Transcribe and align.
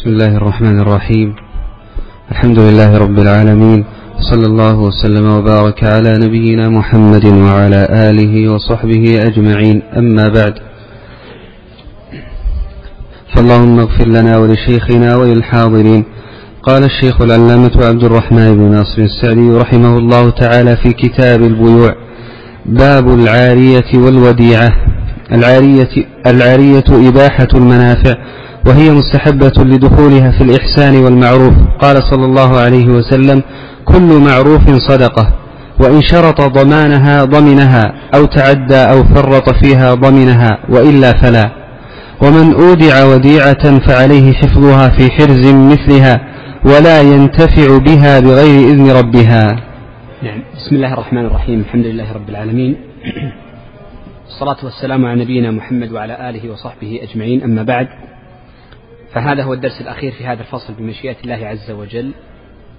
بسم 0.00 0.10
الله 0.10 0.36
الرحمن 0.36 0.80
الرحيم. 0.80 1.34
الحمد 2.30 2.58
لله 2.58 2.98
رب 2.98 3.18
العالمين. 3.18 3.84
صلى 4.30 4.46
الله 4.46 4.78
وسلم 4.78 5.26
وبارك 5.30 5.84
على 5.84 6.18
نبينا 6.18 6.68
محمد 6.68 7.26
وعلى 7.26 7.88
آله 7.90 8.52
وصحبه 8.52 9.22
أجمعين. 9.22 9.82
أما 9.96 10.28
بعد. 10.28 10.54
فاللهم 13.34 13.80
اغفر 13.80 14.08
لنا 14.08 14.38
ولشيخنا 14.38 15.16
وللحاضرين. 15.16 16.04
قال 16.62 16.84
الشيخ 16.84 17.20
العلامة 17.20 17.86
عبد 17.88 18.04
الرحمن 18.04 18.56
بن 18.56 18.70
ناصر 18.70 19.02
السعدي 19.02 19.50
رحمه 19.50 19.98
الله 19.98 20.30
تعالى 20.30 20.76
في 20.76 20.92
كتاب 20.92 21.42
البيوع. 21.42 21.94
باب 22.66 23.14
العارية 23.14 23.90
والوديعة. 23.94 24.70
العارية, 25.32 25.92
العارية 26.26 27.08
إباحة 27.08 27.48
المنافع. 27.54 28.14
وهي 28.66 28.90
مستحبة 28.90 29.64
لدخولها 29.64 30.30
في 30.30 30.44
الإحسان 30.44 30.96
والمعروف. 31.04 31.54
قال 31.78 32.02
صلى 32.02 32.24
الله 32.24 32.60
عليه 32.60 32.86
وسلم 32.86 33.42
كل 33.84 34.18
معروف 34.18 34.70
صدقة 34.70 35.32
وإن 35.80 36.02
شرط 36.02 36.40
ضمانها 36.40 37.24
ضمنها 37.24 37.94
أو 38.14 38.24
تعدى 38.24 38.76
أو 38.76 39.04
فرط 39.04 39.50
فيها 39.64 39.94
ضمنها 39.94 40.58
وإلا 40.68 41.12
فلا. 41.12 41.50
ومن 42.22 42.54
أودع 42.54 43.04
وديعة 43.04 43.78
فعليه 43.78 44.32
حفظها 44.32 44.88
في 44.88 45.10
حرز 45.10 45.46
مثلها 45.46 46.20
ولا 46.64 47.00
ينتفع 47.02 47.78
بها 47.78 48.20
بغير 48.20 48.68
إذن 48.68 48.90
ربها. 48.90 49.46
نعم 50.22 50.42
بسم 50.56 50.76
الله 50.76 50.92
الرحمن 50.92 51.26
الرحيم 51.26 51.60
الحمد 51.60 51.86
لله 51.86 52.12
رب 52.12 52.28
العالمين. 52.28 52.76
الصلاة 54.30 54.64
والسلام 54.64 55.06
على 55.06 55.24
نبينا 55.24 55.50
محمد 55.50 55.92
وعلى 55.92 56.30
آله 56.30 56.52
وصحبه 56.52 57.00
أجمعين. 57.02 57.42
أما 57.42 57.62
بعد 57.62 57.88
فهذا 59.12 59.42
هو 59.42 59.52
الدرس 59.52 59.80
الأخير 59.80 60.12
في 60.12 60.26
هذا 60.26 60.40
الفصل 60.40 60.74
بمشيئة 60.74 61.16
الله 61.24 61.46
عز 61.46 61.70
وجل. 61.70 62.12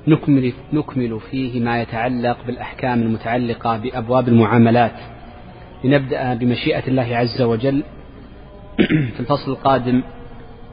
نكمل, 0.07 0.53
نكمل 0.73 1.19
فيه 1.31 1.59
ما 1.59 1.81
يتعلق 1.81 2.37
بالأحكام 2.47 3.01
المتعلقة 3.01 3.77
بأبواب 3.77 4.27
المعاملات. 4.27 4.95
لنبدأ 5.83 6.33
بمشيئة 6.33 6.87
الله 6.87 7.17
عز 7.17 7.41
وجل. 7.41 7.83
في 9.13 9.19
الفصل 9.19 9.51
القادم 9.51 10.03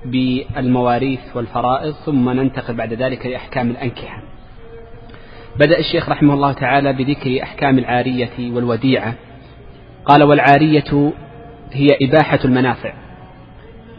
بالمواريث 0.05 1.21
والفرائض 1.35 1.93
ثم 1.93 2.31
ننتقل 2.31 2.75
بعد 2.75 2.93
ذلك 2.93 3.27
لأحكام 3.27 3.71
الأنكحة. 3.71 4.23
بدأ 5.57 5.79
الشيخ 5.79 6.09
رحمه 6.09 6.35
الله 6.35 6.53
تعالى 6.53 6.93
بذكر 6.93 7.43
أحكام 7.43 7.79
العارية 7.79 8.55
والوديعة. 8.55 9.15
قال 10.05 10.23
والعارية 10.23 11.13
هي 11.73 11.87
إباحة 12.03 12.39
المنافع. 12.45 12.93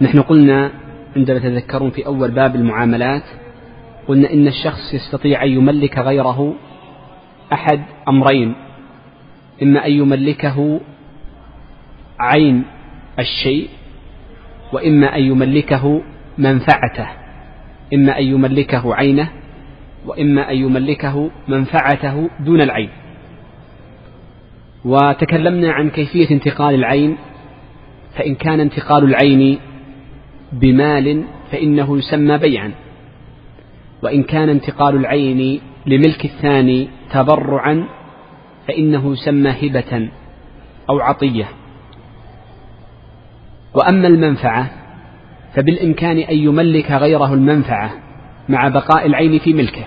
نحن 0.02 0.22
قلنا 0.22 0.72
عندما 1.16 1.40
تذكرون 1.40 1.92
في 1.92 2.06
أول 2.06 2.32
باب 2.32 2.56
المعاملات 2.56 3.24
قلنا 4.08 4.34
إن 4.34 4.48
الشخص 4.48 4.94
يستطيع 4.94 5.44
أن 5.44 5.50
يملك 5.50 5.98
غيره 5.98 6.54
أحد 7.54 7.82
أمرين 8.08 8.56
إما 9.64 9.86
أن 9.86 9.92
يملكه 9.92 10.80
عين 12.20 12.64
الشيء 13.20 13.70
وإما 14.74 15.16
أن 15.16 15.24
يملكه 15.24 16.02
منفعته 16.38 17.08
إما 17.94 18.20
أن 18.20 18.24
يملكه 18.24 18.96
عينه 18.96 19.30
وإما 20.06 20.52
أن 20.52 20.56
يملكه 20.56 21.32
منفعته 21.48 22.30
دون 22.40 22.62
العين. 22.62 22.90
وتكلمنا 24.86 25.72
عن 25.72 25.90
كيفية 25.90 26.32
انتقال 26.32 26.76
العين 26.76 27.18
فإن 28.18 28.36
كان 28.36 28.60
انتقال 28.60 29.04
العين 29.04 29.60
بمال 30.52 31.24
فإنه 31.52 31.98
يسمى 31.98 32.38
بيعا. 32.38 32.72
وإن 34.04 34.24
كان 34.24 34.50
انتقال 34.50 34.96
العين 34.96 35.62
لملك 35.86 36.26
الثاني 36.26 36.90
تبرعا 37.12 37.88
فإنه 38.68 39.12
يسمى 39.12 39.50
هبة 39.50 40.10
أو 40.90 41.00
عطية. 41.00 41.46
وأما 43.74 44.08
المنفعة 44.08 44.70
فبالإمكان 45.56 46.18
أن 46.18 46.38
يملك 46.38 46.92
غيره 46.92 47.34
المنفعة 47.34 47.92
مع 48.50 48.68
بقاء 48.68 49.06
العين 49.06 49.40
في 49.40 49.54
ملكه. 49.54 49.86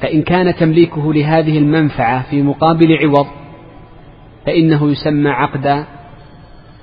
فإن 0.00 0.22
كان 0.22 0.54
تمليكه 0.54 1.14
لهذه 1.14 1.58
المنفعة 1.58 2.30
في 2.30 2.42
مقابل 2.42 2.98
عوض 3.02 3.26
فإنه 4.46 4.90
يسمى 4.90 5.30
عقد 5.30 5.84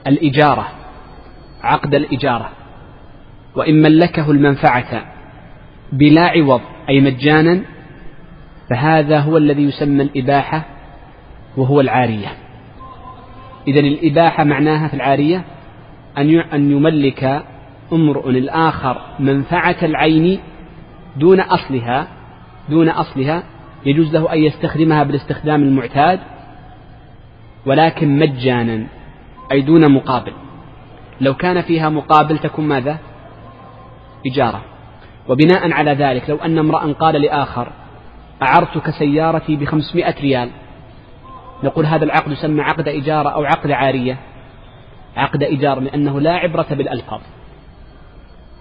الإجارة 0.08 0.68
عقد 1.62 1.96
الإجارة. 1.96 2.50
وإن 3.56 3.82
ملكه 3.82 4.32
المنفعة 4.32 5.06
بلا 5.92 6.22
عوض 6.22 6.62
أي 6.90 7.02
مجانا 7.02 7.62
فهذا 8.70 9.20
هو 9.20 9.38
الذي 9.38 9.64
يسمى 9.64 10.04
الإباحة 10.04 10.66
وهو 11.58 11.82
العارية. 11.82 12.28
إذا 13.68 13.80
الإباحة 13.80 14.44
معناها 14.44 14.88
في 14.88 14.94
العارية 14.94 15.44
أن 16.54 16.72
يملك 16.72 17.44
امرؤ 17.94 18.30
الآخر 18.30 19.02
منفعة 19.20 19.76
العين 19.84 20.40
دون 21.18 21.40
أصلها 21.40 22.08
دون 22.70 22.90
أصلها 22.90 23.44
يجوز 23.86 24.14
له 24.14 24.34
أن 24.34 24.38
يستخدمها 24.38 25.04
بالاستخدام 25.04 25.64
المعتاد 25.64 26.20
ولكن 27.66 28.20
مجانا 28.20 28.88
أي 29.52 29.62
دون 29.62 29.92
مقابل. 29.92 30.34
لو 31.22 31.34
كان 31.34 31.62
فيها 31.62 31.90
مقابل 31.90 32.38
تكون 32.38 32.68
ماذا؟ 32.68 32.98
إجارة. 34.26 34.62
وبناء 35.30 35.72
على 35.72 35.92
ذلك 35.92 36.30
لو 36.30 36.38
أن 36.38 36.58
امرأ 36.58 36.94
قال 36.94 37.22
لآخر 37.22 37.72
أعرتك 38.42 38.90
سيارتي 38.90 39.56
بخمسمائة 39.56 40.22
ريال. 40.22 40.50
نقول 41.64 41.86
هذا 41.86 42.04
العقد 42.04 42.32
يسمى 42.32 42.62
عقد 42.62 42.88
إجارة 42.88 43.30
أو 43.30 43.44
عقد 43.44 43.72
عارية. 43.72 44.18
عقد 45.18 45.44
إجارة 45.44 45.80
لأنه 45.80 46.20
لا 46.20 46.34
عبرة 46.34 46.68
بالألفاظ. 46.70 47.22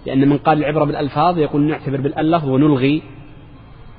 لأن 0.05 0.29
من 0.29 0.37
قال 0.37 0.57
العبرة 0.57 0.83
بالألفاظ 0.83 1.37
يقول 1.37 1.61
نعتبر 1.61 2.01
بالألف 2.01 2.43
ونلغي 2.43 3.01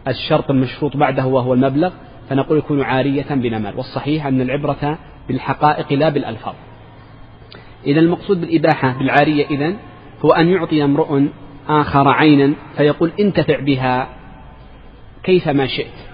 الشرط 0.09 0.51
المشروط 0.51 0.97
بعده 0.97 1.27
وهو 1.27 1.55
المبلغ 1.55 1.93
فنقول 2.29 2.59
يكون 2.59 2.83
عارية 2.83 3.35
بلا 3.35 3.59
مال 3.59 3.77
والصحيح 3.77 4.27
أن 4.27 4.41
العبرة 4.41 4.99
بالحقائق 5.29 5.93
لا 5.93 6.09
بالألفاظ. 6.09 6.55
إذا 7.87 8.01
المقصود 8.01 8.41
بالإباحة 8.41 8.99
بالعارية 8.99 9.47
إذن 9.47 9.77
هو 10.25 10.31
أن 10.31 10.49
يعطي 10.49 10.85
امرؤ 10.85 11.23
آخر 11.69 12.09
عينا 12.09 12.55
فيقول 12.77 13.13
انتفع 13.21 13.61
بها 13.61 14.09
كيفما 15.23 15.67
شئت 15.67 16.13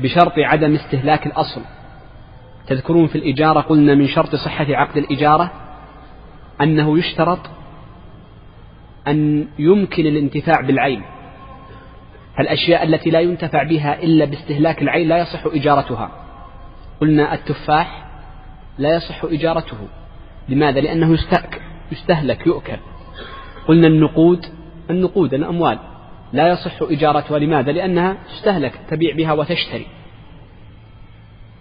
بشرط 0.00 0.32
عدم 0.38 0.74
استهلاك 0.74 1.26
الأصل. 1.26 1.60
تذكرون 2.66 3.06
في 3.06 3.18
الإجارة 3.18 3.60
قلنا 3.60 3.94
من 3.94 4.06
شرط 4.06 4.34
صحة 4.34 4.66
عقد 4.70 4.96
الإجارة 4.96 5.50
أنه 6.60 6.98
يشترط 6.98 7.38
أن 9.08 9.48
يمكن 9.58 10.06
الانتفاع 10.06 10.60
بالعين. 10.60 11.02
فالأشياء 12.36 12.82
التي 12.82 13.10
لا 13.10 13.20
ينتفع 13.20 13.62
بها 13.62 14.02
إلا 14.02 14.24
باستهلاك 14.24 14.82
العين 14.82 15.08
لا 15.08 15.18
يصح 15.18 15.46
إجارتها. 15.46 16.10
قلنا 17.00 17.34
التفاح 17.34 18.04
لا 18.78 18.96
يصح 18.96 19.24
إجارته. 19.24 19.76
لماذا؟ 20.48 20.80
لأنه 20.80 21.18
يستهلك 21.92 22.46
يؤكل. 22.46 22.78
قلنا 23.68 23.86
النقود 23.86 24.46
النقود 24.90 25.34
الأموال. 25.34 25.78
لا 26.32 26.48
يصح 26.48 26.82
إجارتها 26.82 27.38
لماذا؟ 27.38 27.72
لأنها 27.72 28.16
تستهلك 28.28 28.80
تبيع 28.90 29.16
بها 29.16 29.32
وتشتري. 29.32 29.86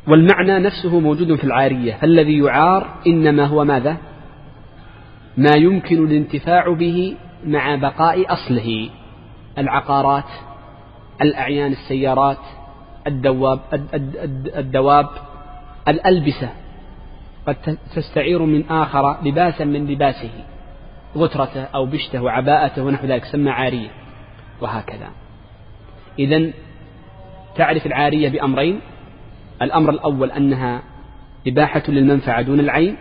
والمعنى 0.07 0.59
نفسه 0.59 0.99
موجود 0.99 1.35
في 1.35 1.43
العارية. 1.43 1.93
فالذي 1.93 2.37
يعار 2.37 2.87
إنما 3.07 3.45
هو 3.45 3.65
ماذا؟ 3.65 3.97
ما 5.37 5.55
يمكن 5.55 6.05
الانتفاع 6.05 6.73
به 6.73 7.15
مع 7.45 7.75
بقاء 7.75 8.33
أصله. 8.33 8.89
العقارات 9.57 10.29
الأعيان 11.21 11.71
السيارات 11.71 12.37
الدواب 13.07 13.59
الدواب 14.57 15.09
الألبسة. 15.87 16.49
قد 17.47 17.77
تستعير 17.95 18.41
من 18.45 18.69
آخر 18.69 19.17
لباسا 19.23 19.65
من 19.65 19.87
لباسه. 19.87 20.31
غترته 21.17 21.63
أو 21.63 21.85
بشته 21.85 22.21
وعباءته 22.21 22.83
ونحو 22.83 23.07
ذلك 23.07 23.25
سمى 23.25 23.49
عارية 23.49 23.89
وهكذا. 24.61 25.09
إذا 26.19 26.51
تعرف 27.55 27.85
العارية 27.85 28.29
بأمرين. 28.29 28.79
الأمر 29.61 29.89
الأول 29.89 30.31
أنها 30.31 30.81
إباحة 31.47 31.83
للمنفعة 31.87 32.41
دون 32.41 32.59
العين 32.59 32.97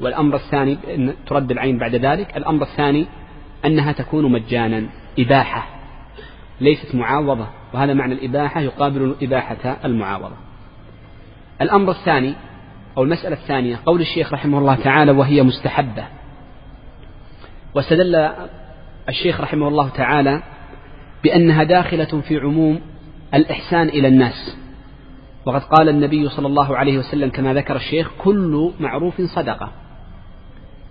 والأمر 0.00 0.36
الثاني 0.36 0.78
أن 0.94 1.14
ترد 1.26 1.50
العين 1.50 1.78
بعد 1.78 1.94
ذلك. 1.94 2.36
الأمر 2.36 2.62
الثاني 2.62 3.06
أنها 3.64 3.92
تكون 3.92 4.32
مجانا 4.32 4.86
إباحة 5.18 5.66
ليست 6.60 6.94
معاوضة 6.94 7.46
وهذا 7.74 7.94
معنى 7.94 8.14
الإباحة 8.14 8.60
يقابل 8.60 9.02
الإباحة 9.02 9.76
المعاوضة. 9.84 10.36
الأمر 11.60 11.90
الثاني 11.90 12.34
أو 12.96 13.02
المسألة 13.02 13.36
الثانية 13.36 13.80
قول 13.86 14.00
الشيخ 14.00 14.32
رحمه 14.32 14.58
الله 14.58 14.74
تعالى 14.74 15.12
وهي 15.12 15.42
مستحبة. 15.42 16.04
واستدل 17.74 18.30
الشيخ 19.08 19.40
رحمه 19.40 19.68
الله 19.68 19.88
تعالى 19.88 20.42
بأنها 21.24 21.64
داخلة 21.64 22.20
في 22.20 22.38
عموم 22.38 22.80
الإحسان 23.34 23.88
إلى 23.88 24.08
الناس. 24.08 24.56
وقد 25.46 25.62
قال 25.62 25.88
النبي 25.88 26.28
صلى 26.28 26.46
الله 26.46 26.76
عليه 26.76 26.98
وسلم 26.98 27.30
كما 27.30 27.54
ذكر 27.54 27.76
الشيخ 27.76 28.10
كل 28.18 28.72
معروف 28.80 29.20
صدقة. 29.20 29.72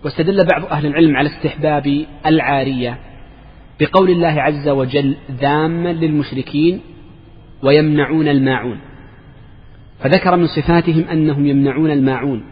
واستدل 0.04 0.46
بعض 0.46 0.66
أهل 0.66 0.86
العلم 0.86 1.16
على 1.18 1.30
استحباب 1.30 2.06
العارية 2.26 3.00
بقول 3.80 4.10
الله 4.10 4.42
عز 4.42 4.70
وجل 4.70 5.16
ذاما 5.32 5.94
للمشركين 5.94 6.82
ويمنعون 7.64 8.28
الماعون. 8.28 8.80
فذكر 10.00 10.36
من 10.36 10.48
صفاتهم 10.48 11.04
أنهم 11.04 11.46
يمنعون 11.46 11.92
الماعون. 11.92 12.44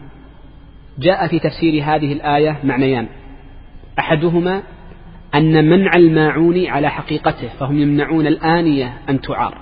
جاء 0.98 1.26
في 1.26 1.38
تفسير 1.38 1.82
هذه 1.84 2.12
الآية 2.12 2.58
معنيان. 2.64 3.08
أحدهما 3.98 4.62
أن 5.34 5.70
منع 5.70 5.90
الماعون 5.96 6.66
على 6.66 6.88
حقيقته 6.88 7.48
فهم 7.48 7.78
يمنعون 7.78 8.26
الآنية 8.26 8.98
أن 9.08 9.20
تعار. 9.20 9.58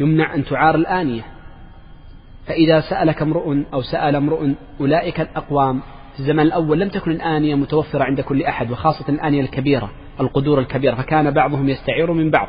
يمنع 0.00 0.34
أن 0.34 0.44
تعار 0.44 0.74
الآنية. 0.74 1.22
فإذا 2.46 2.80
سألك 2.80 3.22
امرؤ 3.22 3.56
أو 3.72 3.82
سأل 3.82 4.16
امرؤ 4.16 4.48
أولئك 4.80 5.20
الأقوام 5.20 5.80
في 6.14 6.20
الزمن 6.20 6.40
الأول 6.40 6.80
لم 6.80 6.88
تكن 6.88 7.10
الآنية 7.10 7.54
متوفرة 7.54 8.04
عند 8.04 8.20
كل 8.20 8.42
أحد 8.42 8.70
وخاصة 8.70 9.08
الآنية 9.08 9.40
الكبيرة 9.40 9.90
القدور 10.20 10.58
الكبيرة 10.58 10.94
فكان 10.94 11.30
بعضهم 11.30 11.68
يستعير 11.68 12.12
من 12.12 12.30
بعض. 12.30 12.48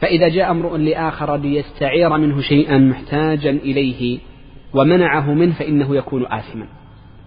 فإذا 0.00 0.28
جاء 0.28 0.50
امرؤ 0.50 0.76
لآخر 0.76 1.36
ليستعير 1.36 2.18
منه 2.18 2.40
شيئا 2.40 2.78
محتاجا 2.78 3.50
إليه 3.50 4.18
ومنعه 4.74 5.34
منه 5.34 5.52
فإنه 5.52 5.96
يكون 5.96 6.26
آثما. 6.26 6.66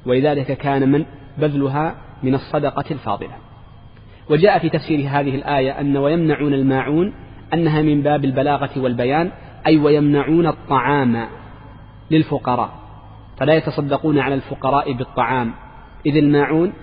ولذلك 0.06 0.58
كان 0.58 0.92
من 0.92 1.06
بذلها 1.38 1.95
من 2.24 2.35
الصدقة 2.35 2.85
الفاضلة. 2.91 3.35
وجاء 4.30 4.59
في 4.59 4.69
تفسير 4.69 5.00
هذه 5.00 5.35
الآية 5.35 5.80
أن 5.80 5.97
ويمنعون 5.97 6.53
الماعون 6.53 7.13
أنها 7.53 7.81
من 7.81 8.01
باب 8.01 8.25
البلاغة 8.25 8.69
والبيان 8.77 9.31
أي 9.68 9.77
ويمنعون 9.77 10.47
الطعام 10.47 11.27
للفقراء. 12.12 12.69
فلا 13.38 13.53
يتصدقون 13.53 14.19
على 14.19 14.35
الفقراء 14.35 14.94
بالطعام. 14.94 15.53
إذ 16.06 16.18
الماعون 16.18 16.74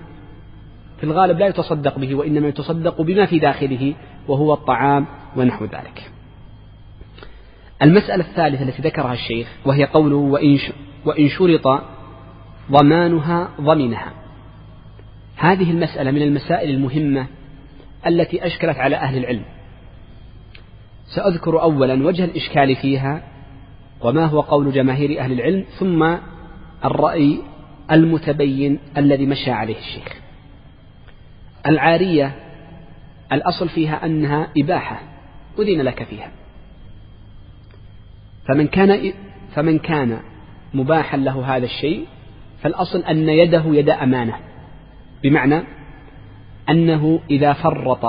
في 0.99 1.05
الغالب 1.05 1.39
لا 1.39 1.47
يتصدق 1.47 1.99
به 1.99 2.15
وإنما 2.15 2.49
يتصدق 2.49 3.03
بما 3.03 3.27
في 3.27 3.39
داخله 3.39 3.95
وهو 4.29 4.55
الطعام 4.55 5.07
ونحو 5.37 5.65
ذلك. 5.65 6.11
المسألة 7.83 8.25
الثالثة 8.25 8.63
التي 8.63 8.83
ذكرها 8.83 9.13
الشيخ 9.13 9.49
وهي 9.65 9.85
قوله 9.85 10.17
وإن, 10.17 11.29
شرط 11.29 11.83
ضمانها 12.71 13.49
ضمنها. 13.61 14.13
هذه 15.41 15.71
المسألة 15.71 16.11
من 16.11 16.23
المسائل 16.23 16.71
المهمة 16.71 17.27
التي 18.07 18.47
أشكلت 18.47 18.77
على 18.77 18.97
أهل 18.97 19.19
العلم. 19.19 19.45
سأذكر 21.07 21.63
أولا 21.63 22.07
وجه 22.07 22.25
الإشكال 22.25 22.77
فيها 22.77 23.23
وما 24.01 24.27
هو 24.27 24.41
قول 24.41 24.73
جماهير 24.73 25.21
أهل 25.21 25.33
العلم 25.33 25.65
ثم 25.79 26.17
الرأي 26.85 27.39
المتبين 27.91 28.79
الذي 28.97 29.27
مشى 29.27 29.51
عليه 29.51 29.79
الشيخ. 29.79 30.21
العارية 31.67 32.37
الأصل 33.33 33.69
فيها 33.69 34.07
أنها 34.07 34.49
إباحة 34.59 35.01
أذن 35.59 35.83
لك 35.83 36.03
فيها. 36.03 36.33
فمن 38.49 38.67
كان 38.67 39.13
فمن 39.55 39.79
كان 39.79 40.21
مباحا 40.75 41.17
له 41.17 41.57
هذا 41.57 41.65
الشيء 41.65 42.07
فالأصل 42.63 43.03
أن 43.03 43.29
يده 43.29 43.63
يد 43.67 43.91
أمانة. 43.91 44.50
بمعنى 45.23 45.63
أنه 46.71 47.21
إذا 47.31 47.53
فرط 47.53 48.05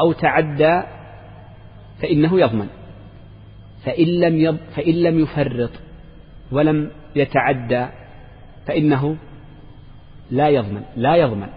أو 0.00 0.12
تعدى 0.12 0.82
فإنه 2.02 2.40
يضمن. 2.40 2.68
فإن 3.84 4.06
لم 4.06 4.36
يض 4.36 4.58
فإن 4.76 4.94
لم 4.94 5.20
يفرط 5.20 5.70
ولم 6.52 6.90
يتعدى 7.16 7.86
فإنه 8.66 9.16
لا 10.30 10.48
يضمن 10.48 10.82
لا 10.96 11.16
يضمن. 11.16 11.48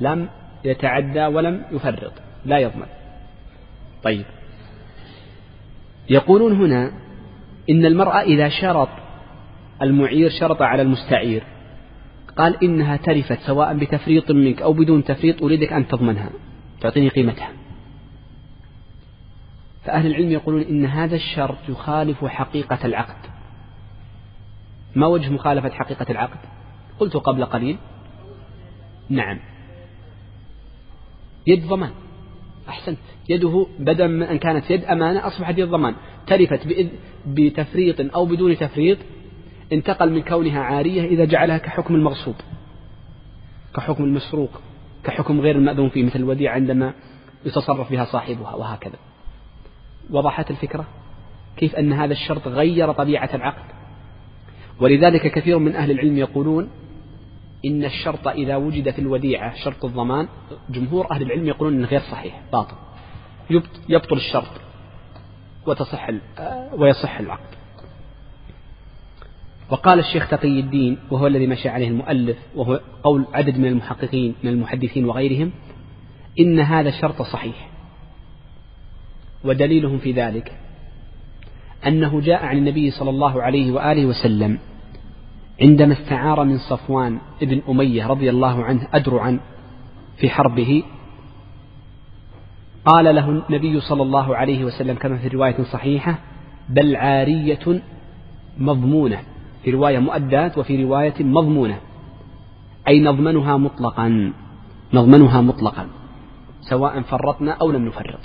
لم 0.00 0.28
يتعدى 0.64 1.26
ولم 1.26 1.62
يفرط 1.72 2.12
لا 2.44 2.58
يضمن. 2.58 2.86
طيب. 4.02 4.24
يقولون 6.10 6.52
هنا 6.52 6.92
إن 7.70 7.84
المرأة 7.84 8.20
إذا 8.20 8.48
شرط 8.48 8.88
المعير 9.82 10.30
شرط 10.40 10.62
على 10.62 10.82
المستعير. 10.82 11.42
قال 12.36 12.64
إنها 12.64 12.96
ترفت 12.96 13.38
سواء 13.40 13.78
بتفريط 13.78 14.30
منك 14.30 14.62
أو 14.62 14.72
بدون 14.72 15.04
تفريط 15.04 15.42
أريدك 15.42 15.72
أن 15.72 15.88
تضمنها 15.88 16.30
تعطيني 16.80 17.08
قيمتها. 17.08 17.52
فأهل 19.84 20.06
العلم 20.06 20.30
يقولون 20.30 20.62
إن 20.62 20.86
هذا 20.86 21.16
الشرط 21.16 21.58
يخالف 21.68 22.24
حقيقة 22.24 22.78
العقد. 22.84 23.30
ما 24.94 25.06
وجه 25.06 25.30
مخالفة 25.30 25.70
حقيقة 25.70 26.06
العقد؟ 26.10 26.38
قلت 26.98 27.16
قبل 27.16 27.44
قليل. 27.44 27.76
نعم. 29.08 29.40
يد 31.46 31.66
ضمان. 31.66 31.90
أحسنت. 32.68 32.98
يده 33.28 33.66
بدل 33.78 34.08
من 34.08 34.22
أن 34.22 34.38
كانت 34.38 34.70
يد 34.70 34.84
أمانة 34.84 35.26
أصبحت 35.26 35.58
يد 35.58 35.68
ضمان. 35.68 35.94
تلفت 36.26 36.60
بتفريط 37.26 38.14
أو 38.14 38.26
بدون 38.26 38.56
تفريط 38.56 38.98
انتقل 39.74 40.12
من 40.12 40.22
كونها 40.22 40.60
عارية 40.60 41.04
إذا 41.04 41.24
جعلها 41.24 41.58
كحكم 41.58 41.94
المغصوب 41.94 42.34
كحكم 43.76 44.04
المسروق 44.04 44.60
كحكم 45.04 45.40
غير 45.40 45.56
المأذون 45.56 45.88
فيه 45.88 46.04
مثل 46.04 46.18
الوديعة 46.18 46.54
عندما 46.54 46.94
يتصرف 47.44 47.90
بها 47.90 48.04
صاحبها 48.04 48.54
وهكذا. 48.54 48.96
وضحت 50.10 50.50
الفكرة؟ 50.50 50.84
كيف 51.56 51.74
أن 51.74 51.92
هذا 51.92 52.12
الشرط 52.12 52.48
غير 52.48 52.92
طبيعة 52.92 53.30
العقد 53.34 53.74
ولذلك 54.80 55.32
كثير 55.32 55.58
من 55.58 55.76
أهل 55.76 55.90
العلم 55.90 56.18
يقولون 56.18 56.70
إن 57.64 57.84
الشرط 57.84 58.28
إذا 58.28 58.56
وجد 58.56 58.90
في 58.90 58.98
الوديعة 58.98 59.54
شرط 59.54 59.84
الضمان 59.84 60.28
جمهور 60.70 61.10
أهل 61.10 61.22
العلم 61.22 61.46
يقولون 61.46 61.74
إنه 61.74 61.86
غير 61.86 62.00
صحيح 62.00 62.42
باطل. 62.52 62.76
يبطل 63.88 64.16
الشرط 64.16 64.50
وتصح 65.66 66.10
ويصح 66.72 67.18
العقد 67.18 67.63
وقال 69.70 69.98
الشيخ 69.98 70.28
تقي 70.28 70.60
الدين 70.60 70.98
وهو 71.10 71.26
الذي 71.26 71.46
مشى 71.46 71.68
عليه 71.68 71.88
المؤلف 71.88 72.36
وهو 72.54 72.80
قول 73.02 73.26
عدد 73.34 73.58
من 73.58 73.66
المحققين 73.66 74.34
من 74.44 74.50
المحدثين 74.50 75.04
وغيرهم 75.04 75.50
إن 76.40 76.60
هذا 76.60 76.88
الشرط 76.88 77.22
صحيح 77.22 77.70
ودليلهم 79.44 79.98
في 79.98 80.12
ذلك 80.12 80.52
أنه 81.86 82.20
جاء 82.20 82.44
عن 82.44 82.56
النبي 82.56 82.90
صلى 82.90 83.10
الله 83.10 83.42
عليه 83.42 83.72
وآله 83.72 84.06
وسلم 84.06 84.58
عندما 85.60 85.92
استعار 85.92 86.44
من 86.44 86.58
صفوان 86.58 87.18
ابن 87.42 87.62
أمية 87.68 88.06
رضي 88.06 88.30
الله 88.30 88.64
عنه 88.64 88.88
أدرعا 88.92 89.40
في 90.16 90.30
حربه 90.30 90.82
قال 92.84 93.14
له 93.14 93.28
النبي 93.30 93.80
صلى 93.80 94.02
الله 94.02 94.36
عليه 94.36 94.64
وسلم 94.64 94.96
كما 94.96 95.18
في 95.18 95.28
رواية 95.28 95.62
صحيحة 95.62 96.18
بل 96.68 96.96
عارية 96.96 97.82
مضمونة. 98.58 99.20
في 99.64 99.70
رواية 99.70 99.98
مؤداة 99.98 100.52
وفي 100.56 100.84
رواية 100.84 101.14
مضمونة. 101.20 101.80
أي 102.88 103.00
نضمنها 103.00 103.56
مطلقا. 103.56 104.32
نضمنها 104.94 105.40
مطلقا. 105.40 105.88
سواء 106.60 107.00
فرطنا 107.00 107.52
أو 107.52 107.70
لم 107.70 107.84
نفرط. 107.84 108.20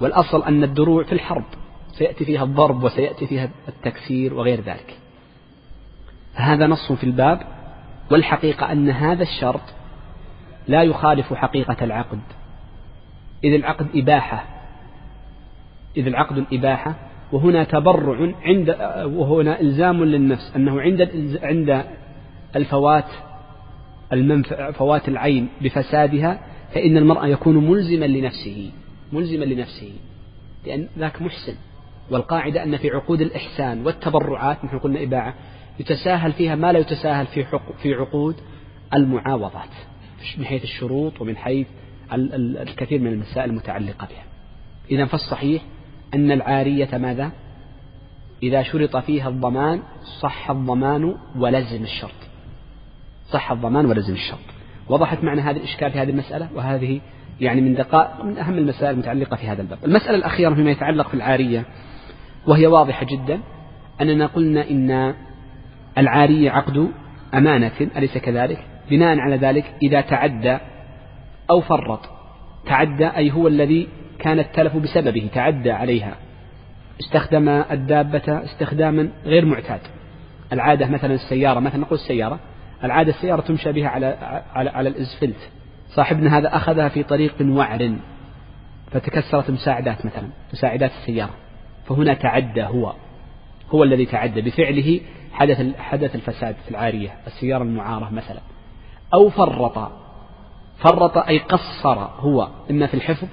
والأصل 0.00 0.42
أن 0.42 0.64
الدروع 0.64 1.02
في 1.02 1.12
الحرب. 1.12 1.44
سيأتي 1.92 2.24
فيها 2.24 2.44
الضرب 2.44 2.82
وسيأتي 2.82 3.26
فيها 3.26 3.50
التكسير 3.68 4.34
وغير 4.34 4.60
ذلك. 4.60 4.98
هذا 6.34 6.66
نص 6.66 6.92
في 6.92 7.04
الباب. 7.04 7.40
والحقيقة 8.10 8.72
أن 8.72 8.90
هذا 8.90 9.22
الشرط 9.22 9.74
لا 10.68 10.82
يخالف 10.82 11.34
حقيقة 11.34 11.84
العقد. 11.84 12.20
إذ 13.44 13.54
العقد 13.54 13.86
إباحة. 13.94 14.44
إذ 15.96 16.06
العقد 16.06 16.38
الإباحة 16.38 17.05
وهنا 17.32 17.64
تبرع 17.64 18.32
عند 18.42 18.68
وهنا 19.04 19.60
إلزام 19.60 20.04
للنفس 20.04 20.52
أنه 20.56 20.80
عند 20.80 21.10
عند 21.42 21.84
الفوات 22.56 23.04
المنفع 24.12 24.70
فوات 24.70 25.08
العين 25.08 25.48
بفسادها 25.60 26.40
فإن 26.74 26.96
المرأة 26.96 27.26
يكون 27.26 27.70
ملزما 27.70 28.06
لنفسه 28.06 28.70
ملزما 29.12 29.44
لنفسه 29.44 29.92
لأن 30.66 30.88
ذاك 30.98 31.22
محسن. 31.22 31.54
والقاعدة 32.10 32.62
أن 32.62 32.76
في 32.76 32.90
عقود 32.90 33.20
الإحسان 33.20 33.86
والتبرعات 33.86 34.64
نحن 34.64 34.78
قلنا 34.78 35.02
إباعة 35.02 35.34
يتساهل 35.80 36.32
فيها 36.32 36.54
ما 36.54 36.72
لا 36.72 36.78
يتساهل 36.78 37.26
في 37.26 37.44
في 37.82 37.94
عقود 37.94 38.36
المعاوضات 38.94 39.68
من 40.38 40.44
حيث 40.44 40.62
الشروط 40.62 41.20
ومن 41.20 41.36
حيث 41.36 41.66
الكثير 42.12 43.00
من 43.00 43.06
المسائل 43.06 43.50
المتعلقة 43.50 44.06
بها. 44.06 44.24
إذا 44.90 45.04
فالصحيح 45.04 45.62
أن 46.14 46.32
العارية 46.32 46.88
ماذا؟ 46.92 47.30
إذا 48.42 48.62
شرط 48.62 48.96
فيها 48.96 49.28
الضمان 49.28 49.82
صح 50.20 50.50
الضمان 50.50 51.14
ولزم 51.36 51.82
الشرط. 51.82 52.28
صح 53.30 53.52
الضمان 53.52 53.86
ولزم 53.86 54.12
الشرط. 54.12 54.38
وضحت 54.88 55.24
معنى 55.24 55.40
هذا 55.40 55.56
الإشكال 55.56 55.90
في 55.90 55.98
هذه 55.98 56.10
المسألة؟ 56.10 56.48
وهذه 56.54 57.00
يعني 57.40 57.60
من 57.60 57.74
دقائق 57.74 58.24
من 58.24 58.38
أهم 58.38 58.58
المسائل 58.58 58.94
المتعلقة 58.94 59.36
في 59.36 59.48
هذا 59.48 59.62
الباب. 59.62 59.78
المسألة 59.84 60.16
الأخيرة 60.16 60.54
فيما 60.54 60.70
يتعلق 60.70 61.08
في 61.08 61.14
العارية 61.14 61.66
وهي 62.46 62.66
واضحة 62.66 63.06
جدا 63.06 63.40
أننا 64.00 64.26
قلنا 64.26 64.70
إن 64.70 65.14
العارية 65.98 66.50
عقد 66.50 66.90
أمانة 67.34 67.72
أليس 67.96 68.18
كذلك؟ 68.18 68.66
بناء 68.90 69.18
على 69.18 69.36
ذلك 69.36 69.74
إذا 69.82 70.00
تعدى 70.00 70.58
أو 71.50 71.60
فرط. 71.60 72.00
تعدى 72.66 73.06
أي 73.06 73.30
هو 73.30 73.48
الذي 73.48 73.88
كان 74.18 74.38
التلف 74.38 74.76
بسببه 74.76 75.28
تعدى 75.34 75.70
عليها. 75.70 76.14
استخدم 77.00 77.48
الدابة 77.48 78.44
استخداما 78.44 79.08
غير 79.24 79.44
معتاد. 79.44 79.80
العادة 80.52 80.86
مثلا 80.86 81.14
السيارة 81.14 81.60
مثلا 81.60 81.80
نقول 81.80 81.98
السيارة 81.98 82.38
العادة 82.84 83.10
السيارة 83.10 83.40
تمشى 83.40 83.72
بها 83.72 83.88
على 83.88 84.06
على, 84.54 84.70
على 84.70 84.88
الإزفلت. 84.88 85.50
صاحبنا 85.88 86.38
هذا 86.38 86.56
أخذها 86.56 86.88
في 86.88 87.02
طريق 87.02 87.34
وعر 87.40 87.96
فتكسرت 88.90 89.50
مساعدات 89.50 90.06
مثلا 90.06 90.28
مساعدات 90.52 90.90
السيارة. 90.90 91.34
فهنا 91.86 92.14
تعدى 92.14 92.62
هو 92.62 92.94
هو 93.70 93.84
الذي 93.84 94.06
تعدى. 94.06 94.40
بفعله 94.40 95.00
حدث 95.32 95.76
حدث 95.78 96.14
الفساد 96.14 96.56
في 96.64 96.70
العارية 96.70 97.10
السيارة 97.26 97.62
المعارة 97.62 98.10
مثلا. 98.10 98.40
أو 99.14 99.30
فرط 99.30 99.92
فرط 100.78 101.18
أي 101.18 101.38
قصر 101.38 101.98
هو 101.98 102.48
إما 102.70 102.86
في 102.86 102.94
الحفظ 102.94 103.28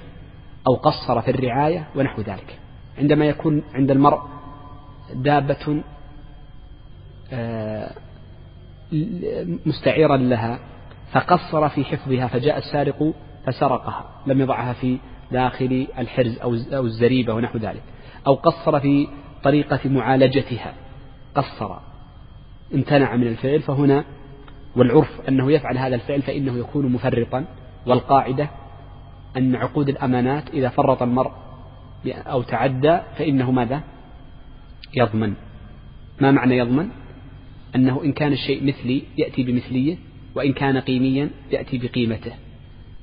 أو 0.66 0.74
قصر 0.74 1.20
في 1.20 1.30
الرعاية 1.30 1.88
ونحو 1.96 2.22
ذلك. 2.22 2.58
عندما 2.98 3.24
يكون 3.24 3.62
عند 3.74 3.90
المرء 3.90 4.20
دابة 5.14 5.82
آه، 7.32 7.90
مستعيرا 9.66 10.16
لها 10.16 10.58
فقصر 11.12 11.68
في 11.68 11.84
حفظها 11.84 12.26
فجاء 12.26 12.58
السارق 12.58 13.12
فسرقها 13.46 14.04
لم 14.26 14.40
يضعها 14.40 14.72
في 14.72 14.98
داخل 15.32 15.86
الحرز 15.98 16.38
أو 16.74 16.84
الزريبة 16.84 17.34
ونحو 17.34 17.58
ذلك. 17.58 17.82
أو 18.26 18.34
قصر 18.34 18.80
في 18.80 19.08
طريقة 19.42 19.88
معالجتها. 19.88 20.74
قصر. 21.34 21.76
امتنع 22.74 23.16
من 23.16 23.26
الفعل 23.26 23.62
فهنا 23.62 24.04
والعرف 24.76 25.20
أنه 25.28 25.52
يفعل 25.52 25.78
هذا 25.78 25.94
الفعل 25.94 26.22
فإنه 26.22 26.58
يكون 26.58 26.92
مفرطا 26.92 27.44
والقاعدة 27.86 28.48
أن 29.36 29.54
عقود 29.56 29.88
الأمانات 29.88 30.50
إذا 30.50 30.68
فرط 30.68 31.02
المرء 31.02 31.30
أو 32.06 32.42
تعدى 32.42 32.98
فإنه 33.18 33.50
ماذا؟ 33.50 33.82
يضمن. 34.96 35.34
ما 36.20 36.30
معنى 36.30 36.58
يضمن؟ 36.58 36.88
أنه 37.76 38.04
إن 38.04 38.12
كان 38.12 38.32
الشيء 38.32 38.66
مثلي 38.66 39.02
يأتي 39.18 39.42
بمثلية 39.42 39.96
وإن 40.34 40.52
كان 40.52 40.78
قيميا 40.78 41.30
يأتي 41.50 41.78
بقيمته. 41.78 42.32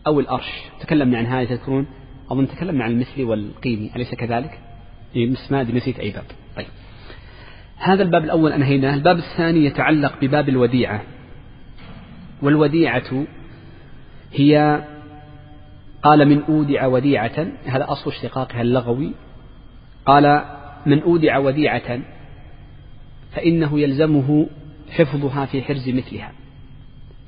أو 0.07 0.19
الأرش. 0.19 0.51
تكلمنا 0.79 1.17
عن 1.17 1.25
هذا 1.25 1.45
تذكرون؟ 1.45 1.87
أظن 2.31 2.47
تكلمنا 2.47 2.83
عن 2.83 2.91
المثلي 2.91 3.23
والقيمي. 3.23 3.91
أليس 3.95 4.15
كذلك؟ 4.15 4.59
إيه، 5.15 5.33
ما 5.51 5.63
نسيت 5.63 5.99
أي 5.99 6.11
باب. 6.11 6.23
طيب. 6.55 6.67
هذا 7.77 8.03
الباب 8.03 8.23
الأول 8.23 8.51
أنهيناه. 8.51 8.93
الباب 8.93 9.17
الثاني 9.17 9.65
يتعلق 9.65 10.13
بباب 10.21 10.49
الوديعة. 10.49 11.03
والوديعة 12.41 13.25
هي 14.33 14.83
قال 16.03 16.29
من 16.29 16.43
أودع 16.43 16.85
وديعة 16.85 17.47
هذا 17.65 17.91
أصل 17.91 18.11
اشتقاقها 18.11 18.61
اللغوي. 18.61 19.13
قال 20.05 20.45
من 20.85 21.01
أودع 21.01 21.37
وديعة 21.37 21.99
فإنه 23.31 23.79
يلزمه 23.79 24.47
حفظها 24.89 25.45
في 25.45 25.61
حرز 25.61 25.89
مثلها. 25.89 26.31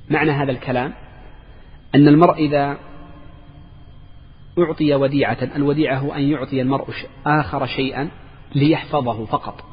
معنى 0.09 0.31
هذا 0.31 0.51
الكلام 0.51 0.93
أن 1.95 2.07
المرء 2.07 2.33
إذا 2.33 2.77
أعطي 4.59 4.95
وديعة 4.95 5.37
الوديعة 5.55 5.97
هو 5.97 6.13
أن 6.13 6.21
يعطي 6.21 6.61
المرء 6.61 6.93
آخر 7.25 7.65
شيئا 7.65 8.09
ليحفظه 8.55 9.25
فقط. 9.25 9.63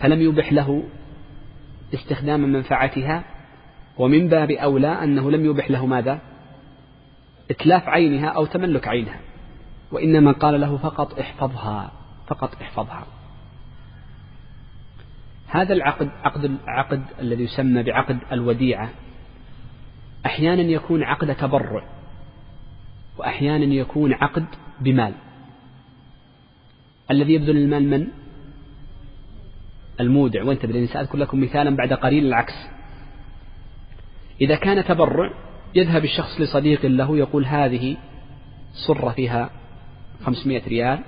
فلم 0.00 0.20
يبح 0.20 0.52
له 0.52 0.84
استخدام 1.94 2.40
منفعتها 2.40 3.24
ومن 3.98 4.28
باب 4.28 4.50
أولى 4.50 5.04
أنه 5.04 5.30
لم 5.30 5.44
يبح 5.44 5.70
له 5.70 5.86
ماذا؟ 5.86 6.29
إتلاف 7.50 7.88
عينها 7.88 8.28
أو 8.28 8.46
تملك 8.46 8.88
عينها 8.88 9.20
وإنما 9.92 10.32
قال 10.32 10.60
له 10.60 10.76
فقط 10.76 11.18
احفظها 11.18 11.92
فقط 12.26 12.54
احفظها. 12.62 13.06
هذا 15.48 15.72
العقد 15.72 16.10
عقد 16.22 16.44
العقد 16.44 17.02
الذي 17.20 17.44
يسمى 17.44 17.82
بعقد 17.82 18.18
الوديعة. 18.32 18.90
أحيانا 20.26 20.62
يكون 20.62 21.02
عقد 21.02 21.34
تبرع 21.34 21.84
وأحيانا 23.18 23.64
يكون 23.64 24.12
عقد 24.12 24.46
بمال. 24.80 25.14
الذي 27.10 27.32
يبذل 27.32 27.56
المال 27.56 27.90
من؟ 27.90 28.08
المودع. 30.00 30.44
وانتبه 30.44 30.72
لأني 30.72 30.86
سأذكر 30.86 31.18
لكم 31.18 31.40
مثالا 31.40 31.76
بعد 31.76 31.92
قليل 31.92 32.26
العكس. 32.26 32.54
إذا 34.40 34.56
كان 34.56 34.84
تبرع 34.84 35.49
يذهب 35.74 36.04
الشخص 36.04 36.40
لصديق 36.40 36.86
له 36.86 37.16
يقول 37.16 37.44
هذه 37.44 37.96
صرة 38.72 39.10
فيها 39.10 39.50
خمسمائة 40.24 40.68
ريال 40.68 41.04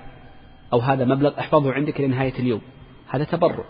أو 0.73 0.79
هذا 0.79 1.05
مبلغ 1.05 1.39
أحفظه 1.39 1.73
عندك 1.73 2.01
لنهاية 2.01 2.39
اليوم. 2.39 2.61
هذا 3.09 3.25
تبرع. 3.25 3.65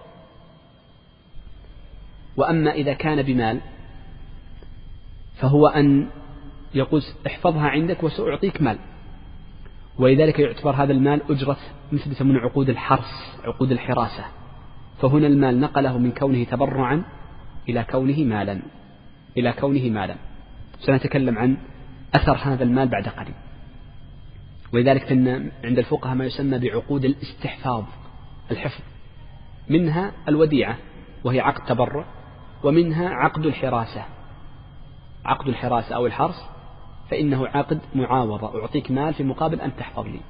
وأما 2.37 2.73
إذا 2.73 2.93
كان 2.93 3.23
بمال 3.23 3.61
فهو 5.35 5.67
أن 5.67 6.09
يقول 6.75 7.03
احفظها 7.27 7.69
عندك 7.69 8.03
وسأعطيك 8.03 8.63
مال. 8.63 8.79
ولذلك 9.99 10.39
يعتبر 10.39 10.71
هذا 10.71 10.93
المال 10.93 11.23
أجرة 11.31 11.57
مثل 11.93 12.11
يسمونه 12.11 12.41
عقود 12.41 12.69
الحرس 12.69 13.39
عقود 13.45 13.73
الحراسة. 13.73 14.25
فهنا 15.03 15.27
المال 15.27 15.61
نقله 15.61 15.99
من 15.99 16.13
كونه 16.13 16.45
تبرعا 16.45 17.05
إلى 17.69 17.85
كونه 17.85 18.25
مالا 18.25 18.63
إلى 19.37 19.53
كونه 19.53 19.91
مالا. 19.91 20.17
سنتكلم 20.87 21.39
عن 21.39 21.57
أثر 22.15 22.37
هذا 22.37 22.65
المال 22.65 22.89
بعد 22.89 23.09
قليل. 23.09 23.35
ولذلك 24.73 25.05
فإن 25.05 25.51
عند 25.65 25.79
الفقهاء 25.79 26.15
ما 26.15 26.25
يسمى 26.25 26.59
بعقود 26.59 27.05
الاستحفاظ 27.05 27.85
الحفظ. 28.51 28.85
منها 29.69 30.13
الوديعة 30.29 30.77
وهي 31.25 31.41
عقد 31.41 31.65
تبرع 31.65 32.05
ومنها 32.63 33.09
عقد 33.09 33.47
الحراسة. 33.47 34.05
عقد 35.25 35.49
الحراسة 35.49 35.95
أو 35.95 36.07
الحرس 36.07 36.45
فإنه 37.11 37.47
عقد 37.47 37.81
معاوضة. 37.95 38.61
أعطيك 38.61 38.91
مال 38.91 39.15
في 39.15 39.23
مقابل 39.25 39.61
أن 39.61 39.77
تحفظ 39.77 40.07
لي. 40.07 40.21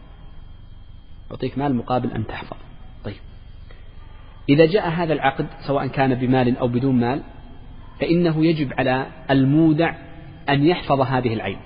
أعطيك 1.31 1.59
مال 1.59 1.75
مقابل 1.75 2.11
أن 2.11 2.27
تحفظ. 2.27 2.57
طيب. 3.05 3.21
إذا 4.49 4.67
جاء 4.67 4.89
هذا 4.89 5.13
العقد 5.13 5.47
سواء 5.67 5.87
كان 5.87 6.15
بمال 6.15 6.57
أو 6.57 6.69
بدون 6.69 7.01
مال 7.01 7.23
فإنه 8.01 8.45
يجب 8.47 8.73
على 8.79 9.07
المودع 9.31 9.95
أن 10.49 10.67
يحفظ 10.67 11.01
هذه 11.01 11.35
العين 11.35 11.59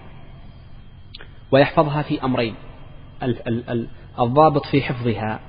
ويحفظها 1.50 2.02
في 2.02 2.24
أمرين 2.24 2.54
الضابط 4.20 4.66
في 4.66 4.82
حفظها 4.82 5.40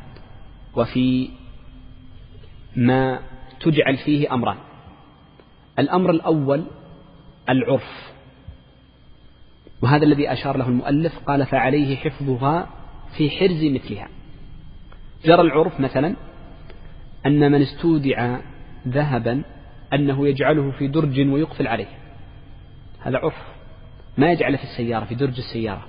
وفي 0.76 1.30
ما 2.76 3.20
تجعل 3.60 3.98
فيه 3.98 4.34
أمران. 4.34 4.58
الأمر 5.80 6.10
الأول 6.12 6.66
العرف 7.50 8.14
وهذا 9.82 10.06
الذي 10.06 10.34
أشار 10.34 10.58
له 10.58 10.68
المؤلف 10.68 11.20
قال 11.20 11.46
فعليه 11.46 11.96
حفظها 11.96 12.70
في 13.18 13.30
حرز 13.30 13.64
مثلها. 13.64 14.10
جرى 15.26 15.42
العرف 15.42 15.80
مثلا 15.80 16.16
أن 17.26 17.52
من 17.52 17.62
استودع 17.62 18.40
ذهبا 18.88 19.44
أنه 19.94 20.28
يجعله 20.28 20.72
في 20.72 20.88
درج 20.88 21.20
ويقفل 21.20 21.68
عليه. 21.68 22.07
هذا 23.08 23.18
عرف. 23.18 23.36
ما 24.18 24.32
يجعله 24.32 24.58
في 24.58 24.64
السيارة 24.64 25.06
في 25.06 25.16
درج 25.16 25.38
السيارة. 25.38 25.86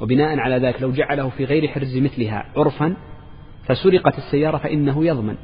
وبناء 0.00 0.38
على 0.38 0.56
ذلك 0.58 0.82
لو 0.82 0.92
جعله 0.92 1.28
في 1.28 1.44
غير 1.44 1.68
حرز 1.68 1.96
مثلها 1.96 2.44
عرفا 2.56 2.96
فسرقت 3.66 4.18
السيارة 4.18 4.58
فإنه 4.58 5.06
يضمن 5.06 5.36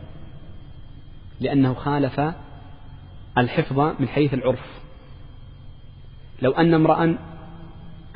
لأنه 1.40 1.74
خالف 1.74 2.20
الحفظ 3.38 3.80
من 3.80 4.08
حيث 4.08 4.34
العرف. 4.34 4.82
لو 6.42 6.50
أن 6.50 6.74
امرأ 6.74 7.18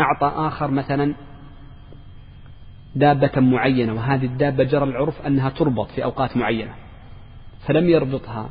أعطى 0.01 0.33
آخر 0.49 0.71
مثلا 0.71 1.15
دابة 2.95 3.41
معينة 3.41 3.95
وهذه 3.95 4.25
الدابة 4.25 4.65
جرى 4.65 4.85
العرف 4.85 5.27
أنها 5.27 5.51
تربط 5.51 5.91
في 5.91 6.05
أوقات 6.05 6.37
معينة 6.37 6.75
فلم 7.67 7.89
يربطها 7.89 8.51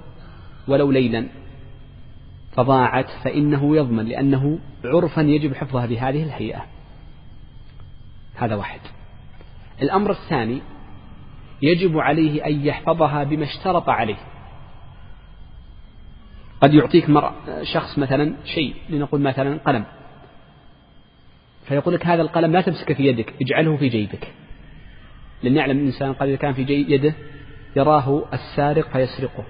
ولو 0.68 0.92
ليلا. 0.92 1.28
فضاعت 2.58 3.10
فإنه 3.24 3.76
يضمن 3.76 4.06
لأنه 4.06 4.60
عرفا 4.86 5.22
يجب 5.22 5.54
حفظها 5.54 5.86
بهذه 5.86 6.24
الهيئة. 6.24 6.66
هذا 8.36 8.56
واحد. 8.56 8.80
الأمر 9.82 10.12
الثاني 10.12 10.62
يجب 11.62 11.98
عليه 11.98 12.46
أن 12.46 12.66
يحفظها 12.66 13.24
بما 13.24 13.44
اشترط 13.44 13.90
عليه. 13.90 14.18
قد 16.62 16.74
يعطيك 16.74 17.10
مر... 17.10 17.34
شخص 17.64 18.00
مثلا 18.00 18.36
شيء 18.46 18.76
لنقول 18.90 19.22
مثلا 19.22 19.60
قلم. 19.66 19.86
فيقول 21.68 21.94
لك 21.94 22.06
هذا 22.06 22.22
القلم 22.22 22.52
لا 22.52 22.62
تمسكه 22.62 22.94
في 22.94 23.04
يدك 23.04 23.34
اجعله 23.42 23.78
في 23.78 23.90
جيبك. 23.90 24.34
لأن 25.44 25.56
يعلم 25.56 25.78
الإنسان 25.78 26.14
قد 26.14 26.28
إذا 26.28 26.38
كان 26.38 26.54
في 26.54 26.62
يده 26.90 27.14
يراه 27.76 28.26
السارق 28.34 28.90
فيسرقه. 28.90 29.44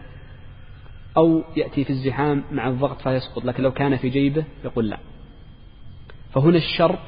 أو 1.17 1.43
يأتي 1.55 1.83
في 1.83 1.89
الزحام 1.89 2.43
مع 2.51 2.67
الضغط 2.67 3.01
فيسقط 3.01 3.45
لكن 3.45 3.63
لو 3.63 3.71
كان 3.71 3.97
في 3.97 4.09
جيبه 4.09 4.45
يقول 4.65 4.89
لا. 4.89 4.97
فهنا 6.33 6.57
الشرط 6.57 6.99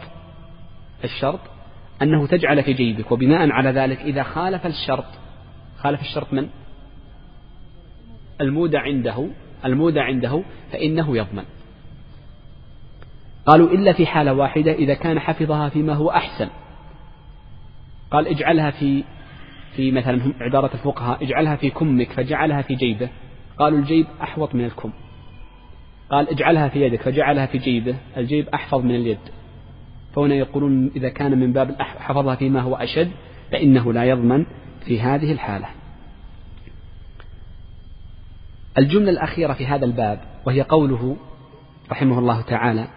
الشرط 1.03 1.39
أنه 2.01 2.27
تجعل 2.27 2.63
في 2.63 2.73
جيبك 2.73 3.11
وبناء 3.11 3.51
على 3.51 3.69
ذلك 3.69 3.99
إذا 3.99 4.23
خالف 4.23 4.65
الشرط 4.65 5.05
خالف 5.77 6.01
الشرط 6.01 6.33
من؟ 6.33 6.49
المودع 8.41 8.81
عنده 8.81 9.27
المودع 9.65 10.03
عنده 10.03 10.43
فإنه 10.71 11.17
يضمن. 11.17 11.43
قالوا 13.45 13.69
إلا 13.69 13.93
في 13.93 14.05
حالة 14.05 14.33
واحدة 14.33 14.71
إذا 14.71 14.93
كان 14.93 15.19
حفظها 15.19 15.69
فيما 15.69 15.93
هو 15.93 16.09
أحسن. 16.09 16.49
قال 18.11 18.27
اجعلها 18.27 18.71
في 18.71 19.03
في 19.75 19.91
مثلا 19.91 20.21
عبارة 20.41 20.73
الفقهاء 20.73 21.23
اجعلها 21.23 21.55
في 21.55 21.69
كمك 21.69 22.11
فجعلها 22.11 22.61
في 22.61 22.75
جيبه. 22.75 23.09
قالوا 23.59 23.79
الجيب 23.79 24.05
أحوط 24.21 24.55
من 24.55 24.65
الكم. 24.65 24.91
قال 26.11 26.29
اجعلها 26.29 26.67
في 26.67 26.81
يدك 26.81 27.01
فجعلها 27.01 27.45
في 27.45 27.57
جيبه 27.57 27.95
الجيب 28.17 28.47
أحفظ 28.49 28.79
من 28.85 28.95
اليد. 28.95 29.19
فهنا 30.15 30.35
يقولون 30.35 30.91
إذا 30.95 31.09
كان 31.09 31.39
من 31.39 31.53
باب 31.53 31.75
حفظها 31.81 32.35
فيما 32.35 32.61
هو 32.61 32.75
أشد 32.75 33.11
فإنه 33.51 33.93
لا 33.93 34.03
يضمن 34.03 34.45
في 34.85 35.01
هذه 35.01 35.31
الحالة. 35.31 35.67
الجملة 38.77 39.09
الأخيرة 39.09 39.53
في 39.53 39.65
هذا 39.65 39.85
الباب 39.85 40.19
وهي 40.45 40.61
قوله 40.61 41.17
رحمه 41.91 42.19
الله 42.19 42.41
تعالى 42.41 42.87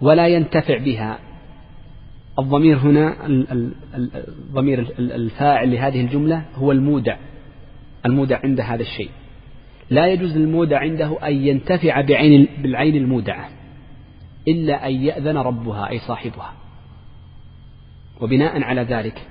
ولا 0.00 0.28
ينتفع 0.28 0.78
بها. 0.78 1.18
الضمير 2.38 2.78
هنا 2.78 3.16
الضمير 4.28 4.94
الفاعل 4.98 5.72
لهذه 5.72 6.00
الجملة 6.00 6.44
هو 6.54 6.72
المودع 6.72 7.16
المودع 8.06 8.40
عند 8.44 8.60
هذا 8.60 8.82
الشيء. 8.82 9.10
لا 9.90 10.06
يجوز 10.06 10.36
للمودع 10.36 10.78
عنده 10.78 11.28
أن 11.28 11.32
ينتفع 11.32 12.00
بعين 12.00 12.48
بالعين 12.62 12.96
المودعة 12.96 13.48
إلا 14.48 14.86
أن 14.86 14.92
يأذن 14.92 15.36
ربها 15.36 15.90
أي 15.90 15.98
صاحبها. 15.98 16.52
وبناء 18.20 18.62
على 18.62 18.82
ذلك 18.82 19.28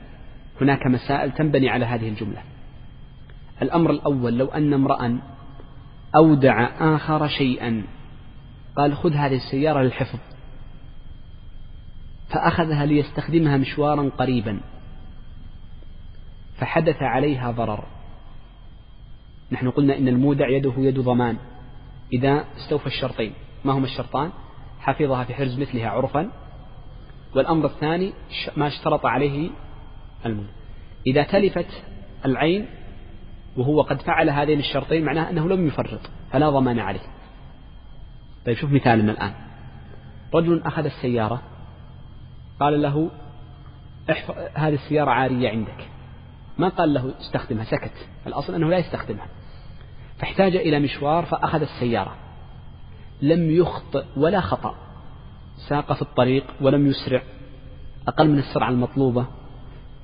هناك 0.61 0.87
مسائل 0.87 1.31
تنبني 1.31 1.69
على 1.69 1.85
هذه 1.85 2.09
الجملة. 2.09 2.41
الأمر 3.61 3.91
الأول 3.91 4.37
لو 4.37 4.45
أن 4.45 4.73
امرأ 4.73 5.19
أودع 6.15 6.69
آخر 6.95 7.27
شيئا 7.27 7.83
قال 8.75 8.95
خذ 8.95 9.13
هذه 9.13 9.35
السيارة 9.35 9.81
للحفظ 9.81 10.19
فأخذها 12.29 12.85
ليستخدمها 12.85 13.57
مشوارا 13.57 14.09
قريبا 14.17 14.59
فحدث 16.57 17.01
عليها 17.01 17.51
ضرر. 17.51 17.94
نحن 19.55 19.69
قلنا 19.69 19.97
إن 19.97 20.07
المودع 20.07 20.49
يده 20.49 20.73
يد 20.77 20.99
ضمان. 20.99 21.37
إذا 22.13 22.45
استوفى 22.57 22.87
الشرطين. 22.87 23.33
ما 23.65 23.73
هما 23.73 23.85
الشرطان؟ 23.85 24.31
حفظها 24.79 25.23
في 25.23 25.33
حرز 25.33 25.59
مثلها 25.59 25.89
عرفا. 25.89 26.31
والأمر 27.35 27.65
الثاني 27.65 28.13
ما 28.57 28.67
اشترط 28.67 29.05
عليه 29.05 29.49
المودع. 30.25 30.49
إذا 31.07 31.23
تلفت 31.23 31.83
العين 32.25 32.65
وهو 33.57 33.81
قد 33.81 34.01
فعل 34.01 34.29
هذين 34.29 34.59
الشرطين 34.59 35.05
معناه 35.05 35.29
أنه 35.29 35.49
لم 35.49 35.67
يفرط 35.67 36.01
فلا 36.31 36.49
ضمان 36.49 36.79
عليه. 36.79 37.07
طيب 38.45 38.55
شوف 38.55 38.71
مثالنا 38.71 39.11
الآن. 39.11 39.33
رجل 40.33 40.61
أخذ 40.61 40.85
السيارة 40.85 41.41
قال 42.59 42.81
له 42.81 43.11
احفظ 44.11 44.35
هذه 44.53 44.73
السيارة 44.73 45.11
عارية 45.11 45.49
عندك. 45.49 45.87
ما 46.57 46.69
قال 46.69 46.93
له 46.93 47.13
استخدمها 47.19 47.63
سكت. 47.63 48.07
الأصل 48.27 48.55
أنه 48.55 48.69
لا 48.69 48.77
يستخدمها. 48.77 49.27
فاحتاج 50.19 50.55
إلى 50.55 50.79
مشوار 50.79 51.25
فأخذ 51.25 51.61
السيارة. 51.61 52.15
لم 53.21 53.51
يخطئ 53.51 54.03
ولا 54.17 54.41
خطأ. 54.41 54.75
ساق 55.69 55.93
في 55.93 56.01
الطريق 56.01 56.45
ولم 56.61 56.87
يسرع. 56.87 57.23
أقل 58.07 58.29
من 58.29 58.39
السرعة 58.39 58.69
المطلوبة. 58.69 59.25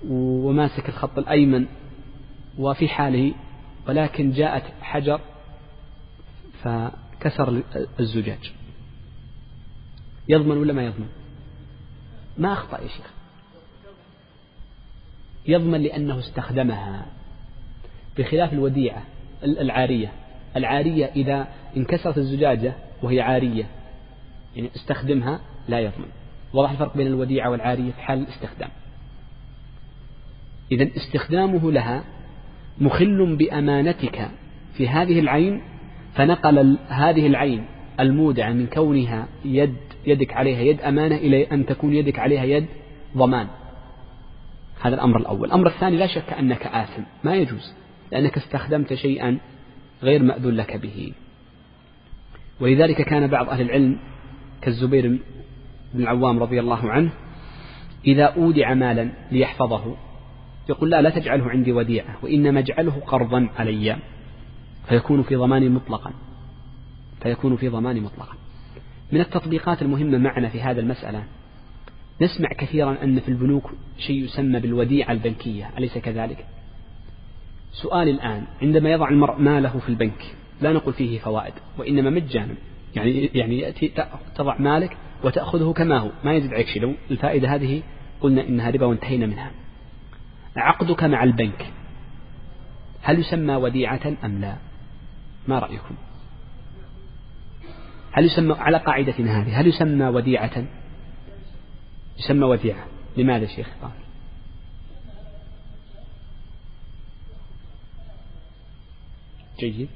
وماسك 0.10 0.90
الخط 0.90 1.18
الأيمن. 1.18 1.66
وفي 2.58 2.88
حاله. 2.88 3.34
ولكن 3.88 4.32
جاءت 4.32 4.64
حجر 4.82 5.20
فكسر 6.64 7.64
الزجاج. 8.00 8.54
يضمن 10.30 10.58
ولا 10.58 10.74
ما 10.74 10.86
يضمن؟ 10.86 11.10
ما 12.38 12.54
أخطأ 12.54 12.80
يا 12.80 12.88
شيخ. 12.88 13.12
يضمن 15.48 15.82
لأنه 15.82 16.20
استخدمها. 16.20 17.06
بخلاف 18.18 18.54
الوديعة. 18.54 19.04
العارية. 19.44 20.12
العارية 20.56 21.06
إذا 21.06 21.48
انكسرت 21.78 22.18
الزجاجة 22.18 22.74
وهي 23.04 23.22
عارية 23.22 23.66
يعني 24.56 24.70
استخدمها 24.76 25.40
لا 25.68 25.80
يضمن. 25.80 26.08
واضح 26.54 26.72
الفرق 26.72 26.98
بين 26.98 27.08
الوديعة 27.08 27.50
والعارية 27.50 27.92
في 27.92 28.02
حال 28.02 28.20
الاستخدام. 28.20 28.70
إذا 30.72 30.88
استخدامه 30.98 31.72
لها 31.72 32.04
مخل 32.80 33.36
بأمانتك 33.36 34.30
في 34.74 34.90
هذه 34.90 35.20
العين 35.20 35.62
فنقل 36.14 36.78
هذه 36.88 37.28
العين 37.28 37.66
المودعة 38.00 38.52
من 38.52 38.68
كونها 38.68 39.28
يد 39.46 39.76
يدك 40.08 40.34
عليها 40.34 40.60
يد 40.60 40.82
أمانة 40.82 41.16
إلى 41.16 41.44
أن 41.52 41.66
تكون 41.66 41.94
يدك 41.94 42.20
عليها 42.20 42.44
يد 42.44 42.66
ضمان. 43.18 43.48
هذا 44.82 44.96
الأمر 44.96 45.18
الأول. 45.18 45.48
الأمر 45.48 45.68
الثاني 45.68 45.98
لا 45.98 46.08
شك 46.08 46.34
أنك 46.34 46.68
آثم. 46.68 47.02
ما 47.24 47.36
يجوز. 47.36 47.74
لأنك 48.12 48.38
استخدمت 48.38 48.94
شيئا 48.94 49.40
غير 50.04 50.24
مأذون 50.24 50.54
لك 50.54 50.78
به. 50.78 51.14
ولذلك 52.60 53.02
كان 53.02 53.28
بعض 53.28 53.50
أهل 53.50 53.62
العلم 53.62 54.00
كالزبير 54.62 55.20
بن 55.94 56.02
العوام 56.04 56.40
رضي 56.40 56.60
الله 56.60 56.92
عنه 56.92 57.12
إذا 58.06 58.24
أودع 58.24 58.74
مالا 58.74 59.12
ليحفظه 59.32 59.96
يقول 60.70 60.90
لا 60.90 61.02
لا 61.02 61.10
تجعله 61.10 61.50
عندي 61.50 61.72
وديعة 61.72 62.18
وإنما 62.22 62.60
اجعله 62.60 63.00
قرضا 63.08 63.50
علي. 63.58 63.98
فيكون 64.90 65.24
في 65.24 65.36
ضمان 65.36 65.72
مطلقا. 65.72 66.14
فيكون 67.24 67.56
في 67.56 67.70
ضمان 67.70 68.02
مطلقا. 68.02 68.36
من 69.12 69.22
التطبيقات 69.22 69.82
المهمة 69.82 70.18
معنا 70.18 70.50
في 70.50 70.62
هذا 70.62 70.80
المسألة 70.82 71.24
نسمع 72.22 72.50
كثيرا 72.58 73.04
أن 73.04 73.20
في 73.20 73.30
البنوك 73.30 73.72
شيء 73.98 74.24
يسمى 74.24 74.60
بالوديعة 74.60 75.12
البنكية 75.12 75.70
أليس 75.78 75.98
كذلك؟ 75.98 76.46
سؤال 77.72 78.10
الآن. 78.10 78.44
عندما 78.62 78.92
يضع 78.92 79.10
المرء 79.10 79.40
ماله 79.40 79.80
في 79.80 79.90
البنك 79.90 80.36
لا 80.62 80.74
نقول 80.74 80.94
فيه 80.94 81.20
فوائد 81.20 81.54
وإنما 81.78 82.10
مجانا. 82.10 82.56
يعني 82.96 83.26
يعني 83.26 83.60
يأتي 83.60 83.94
تضع 84.36 84.58
مالك 84.58 84.98
وتأخذه 85.24 85.74
كما 85.74 85.98
هو. 85.98 86.12
ما 86.24 86.34
يزيد 86.34 86.54
عليك 86.54 86.68
شيء. 86.68 86.82
لو 86.82 86.94
الفائدة 87.12 87.56
هذه 87.56 87.84
قلنا 88.22 88.48
إنها 88.48 88.70
ربا 88.70 88.86
وانتهينا 88.86 89.26
منها. 89.26 89.52
عقدك 90.56 91.04
مع 91.04 91.24
البنك 91.24 91.66
هل 93.02 93.20
يسمى 93.20 93.56
وديعة 93.56 94.14
أم 94.26 94.42
لا؟ 94.42 94.56
ما 95.48 95.60
رأيكم؟ 95.60 95.96
هل 98.12 98.26
يسمى 98.26 98.54
على 98.54 98.78
قاعدتنا 98.78 99.42
هذه 99.42 99.62
هل 99.62 99.68
يسمى 99.68 100.06
وديعة؟ 100.06 100.66
يسمى 102.20 102.46
وديعة. 102.46 102.86
لماذا 103.18 103.46
شيخ؟ 103.46 103.68
قال. 103.82 103.92
جيد؟ 109.62 109.90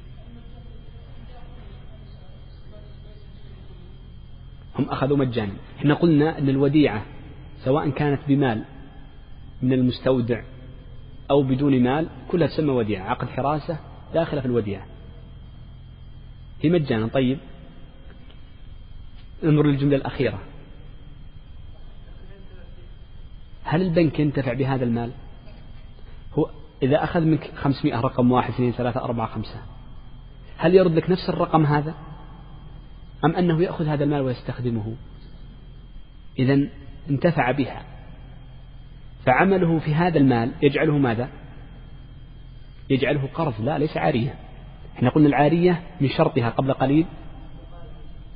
هم 4.80 4.90
أخذوا 4.90 5.18
مجانا. 5.18 5.54
إحنا 5.78 5.94
قلنا 5.94 6.38
أن 6.38 6.50
الوديعة 6.50 7.06
سواء 7.64 7.90
كانت 7.90 8.22
بمال 8.28 8.64
من 9.62 9.74
المستودع 9.74 10.44
أو 11.32 11.44
بدون 11.44 11.84
مال 11.84 12.10
كلها 12.28 12.48
تسمى 12.48 12.72
وديعة. 12.72 13.10
عقد 13.10 13.28
حراسة 13.28 13.80
داخلة 14.14 14.42
في 14.42 14.48
الوديعة. 14.48 14.86
هي 16.62 16.70
مجانا. 16.70 17.08
طيب. 17.08 17.38
انظر 19.44 19.64
للجملة 19.64 19.96
الأخيرة. 19.96 20.42
هل 23.64 23.82
البنك 23.82 24.20
ينتفع 24.20 24.54
بهذا 24.54 24.84
المال؟ 24.84 25.12
إذا 26.84 27.04
أخذ 27.04 27.22
منك 27.22 27.52
خمسمائة 27.56 28.00
رقم 28.00 28.32
واحد 28.32 28.54
اثنين 28.54 28.72
ثلاثة 28.72 29.04
أربعة 29.04 29.28
خمسة. 29.28 29.62
هل 30.58 30.76
يرد 30.76 30.92
لك 30.92 31.10
نفس 31.10 31.30
الرقم 31.30 31.66
هذا؟ 31.66 31.96
أم 33.26 33.36
أنه 33.36 33.64
يأخذ 33.64 33.88
هذا 33.88 34.04
المال 34.04 34.22
ويستخدمه؟ 34.22 34.96
إذا 36.40 36.68
انتفع 37.10 37.52
بها. 37.52 37.84
فعمله 39.26 39.80
في 39.80 39.96
هذا 39.96 40.18
المال 40.18 40.52
يجعله 40.62 40.98
ماذا؟ 40.98 41.30
يجعله 42.90 43.30
قرض. 43.34 43.54
لا 43.62 43.78
ليس 43.78 43.98
عارية. 43.98 44.36
إحنا 44.96 45.10
قلنا 45.10 45.28
العارية 45.28 45.82
من 46.02 46.10
شرطها 46.10 46.50
قبل 46.50 46.74
قليل 46.74 47.06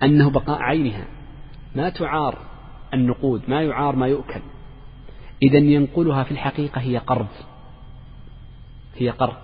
أنه 0.04 0.30
بقاء 0.30 0.62
عينها. 0.62 1.06
ما 1.76 1.90
تعار 1.90 2.38
النقود 2.94 3.42
ما 3.48 3.62
يعار 3.62 3.96
ما 3.96 4.08
يؤكل. 4.08 4.42
إذا 5.44 5.58
ينقلها 5.58 6.24
في 6.24 6.32
الحقيقة 6.32 6.82
هي 6.82 6.98
قرض. 6.98 7.28
هي 9.02 9.10
قرض. 9.10 9.36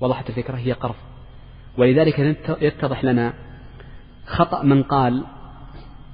وضحت 0.00 0.30
الفكرة؟ 0.30 0.56
هي 0.56 0.72
قرض. 0.72 0.94
ولذلك 1.78 2.18
يتضح 2.60 3.04
لنا 3.04 3.34
خطأ 4.26 4.62
من 4.62 4.82
قال 4.82 5.24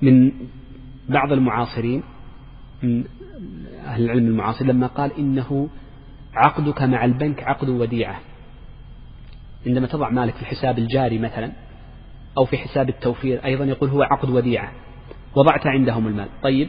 من 0.02 0.32
بعض 1.08 1.32
المعاصرين 1.32 2.02
من 2.82 3.04
أهل 3.84 4.04
العلم 4.04 4.26
المعاصر 4.26 4.64
لما 4.64 4.86
قال 4.86 5.18
إنه 5.18 5.68
عقدك 6.34 6.82
مع 6.82 7.04
البنك 7.04 7.42
عقد 7.42 7.68
وديعة. 7.68 8.20
عندما 9.66 9.86
تضع 9.86 10.10
مالك 10.10 10.34
في 10.34 10.42
الحساب 10.42 10.78
الجاري 10.78 11.18
مثلا 11.18 11.52
أو 12.38 12.44
في 12.44 12.58
حساب 12.58 12.88
التوفير 12.88 13.44
أيضا 13.44 13.64
يقول 13.64 13.90
هو 13.90 14.02
عقد 14.02 14.30
وديعة. 14.30 14.72
وضعت 15.34 15.66
عندهم 15.66 16.06
المال. 16.06 16.28
طيب 16.42 16.68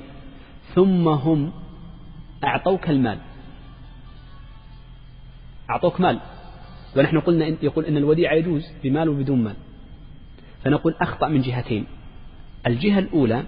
ثم 0.75 1.07
هم 1.07 1.51
أعطوك 2.43 2.89
المال. 2.89 3.19
أعطوك 5.69 6.01
مال. 6.01 6.19
ونحن 6.97 7.19
قلنا 7.19 7.47
إن 7.47 7.57
يقول 7.61 7.85
إن 7.85 7.97
الوديعة 7.97 8.33
يجوز 8.33 8.71
بمال 8.83 9.09
وبدون 9.09 9.43
مال. 9.43 9.55
فنقول 10.63 10.95
أخطأ 11.01 11.27
من 11.27 11.41
جهتين. 11.41 11.85
الجهة 12.67 12.99
الأولى 12.99 13.43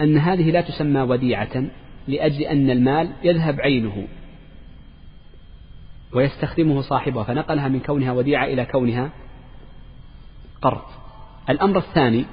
أن 0.00 0.18
هذه 0.18 0.50
لا 0.50 0.60
تسمى 0.60 1.00
وديعة 1.00 1.64
لأجل 2.08 2.42
أن 2.42 2.70
المال 2.70 3.10
يذهب 3.24 3.60
عينه 3.60 4.06
ويستخدمه 6.12 6.80
صاحبها 6.80 7.24
فنقلها 7.24 7.68
من 7.68 7.80
كونها 7.80 8.12
وديعة 8.12 8.44
إلى 8.44 8.64
كونها 8.64 9.10
قرض. 10.62 10.82
الأمر 11.50 11.78
الثاني 11.78 12.24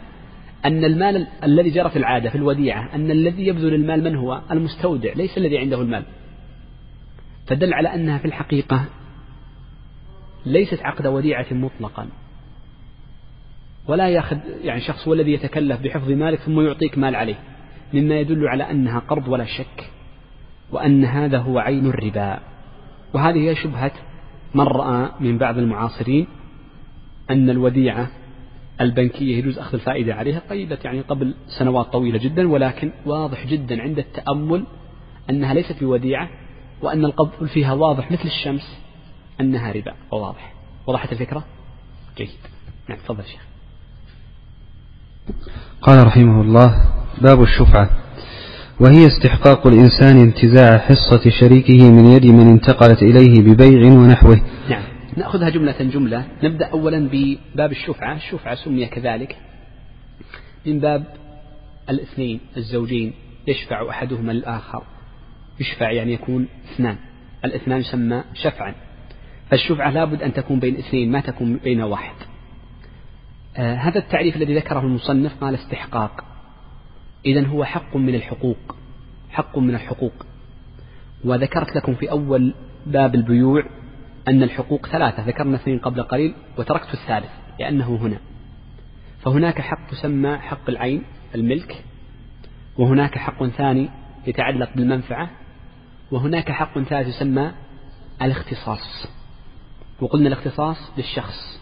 أن 0.65 0.85
المال 0.85 1.27
الذي 1.43 1.71
في 1.71 1.95
العادة 1.95 2.29
في 2.29 2.35
الوديعة 2.35 2.95
أن 2.95 3.11
الذي 3.11 3.47
يبذل 3.47 3.73
المال 3.73 4.03
من 4.03 4.15
هو؟ 4.15 4.41
المستودع 4.51 5.13
ليس 5.13 5.37
الذي 5.37 5.57
عنده 5.57 5.81
المال. 5.81 6.05
فدل 7.47 7.73
على 7.73 7.93
أنها 7.93 8.17
في 8.17 8.25
الحقيقة 8.25 8.85
ليست 10.45 10.79
عقد 10.81 11.07
وديعة 11.07 11.45
مطلقا. 11.51 12.07
ولا 13.87 14.09
يأخذ 14.09 14.37
يعني 14.63 14.81
شخص 14.81 15.07
هو 15.07 15.13
الذي 15.13 15.33
يتكلف 15.33 15.81
بحفظ 15.81 16.11
مالك 16.11 16.39
ثم 16.39 16.61
يعطيك 16.61 16.97
مال 16.97 17.15
عليه 17.15 17.39
مما 17.93 18.19
يدل 18.19 18.47
على 18.47 18.71
أنها 18.71 18.99
قرض 18.99 19.27
ولا 19.27 19.45
شك 19.45 19.91
وأن 20.71 21.05
هذا 21.05 21.37
هو 21.37 21.59
عين 21.59 21.85
الربا. 21.85 22.39
وهذه 23.13 23.49
هي 23.49 23.55
شبهة 23.55 23.91
من 24.55 24.63
رأى 24.63 25.11
من 25.19 25.37
بعض 25.37 25.57
المعاصرين 25.57 26.27
أن 27.29 27.49
الوديعة 27.49 28.07
البنكية 28.81 29.37
يجوز 29.37 29.59
أخذ 29.59 29.73
الفائدة 29.73 30.15
عليها 30.15 30.41
قيدت 30.49 30.85
يعني 30.85 31.01
قبل 31.01 31.35
سنوات 31.47 31.85
طويلة 31.85 32.17
جدا 32.17 32.49
ولكن 32.49 32.91
واضح 33.05 33.47
جدا 33.47 33.81
عند 33.81 33.99
التأمل 33.99 34.65
أنها 35.29 35.53
ليست 35.53 35.83
بوديعة 35.83 36.29
وأن 36.81 37.05
القبض 37.05 37.45
فيها 37.45 37.73
واضح 37.73 38.11
مثل 38.11 38.25
الشمس 38.25 38.77
أنها 39.41 39.71
ربا 39.71 39.93
وواضح. 40.11 40.53
وضحت 40.87 41.11
الفكرة؟ 41.11 41.45
جيد. 42.17 42.29
نعم 42.89 42.97
تفضل 42.97 43.23
شيخ. 43.23 43.41
قال 45.81 46.07
رحمه 46.07 46.41
الله 46.41 46.93
باب 47.21 47.41
الشفعة. 47.41 47.89
وهي 48.79 49.07
استحقاق 49.07 49.67
الإنسان 49.67 50.17
انتزاع 50.17 50.77
حصة 50.77 51.29
شريكه 51.29 51.91
من 51.91 52.05
يد 52.05 52.25
من 52.25 52.47
انتقلت 52.47 53.03
إليه 53.03 53.41
ببيع 53.41 53.91
ونحوه. 53.93 54.41
نعم 54.69 54.83
نأخذها 55.17 55.49
جملة 55.49 55.75
جملة. 55.79 56.25
نبدأ 56.43 56.65
أولا 56.65 57.09
بباب 57.11 57.71
الشفعة. 57.71 58.15
الشفعة 58.15 58.55
سمي 58.55 58.85
كذلك. 58.85 59.37
من 60.65 60.79
باب 60.79 61.03
الاثنين 61.89 62.39
الزوجين 62.57 63.13
يشفع 63.47 63.89
أحدهما 63.89 64.31
الآخر. 64.31 64.83
يشفع 65.59 65.91
يعني 65.91 66.13
يكون 66.13 66.47
اثنان. 66.73 66.97
الاثنان 67.45 67.79
يسمى 67.79 68.23
شفعا. 68.33 68.75
فالشفعة 69.49 69.89
لابد 69.89 70.23
أن 70.23 70.33
تكون 70.33 70.59
بين 70.59 70.77
اثنين 70.77 71.11
ما 71.11 71.19
تكون 71.19 71.57
بين 71.57 71.81
واحد. 71.81 72.15
آه 73.57 73.75
هذا 73.75 73.99
التعريف 73.99 74.35
الذي 74.35 74.55
ذكره 74.55 74.79
المصنف 74.79 75.43
قال 75.43 75.55
استحقاق. 75.55 76.23
إذا 77.25 77.47
هو 77.47 77.65
حق 77.65 77.95
من 77.95 78.15
الحقوق. 78.15 78.75
حق 79.29 79.57
من 79.57 79.75
الحقوق. 79.75 80.25
وذكرت 81.23 81.75
لكم 81.75 81.95
في 81.95 82.11
أول 82.11 82.53
باب 82.85 83.15
البيوع 83.15 83.63
أن 84.27 84.43
الحقوق 84.43 84.87
ثلاثة. 84.87 85.27
ذكرنا 85.27 85.55
اثنين 85.55 85.79
قبل 85.79 86.03
قليل 86.03 86.33
وتركت 86.57 86.93
الثالث 86.93 87.31
لأنه 87.59 87.95
هنا. 87.95 88.17
فهناك 89.19 89.61
حق 89.61 89.93
يسمى 89.93 90.37
حق 90.37 90.69
العين 90.69 91.03
الملك 91.35 91.83
وهناك 92.77 93.17
حق 93.17 93.45
ثاني 93.45 93.89
يتعلق 94.27 94.69
بالمنفعة 94.75 95.29
وهناك 96.11 96.51
حق 96.51 96.79
ثالث 96.79 97.07
يسمى 97.07 97.51
الاختصاص. 98.21 99.07
وقلنا 100.01 100.27
الاختصاص 100.27 100.77
للشخص 100.97 101.61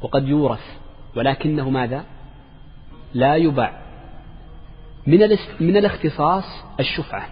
وقد 0.00 0.28
يورث 0.28 0.78
ولكنه 1.16 1.70
ماذا؟ 1.70 2.04
لا 3.14 3.36
يباع. 3.36 3.82
من 5.06 5.18
من 5.60 5.76
الاختصاص 5.76 6.44
الشفعة. 6.80 7.28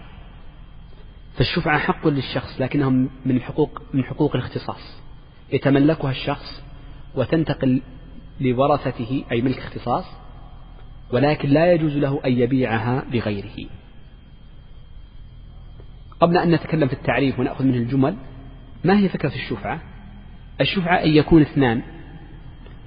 فالشفعة 1.37 1.79
حق 1.79 2.07
للشخص 2.07 2.61
لكنها 2.61 2.89
من 2.89 3.09
الحقوق 3.37 3.81
من 3.93 4.03
حقوق 4.03 4.35
الاختصاص. 4.35 4.99
يتملكها 5.53 6.11
الشخص 6.11 6.63
وتنتقل 7.15 7.81
لورثته 8.39 9.25
أي 9.31 9.41
ملك 9.41 9.57
اختصاص 9.57 10.05
ولكن 11.11 11.49
لا 11.49 11.73
يجوز 11.73 11.97
له 11.97 12.21
أن 12.25 12.31
يبيعها 12.31 13.03
لغيره 13.11 13.69
قبل 16.19 16.37
أن 16.37 16.51
نتكلم 16.51 16.87
في 16.87 16.93
التعريف 16.93 17.39
ونأخذ 17.39 17.65
منه 17.65 17.77
الجمل 17.77 18.15
ما 18.83 18.99
هي 18.99 19.09
فكرة 19.09 19.35
الشفعة؟ 19.35 19.81
الشفعة 20.61 20.95
أن 20.95 21.09
يكون 21.09 21.41
اثنان 21.41 21.81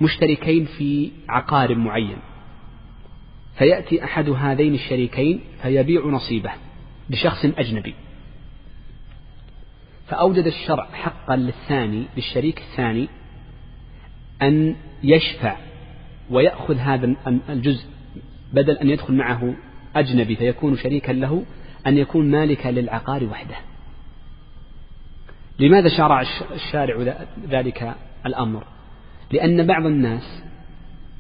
مشتركين 0.01 0.64
في 0.64 1.11
عقار 1.29 1.75
معين. 1.75 2.16
فيأتي 3.59 4.05
أحد 4.05 4.29
هذين 4.29 4.75
الشريكين 4.75 5.40
فيبيع 5.62 6.07
نصيبه 6.07 6.51
لشخص 7.11 7.45
أجنبي. 7.45 7.95
فأوجد 10.09 10.47
الشرع 10.47 10.85
حقا 10.92 11.37
للثاني 11.37 12.07
للشريك 12.16 12.59
الثاني 12.59 13.09
أن 14.42 14.77
يشفع 15.03 15.57
ويأخذ 16.31 16.77
هذا 16.77 17.14
الجزء 17.49 17.87
بدل 18.53 18.79
أن 18.79 18.90
يدخل 18.90 19.14
معه 19.14 19.55
أجنبي 19.97 20.37
فيكون 20.37 20.77
شريكا 20.77 21.12
له 21.12 21.45
أن 21.87 21.99
يكون 21.99 22.31
مالكا 22.31 22.68
للعقار 22.68 23.25
وحده. 23.25 23.57
لماذا 25.59 25.88
شرع 25.88 26.25
الشارع 26.55 27.14
ذلك 27.49 27.95
الأمر؟ 28.27 28.64
لأن 29.33 29.66
بعض 29.66 29.87
الناس 29.87 30.42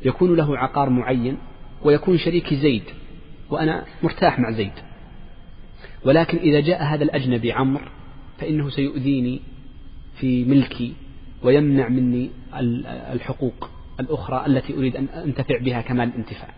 يكون 0.04 0.36
له 0.36 0.58
عقار 0.58 0.90
معين 0.90 1.38
ويكون 1.82 2.18
شريكي 2.18 2.56
زيد 2.56 2.84
وأنا 3.50 3.84
مرتاح 4.02 4.38
مع 4.38 4.50
زيد. 4.50 4.72
ولكن 6.04 6.38
إذا 6.38 6.60
جاء 6.60 6.84
هذا 6.84 7.04
الأجنبي 7.04 7.52
عمرو 7.52 7.84
فإنه 8.38 8.70
سيؤذيني 8.70 9.40
في 10.14 10.44
ملكي 10.44 10.94
ويمنع 11.42 11.88
مني 11.88 12.30
الحقوق 13.12 13.70
الأخرى 14.00 14.46
التي 14.46 14.74
أريد 14.74 14.96
أن 14.96 15.04
أنتفع 15.04 15.58
بها 15.58 15.80
كمال 15.80 16.08
الانتفاع. 16.08 16.48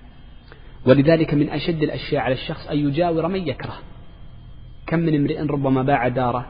ولذلك 0.87 1.35
من 1.35 1.51
أشد 1.51 1.83
الأشياء 1.83 2.23
على 2.23 2.35
الشخص 2.35 2.67
أن 2.67 2.79
يجاور 2.79 3.29
من 3.29 3.49
يكره. 3.49 3.79
كم 4.87 4.99
من 4.99 5.14
امرئ 5.14 5.40
ربما 5.40 5.83
باع 5.83 6.09
داره 6.09 6.47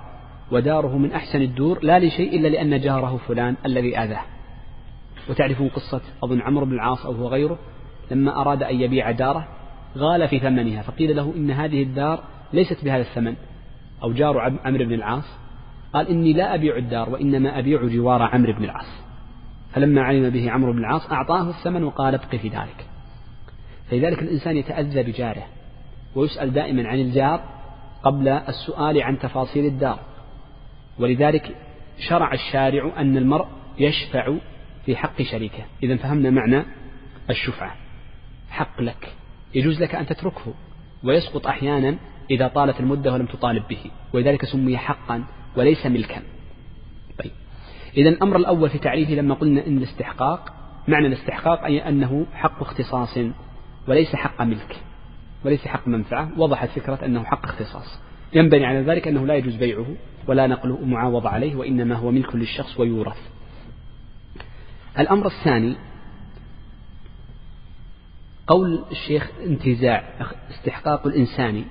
وداره 0.53 0.99
من 0.99 1.13
أحسن 1.13 1.43
الدور 1.43 1.79
لا 1.83 1.99
لشيء 1.99 2.41
إلا 2.41 2.49
لأن 2.49 2.81
جاره 2.81 3.17
فلان 3.29 3.57
الذي 3.67 3.99
آذاه. 3.99 4.23
وتعرفون 5.31 5.69
قصة 5.69 6.01
أظن 6.23 6.41
عمرو 6.41 6.67
بن 6.67 6.73
العاص 6.73 7.07
أو 7.07 7.13
هو 7.13 7.29
غيره؟ 7.29 7.59
لما 8.11 8.41
أراد 8.41 8.63
أن 8.63 8.81
يبيع 8.81 9.11
داره 9.11 9.49
غال 9.97 10.29
في 10.29 10.39
ثمنها 10.39 10.83
فقيل 10.83 11.17
له 11.17 11.33
إن 11.37 11.51
هذه 11.51 11.83
الدار 11.83 12.25
ليست 12.53 12.85
بهذا 12.85 13.03
الثمن. 13.03 13.37
أو 14.03 14.13
جار 14.13 14.39
عمرو 14.65 14.85
بن 14.85 14.93
العاص 14.93 15.39
قال 15.93 16.09
إني 16.09 16.33
لا 16.33 16.55
أبيع 16.55 16.77
الدار 16.77 17.11
وإنما 17.11 17.59
أبيع 17.59 17.87
جوار 17.87 18.23
عمرو 18.23 18.53
بن 18.53 18.65
العاص. 18.65 19.05
فلما 19.75 20.03
علم 20.03 20.31
به 20.31 20.51
عمرو 20.51 20.73
بن 20.73 20.79
العاص 20.79 21.13
أعطاه 21.13 21.51
الثمن 21.51 21.85
وقال 21.85 22.15
ابق 22.15 22.37
في 22.37 22.49
دارك 22.49 22.87
فلذلك 23.91 24.23
الإنسان 24.23 24.57
يتأذى 24.57 25.03
بجاره 25.03 25.47
ويسأل 26.15 26.53
دائما 26.53 26.89
عن 26.89 26.99
الجار 26.99 27.54
قبل 28.05 28.29
السؤال 28.29 29.03
عن 29.03 29.19
تفاصيل 29.19 29.67
الدار. 29.67 30.01
ولذلك 30.99 31.57
شرع 31.99 32.33
الشارع 32.33 33.01
أن 33.01 33.17
المرء 33.17 33.47
يشفع 33.79 34.35
في 34.87 34.97
حق 34.97 35.23
شريكه. 35.23 35.65
إذا 35.83 35.97
فهمنا 35.97 36.31
معنى 36.31 36.65
الشفعة. 37.31 37.77
حق 38.51 38.81
لك. 38.81 39.13
يجوز 39.55 39.83
لك 39.83 39.95
أن 39.95 40.07
تتركه. 40.07 40.55
ويسقط 41.05 41.47
أحيانا 41.47 41.97
إذا 42.31 42.49
طالت 42.49 42.81
المدة 42.81 43.13
ولم 43.13 43.27
تطالب 43.27 43.69
به. 43.69 43.91
ولذلك 44.13 44.45
سمي 44.45 44.77
حقا 44.77 45.25
وليس 45.57 45.87
ملكا. 45.87 46.23
طيب. 47.19 47.33
إذا 47.97 48.09
الأمر 48.09 48.37
الأول 48.37 48.71
في 48.71 48.79
تعريفه 48.79 49.15
لما 49.15 49.35
قلنا 49.35 49.67
إن 49.67 49.79
الاستحقاق 49.79 50.53
معنى 50.89 51.07
الاستحقاق 51.07 51.65
أي 51.65 51.89
أنه 51.89 52.27
حق 52.33 52.63
اختصاص 52.63 53.19
وليس 53.89 54.17
حق 54.17 54.43
ملك. 54.43 54.81
وليس 55.45 55.69
حق 55.69 55.89
منفعة 55.89 56.31
وضحت 56.37 56.69
فكرة 56.69 57.05
أنه 57.05 57.25
حق 57.25 57.45
اختصاص. 57.45 58.01
ينبني 58.33 58.67
على 58.67 58.81
ذلك 58.81 59.09
أنه 59.09 59.27
لا 59.27 59.35
يجوز 59.35 59.57
بيعه 59.57 59.87
ولا 60.27 60.47
نقله 60.47 60.85
معاوضة 60.85 61.29
عليه 61.29 61.57
وإنما 61.57 61.95
هو 61.95 62.11
ملك 62.11 62.35
للشخص 62.35 62.81
ويورث. 62.81 63.19
الأمر 64.99 65.27
الثاني 65.27 65.77
قول 68.47 68.85
الشيخ 68.91 69.31
انتزاع 69.47 70.15
استحقاق 70.51 71.07
الإنسان 71.07 71.65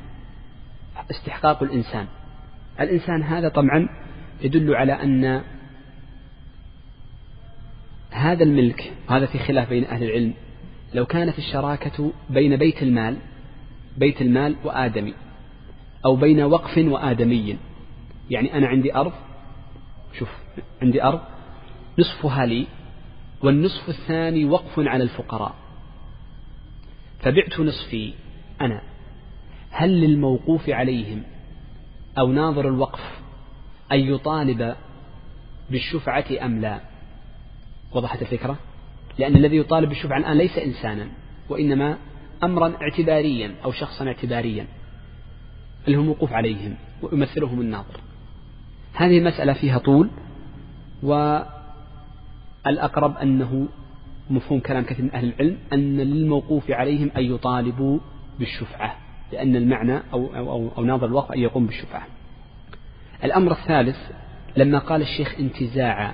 استحقاق 1.11 1.63
الإنسان. 1.63 2.07
الإنسان 2.79 3.23
هذا 3.23 3.49
طبعا 3.49 3.89
يدل 4.41 4.75
على 4.75 4.93
أن 4.93 5.43
هذا 8.11 8.43
الملك 8.43 8.93
هذا 9.09 9.25
في 9.25 9.39
خلاف 9.39 9.69
بين 9.69 9.85
أهل 9.85 10.03
العلم 10.03 10.33
لو 10.93 11.05
كانت 11.05 11.37
الشراكة 11.37 12.11
بين 12.29 12.55
بيت 12.55 12.83
المال 12.83 13.17
بيت 13.97 14.21
المال 14.21 14.55
وآدمي 14.63 15.13
أو 16.05 16.15
بين 16.15 16.41
وقف 16.41 16.77
وآدمي. 16.77 17.57
يعني 18.29 18.57
أنا 18.57 18.67
عندي 18.67 18.95
أرض 18.95 19.13
شوف 20.19 20.29
عندي 20.81 21.03
أرض 21.03 21.21
نصفها 21.99 22.45
لي 22.45 22.67
والنصف 23.43 23.89
الثاني 23.89 24.45
وقف 24.45 24.79
على 24.79 25.03
الفقراء. 25.03 25.55
فبعت 27.19 27.59
نصفي 27.59 28.13
أنا. 28.61 28.81
هل 29.71 30.01
للموقوف 30.01 30.69
عليهم 30.69 31.23
أو 32.17 32.31
ناظر 32.31 32.67
الوقف 32.67 33.21
أن 33.91 33.99
يطالب 33.99 34.75
بالشفعة 35.69 36.25
أم 36.41 36.61
لا؟ 36.61 36.79
وضحت 37.91 38.21
الفكرة؟ 38.21 38.57
لأن 39.17 39.35
الذي 39.35 39.57
يطالب 39.57 39.89
بالشفعة 39.89 40.17
الآن 40.17 40.37
ليس 40.37 40.57
إنسانا 40.57 41.07
وإنما 41.49 41.97
أمرا 42.43 42.73
اعتباريا 42.81 43.55
أو 43.65 43.71
شخصا 43.71 44.07
اعتباريا 44.07 44.67
اللي 45.87 45.97
هو 45.97 46.01
الموقوف 46.01 46.33
عليهم 46.33 46.75
ويمثلهم 47.01 47.61
الناظر. 47.61 47.99
هذه 48.93 49.17
المسألة 49.17 49.53
فيها 49.53 49.77
طول 49.77 50.09
والأقرب 52.63 53.17
أنه 53.17 53.67
مفهوم 54.29 54.59
كلام 54.59 54.83
كثير 54.83 55.05
من 55.05 55.11
أهل 55.11 55.33
العلم 55.33 55.57
أن 55.73 55.97
للموقوف 55.97 56.71
عليهم 56.71 57.11
أن 57.17 57.23
يطالبوا 57.23 57.99
بالشفعة 58.39 58.95
لأن 59.31 59.55
المعنى 59.55 59.97
أو, 60.13 60.35
أو, 60.35 60.51
أو, 60.51 60.69
أو 60.77 60.83
ناظر 60.83 61.05
الوقف 61.07 61.31
أن 61.31 61.39
يقوم 61.39 61.65
بالشفعة. 61.65 62.07
الأمر 63.23 63.51
الثالث 63.51 63.97
لما 64.57 64.79
قال 64.79 65.01
الشيخ 65.01 65.35
انتزاعا 65.39 66.13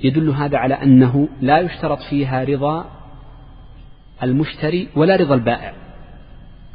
يدل 0.00 0.30
هذا 0.30 0.58
على 0.58 0.74
أنه 0.74 1.28
لا 1.40 1.58
يشترط 1.58 1.98
فيها 2.10 2.44
رضا 2.44 2.99
المشتري 4.22 4.88
ولا 4.96 5.16
رضا 5.16 5.34
البائع 5.34 5.74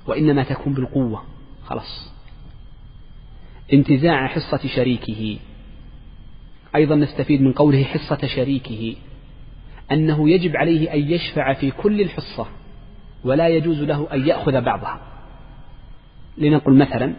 وإنما 0.08 0.44
تكون 0.44 0.74
بالقوة 0.74 1.24
خلاص. 1.64 2.14
انتزاع 3.74 4.28
حصة 4.28 4.68
شريكه. 4.68 5.38
أيضا 6.76 6.96
نستفيد 6.96 7.42
من 7.42 7.54
قوله 7.54 7.84
حصة 7.84 8.28
شريكه 8.28 8.96
أنه 9.92 10.30
يجب 10.30 10.56
عليه 10.56 10.94
أن 10.94 11.00
يشفع 11.12 11.54
في 11.54 11.72
كل 11.72 12.02
الحصة 12.02 12.48
ولا 13.24 13.48
يجوز 13.48 13.82
له 13.82 14.08
أن 14.14 14.28
يأخذ 14.28 14.62
بعضها. 14.62 15.02
لنقل 16.38 16.74
مثلا 16.78 17.14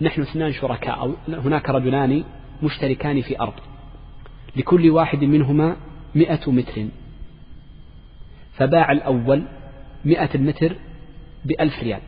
نحن 0.00 0.22
اثنان 0.22 0.52
شركاء 0.52 1.00
أو 1.00 1.14
هناك 1.28 1.70
رجلان 1.70 2.24
مشتركان 2.62 3.22
في 3.22 3.40
أرض 3.40 3.54
لكل 4.56 4.90
واحد 4.90 5.24
منهما 5.24 5.76
مئة 6.14 6.50
متر. 6.50 6.86
فباع 8.56 8.92
الأول 8.92 9.42
مئة 10.04 10.34
المتر 10.34 10.76
بألف 11.44 11.82
ريال. 11.82 12.00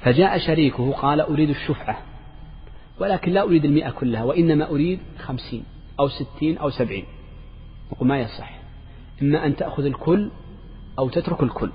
فجاء 0.00 0.38
شريكه 0.38 0.92
قال 0.92 1.20
أريد 1.20 1.50
الشفعة 1.50 1.98
ولكن 3.00 3.32
لا 3.32 3.42
أريد 3.42 3.64
المئة 3.64 3.90
كلها 3.90 4.24
وإنما 4.24 4.70
أريد 4.70 5.00
خمسين 5.18 5.64
أو 6.00 6.08
ستين 6.08 6.58
أو 6.58 6.70
سبعين. 6.70 7.04
نقول 7.92 8.08
ما 8.08 8.20
يصح 8.20 8.58
إما 9.22 9.46
أن 9.46 9.56
تأخذ 9.56 9.84
الكل 9.84 10.30
أو 10.98 11.08
تترك 11.08 11.42
الكل. 11.42 11.70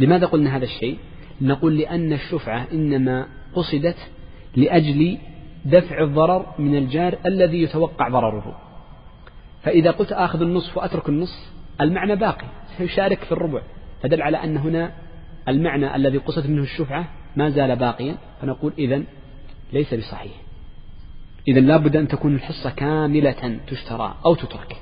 لماذا 0.00 0.26
قلنا 0.26 0.56
هذا 0.56 0.64
الشيء؟ 0.64 0.98
نقول 1.40 1.78
لأن 1.78 2.12
الشفعة 2.12 2.66
إنما 2.72 3.26
قصدت 3.54 3.96
لأجل 4.56 5.18
دفع 5.64 6.02
الضرر 6.02 6.54
من 6.58 6.76
الجار 6.76 7.18
الذي 7.26 7.62
يتوقع 7.62 8.08
ضرره. 8.08 8.60
فإذا 9.62 9.90
قلت 9.90 10.12
آخذ 10.12 10.42
النصف 10.42 10.76
وأترك 10.76 11.08
النصف 11.08 11.59
المعنى 11.80 12.16
باقي 12.16 12.46
سيشارك 12.78 13.18
في 13.18 13.32
الربع. 13.32 13.62
فدل 14.02 14.22
على 14.22 14.44
أن 14.44 14.56
هنا 14.56 14.92
المعنى 15.48 15.96
الذي 15.96 16.18
قصدت 16.18 16.46
منه 16.46 16.62
الشفعة 16.62 17.04
ما 17.36 17.50
زال 17.50 17.76
باقيا 17.76 18.16
فنقول 18.42 18.72
إذا 18.78 19.02
ليس 19.72 19.94
بصحيح. 19.94 20.32
إذا 21.48 21.60
لابد 21.60 21.96
أن 21.96 22.08
تكون 22.08 22.34
الحصة 22.34 22.70
كاملة 22.70 23.60
تشترى 23.66 24.16
أو 24.26 24.34
تترك. 24.34 24.76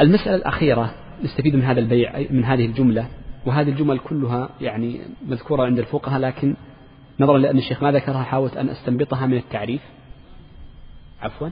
المسألة 0.00 0.34
الأخيرة 0.34 0.94
نستفيد 1.24 1.56
من 1.56 1.62
هذا 1.62 1.80
البيع 1.80 2.18
من 2.30 2.44
هذه 2.44 2.66
الجملة 2.66 3.08
وهذه 3.46 3.68
الجمل 3.68 3.98
كلها 3.98 4.50
يعني 4.60 5.00
مذكورة 5.26 5.64
عند 5.64 5.78
الفقهاء 5.78 6.20
لكن 6.20 6.56
نظرا 7.20 7.38
لأن 7.38 7.58
الشيخ 7.58 7.82
ما 7.82 7.92
ذكرها 7.92 8.22
حاولت 8.22 8.56
أن 8.56 8.68
أستنبطها 8.68 9.26
من 9.26 9.36
التعريف. 9.36 9.80
عفوا. 11.20 11.48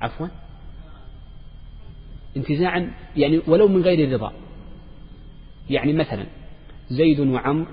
عفوا. 0.00 0.26
انتزاعا 2.36 2.94
يعني 3.16 3.40
ولو 3.46 3.68
من 3.68 3.82
غير 3.82 4.12
رضا. 4.12 4.32
يعني 5.70 5.92
مثلا 5.92 6.26
زيد 6.90 7.20
وعمر 7.20 7.66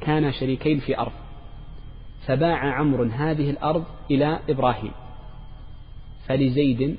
كانا 0.00 0.30
شريكين 0.30 0.80
في 0.80 0.98
أرض 0.98 1.12
فباع 2.26 2.74
عمرو 2.74 3.04
هذه 3.04 3.50
الأرض 3.50 3.84
إلى 4.10 4.38
إبراهيم. 4.48 4.92
فلزيد 6.28 6.96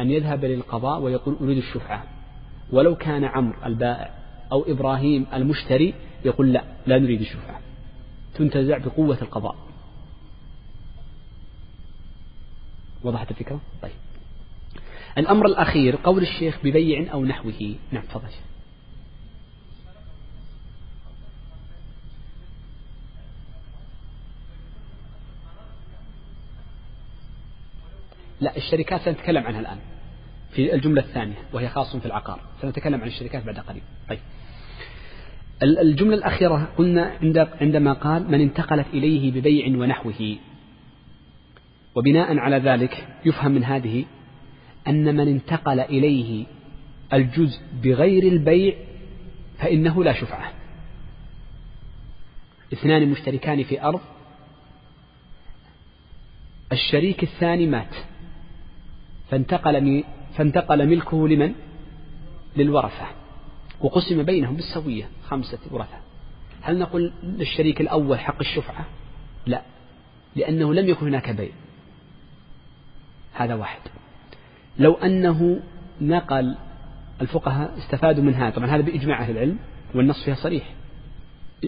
أن 0.00 0.10
يذهب 0.10 0.44
للقضاء 0.44 1.00
ويقول 1.00 1.36
أريد 1.40 1.56
الشفعة. 1.56 2.04
ولو 2.72 2.94
كان 2.94 3.24
عمرو 3.24 3.66
البائع 3.66 4.14
أو 4.52 4.64
إبراهيم 4.68 5.26
المشتري 5.34 5.94
يقول 6.24 6.52
لا 6.52 6.64
لا 6.86 6.98
نريد 6.98 7.20
الشفعة. 7.20 7.60
تنتزع 8.34 8.78
بقوة 8.78 9.18
القضاء. 9.22 9.56
وضحت 13.04 13.30
الفكرة؟ 13.30 13.60
طيب. 13.82 13.92
الأمر 15.18 15.46
الأخير 15.46 15.96
قول 15.96 16.22
الشيخ 16.22 16.58
ببيع 16.64 17.12
أو 17.12 17.24
نحوه. 17.24 17.74
نعم 17.92 18.02
تفضل. 18.02 18.28
لا 28.40 28.56
الشركات 28.56 29.00
سنتكلم 29.00 29.46
عنها 29.46 29.60
الآن 29.60 29.78
في 30.50 30.74
الجملة 30.74 31.02
الثانية 31.02 31.34
وهي 31.52 31.68
خاص 31.68 31.96
في 31.96 32.06
العقار. 32.06 32.40
سنتكلم 32.62 33.00
عن 33.00 33.08
الشركات 33.08 33.44
بعد 33.44 33.58
قليل. 33.58 33.82
طيب. 34.08 34.18
الجملة 35.62 36.14
الأخيرة 36.14 36.68
قلنا 36.78 37.18
عندما 37.60 37.92
قال 37.92 38.30
من 38.30 38.40
انتقلت 38.40 38.86
إليه 38.92 39.32
ببيع 39.32 39.78
ونحوه. 39.78 40.36
وبناء 41.94 42.38
على 42.38 42.56
ذلك 42.56 43.08
يفهم 43.24 43.52
من 43.52 43.64
هذه 43.64 44.04
أن 44.88 45.16
من 45.16 45.28
انتقل 45.28 45.80
إليه 45.80 46.46
الجزء 47.12 47.60
بغير 47.82 48.22
البيع 48.22 48.74
فإنه 49.58 50.04
لا 50.04 50.12
شفعة. 50.12 50.52
اثنان 52.72 53.08
مشتركان 53.08 53.64
في 53.64 53.82
أرض 53.82 54.00
الشريك 56.72 57.22
الثاني 57.22 57.66
مات. 57.66 57.94
فانتقل 59.30 60.04
فانتقل 60.36 60.88
ملكه 60.88 61.28
لمن؟ 61.28 61.54
للورثة. 62.56 63.06
وقسم 63.80 64.22
بينهم 64.22 64.56
بالسوية 64.56 65.08
خمسة 65.24 65.58
ورثة. 65.70 66.00
هل 66.62 66.78
نقول 66.78 67.12
للشريك 67.22 67.80
الأول 67.80 68.18
حق 68.18 68.38
الشفعة؟ 68.40 68.86
لا 69.46 69.62
لأنه 70.36 70.74
لم 70.74 70.88
يكن 70.88 71.06
هناك 71.06 71.30
بيع. 71.30 71.52
هذا 73.32 73.54
واحد. 73.54 73.80
لو 74.80 74.94
أنه 74.94 75.60
نقل 76.00 76.56
الفقهاء 77.20 77.78
استفادوا 77.78 78.24
من 78.24 78.34
هذا 78.34 78.50
طبعا 78.50 78.66
هذا 78.66 78.82
بإجماع 78.82 79.22
أهل 79.22 79.30
العلم 79.30 79.58
والنص 79.94 80.24
فيها 80.24 80.34
صريح 80.34 80.74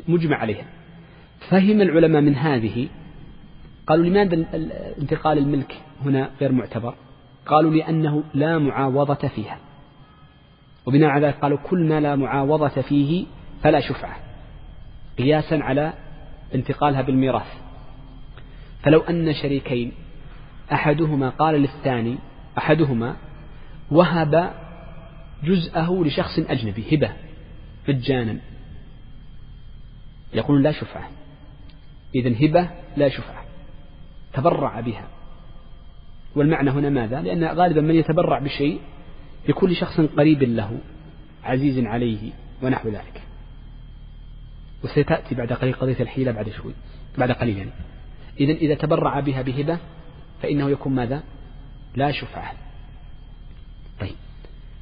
مجمع 0.09 0.37
عليها. 0.37 0.65
فهم 1.51 1.81
العلماء 1.81 2.23
من 2.23 2.35
هذه 2.35 2.89
قالوا 3.87 4.05
لماذا 4.05 4.47
انتقال 4.99 5.39
الملك 5.39 5.81
هنا 6.05 6.31
غير 6.41 6.53
معتبر؟ 6.53 6.95
قالوا 7.47 7.71
لأنه 7.71 8.23
لا 8.35 8.59
معاوضة 8.59 9.29
فيها. 9.29 9.59
وبناء 10.87 11.11
على 11.11 11.27
ذلك 11.27 11.37
قالوا 11.37 11.59
كل 11.59 11.89
ما 11.89 12.01
لا 12.01 12.17
معاوضة 12.17 12.69
فيه 12.83 13.27
فلا 13.63 13.81
شفعة 13.81 14.17
قياسا 15.19 15.55
على 15.55 15.93
انتقالها 16.55 17.03
بالميراث. 17.03 17.63
فلو 18.83 19.01
أن 19.01 19.35
شريكين 19.35 19.93
أحدهما 20.73 21.29
قال 21.29 21.55
للثاني 21.55 22.19
أحدهما 22.59 23.17
وهب 23.91 24.55
جزءه 25.45 26.05
لشخص 26.05 26.39
أجنبي 26.39 26.97
هبة 26.97 27.13
مجانا 27.89 28.39
يقولون 30.35 30.63
لا 30.63 30.73
شفعة. 30.73 31.11
إذا 32.15 32.47
هبة 32.47 32.71
لا 32.97 33.09
شفعة. 33.09 33.45
تبرع 34.33 34.81
بها. 34.81 35.09
والمعنى 36.37 36.71
هنا 36.71 36.91
ماذا؟ 36.91 37.21
لأن 37.21 37.45
غالبا 37.45 37.81
من 37.81 37.95
يتبرع 37.95 38.39
بشيء 38.39 38.81
يكون 39.49 39.71
لشخص 39.71 40.01
قريب 40.01 40.43
له 40.43 40.79
عزيز 41.45 41.85
عليه 41.85 42.33
ونحو 42.63 42.89
ذلك. 42.89 43.23
وستأتي 44.85 45.35
بعد 45.35 45.53
قليل 45.53 45.75
قضية 45.75 46.01
الحيلة 46.01 46.33
بعد 46.33 46.49
شوي 46.49 46.73
بعد 47.19 47.31
قليل 47.31 47.57
يعني. 47.57 47.71
إذا 48.41 48.53
إذا 48.53 48.75
تبرع 48.75 49.21
بها 49.21 49.43
بهبة 49.43 49.79
فإنه 50.43 50.71
يكون 50.71 50.95
ماذا؟ 50.95 51.23
لا 51.97 52.13
شفعة 52.13 52.53
طيب. 54.01 54.15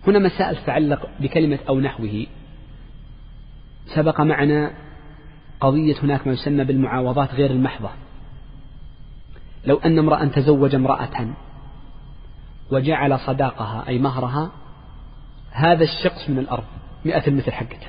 هنا 0.07 0.19
مسائل 0.19 0.57
تتعلق 0.57 1.09
بكلمة 1.21 1.59
أو 1.69 1.81
نحوه. 1.81 2.27
سبق 3.95 4.21
معنا 4.21 4.73
قضية 5.61 5.97
هناك 6.03 6.27
ما 6.27 6.33
يسمى 6.33 6.65
بالمعاوضات 6.65 7.35
غير 7.35 7.51
المحضة. 7.51 7.91
لو 9.65 9.77
أن 9.77 9.99
امرأ 9.99 10.25
تزوج 10.25 10.75
امرأة 10.75 11.29
وجعل 12.71 13.21
صداقها 13.21 13.89
أي 13.89 13.99
مهرها 13.99 14.51
هذا 15.51 15.85
الشقص 15.85 16.31
من 16.31 16.39
الأرض 16.39 16.65
مئة 17.05 17.27
المثل 17.29 17.53
حقته 17.53 17.89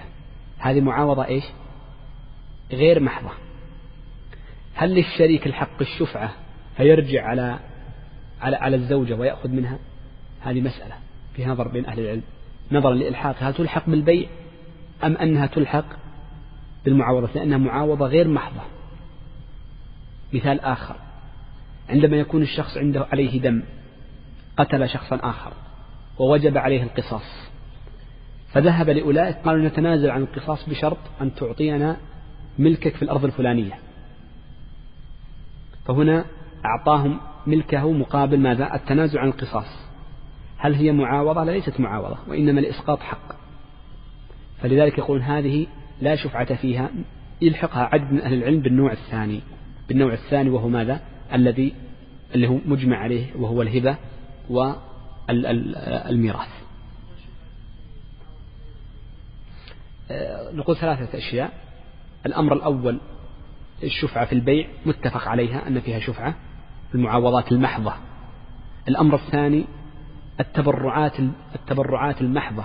هذه 0.57 0.81
معاوضة 0.81 1.25
إيش؟ 1.25 1.43
غير 2.71 2.99
محضة. 2.99 3.31
هل 4.75 4.95
للشريك 4.95 5.47
الحق 5.47 5.81
الشفعة 5.81 6.31
فيرجع 6.77 7.25
على 7.25 7.60
على 8.41 8.56
على 8.56 8.75
الزوجة 8.75 9.15
ويأخذ 9.15 9.49
منها 9.49 9.77
هذه 10.41 10.62
مسألة 10.62 10.95
في 11.36 11.45
نظر 11.45 11.67
بين 11.67 11.86
أهل 11.86 11.99
العلم. 11.99 12.21
نظرا 12.71 12.93
لإلحاقها 12.93 13.49
هل 13.49 13.54
تلحق 13.54 13.89
بالبيع 13.89 14.30
أم 15.04 15.17
أنها 15.17 15.45
تلحق 15.45 15.86
بالمعاوضة؟ 16.86 17.30
لأنها 17.36 17.58
معاوضة 17.58 18.08
غير 18.08 18.27
محضة. 18.27 18.62
مثال 20.34 20.60
آخر 20.62 20.95
عندما 21.89 22.17
يكون 22.17 22.41
الشخص 22.41 22.77
عنده 22.77 23.08
عليه 23.12 23.41
دم 23.41 23.63
قتل 24.58 24.89
شخصا 24.89 25.19
آخر 25.23 25.54
ووجب 26.19 26.58
عليه 26.58 26.84
القصاص 26.84 27.49
فذهب 28.54 28.89
لأولئك 28.89 29.36
قالوا 29.36 29.67
نتنازل 29.67 30.10
عن 30.10 30.21
القصاص 30.21 30.69
بشرط 30.69 30.97
أن 31.21 31.36
تعطينا 31.36 31.97
ملكك 32.60 32.95
في 32.95 33.01
الأرض 33.01 33.25
الفلانية. 33.25 33.80
فهنا 35.86 36.25
أعطاهم 36.65 37.19
ملكه 37.47 37.91
مقابل 37.91 38.39
ماذا؟ 38.39 38.75
التنازل 38.75 39.19
عن 39.19 39.27
القصاص. 39.27 39.67
هل 40.58 40.75
هي 40.75 40.91
معاوضة؟ 40.91 41.43
لا 41.43 41.51
ليست 41.51 41.80
معاوضة 41.80 42.17
وإنما 42.27 42.62
لإسقاط 42.62 42.99
حق. 42.99 43.36
فلذلك 44.62 44.97
يقولون 44.97 45.23
هذه 45.23 45.67
لا 46.01 46.15
شفعة 46.15 46.56
فيها 46.56 46.89
يلحقها 47.41 47.89
عدد 47.93 48.12
من 48.12 48.21
أهل 48.21 48.34
العلم 48.34 48.60
بالنوع 48.60 48.91
الثاني. 48.91 49.41
بالنوع 49.88 50.13
الثاني 50.13 50.49
وهو 50.49 50.69
ماذا؟ 50.69 51.01
الذي 51.34 51.73
اللي 52.36 52.47
هو 52.47 52.58
مجمع 52.65 52.97
عليه 52.97 53.25
وهو 53.36 53.62
الهبة 53.62 53.97
والميراث 54.49 56.49
آه، 60.12 60.51
نقول 60.51 60.77
ثلاثة 60.77 61.17
أشياء. 61.17 61.54
الأمر 62.25 62.54
الأول 62.54 62.99
الشفعة 63.84 64.25
في 64.25 64.34
البيع 64.34 64.67
متفق 64.86 65.27
عليها 65.27 65.67
أن 65.67 65.80
فيها 65.80 65.99
شفعة. 65.99 66.36
المعاوضات 66.95 67.51
المحضة. 67.51 67.93
الأمر 68.88 69.15
الثاني 69.15 69.65
التبرعات 70.39 71.19
التبرعات 71.56 72.21
المحضة. 72.21 72.63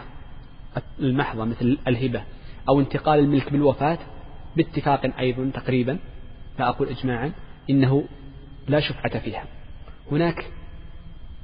المحضة 1.01 1.45
مثل 1.45 1.79
الهبة 1.89 2.23
أو 2.69 2.81
انتقال 2.81 3.19
الملك 3.19 3.53
بالوفاة. 3.53 3.99
باتفاق 4.57 5.19
أيضا 5.19 5.51
تقريبا. 5.55 5.99
لا 6.59 6.69
أقول 6.69 6.89
إجماعا 6.89 7.33
إنه 7.71 8.05
لا 8.69 8.81
شفعة 8.81 9.19
فيها. 9.19 9.45
هناك 10.12 10.47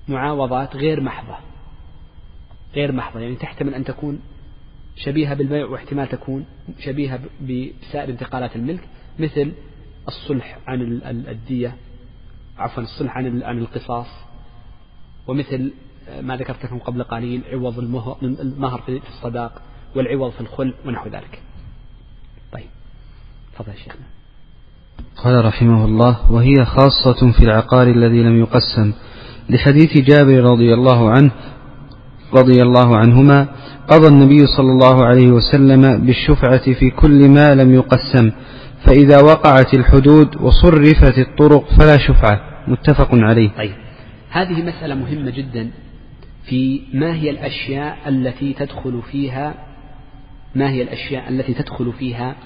معاوضات 0.09 0.77
غير 0.77 1.01
محضة. 1.01 1.37
غير 2.75 2.93
محضة. 2.93 3.21
يعني 3.21 3.35
تحتمل 3.35 3.75
أن 3.75 3.85
تكون 3.85 4.21
شبيهة 4.97 5.35
بالبيع 5.35 5.67
واحتمال 5.67 6.09
تكون 6.09 6.47
شبيهة 6.79 7.21
بسائر 7.41 8.09
انتقالات 8.09 8.57
الملك. 8.57 8.89
مثل 9.19 9.53
الصلح 10.09 10.59
عن 10.67 11.01
الدية. 11.29 11.77
عفوا 12.59 12.83
الصلح 12.83 13.17
عن 13.17 13.43
عن 13.43 13.59
القصاص. 13.59 14.07
ومثل 15.27 15.73
ما 16.21 16.37
ذكرت 16.37 16.65
لكم 16.65 16.79
قبل 16.79 17.03
قليل 17.03 17.43
عوض 17.53 17.79
المهر 18.23 18.81
في 18.87 19.01
الصداق 19.09 19.63
والعوض 19.97 20.31
في 20.31 20.41
الخل 20.41 20.75
ونحو 20.87 21.09
ذلك. 21.09 21.43
طيب 22.53 22.69
تفضل 23.55 23.75
شيخنا. 23.85 24.03
قال 25.25 25.45
رحمه 25.45 25.85
الله 25.85 26.33
وهي 26.33 26.65
خاصة 26.65 27.33
في 27.33 27.45
العقار 27.45 27.87
الذي 27.87 28.23
لم 28.23 28.39
يقسم 28.41 28.93
لحديث 29.51 29.99
جابر 29.99 30.45
رضي 30.45 30.75
الله 30.75 31.11
عنه 31.11 31.31
رضي 32.35 32.63
الله 32.63 32.97
عنهما 32.97 33.49
قضى 33.89 34.09
النبي 34.09 34.47
صلى 34.47 34.73
الله 34.73 35.05
عليه 35.05 35.29
وسلم 35.33 36.07
بالشفعة 36.07 36.73
في 36.73 36.91
كل 36.91 37.29
ما 37.29 37.55
لم 37.55 37.75
يقسم. 37.75 38.33
فإذا 38.87 39.21
وقعت 39.21 39.75
الحدود 39.75 40.37
وصرفت 40.37 41.19
الطرق 41.19 41.65
فلا 41.79 41.99
شفعة. 41.99 42.53
متفق 42.69 43.09
عليه. 43.13 43.51
طيب. 43.57 43.75
هذه 44.31 44.63
مسألة 44.63 44.95
مهمة 44.95 45.31
جدا 45.31 45.71
في 46.45 46.83
ما 46.95 47.15
هي 47.15 47.31
الأشياء 47.31 48.09
التي 48.09 48.53
تدخل 48.53 49.03
فيها 49.13 49.55
ما 50.55 50.71
هي 50.71 50.83
الأشياء 50.83 51.29
التي 51.29 51.55
تدخل 51.55 51.93
فيها 51.93 52.37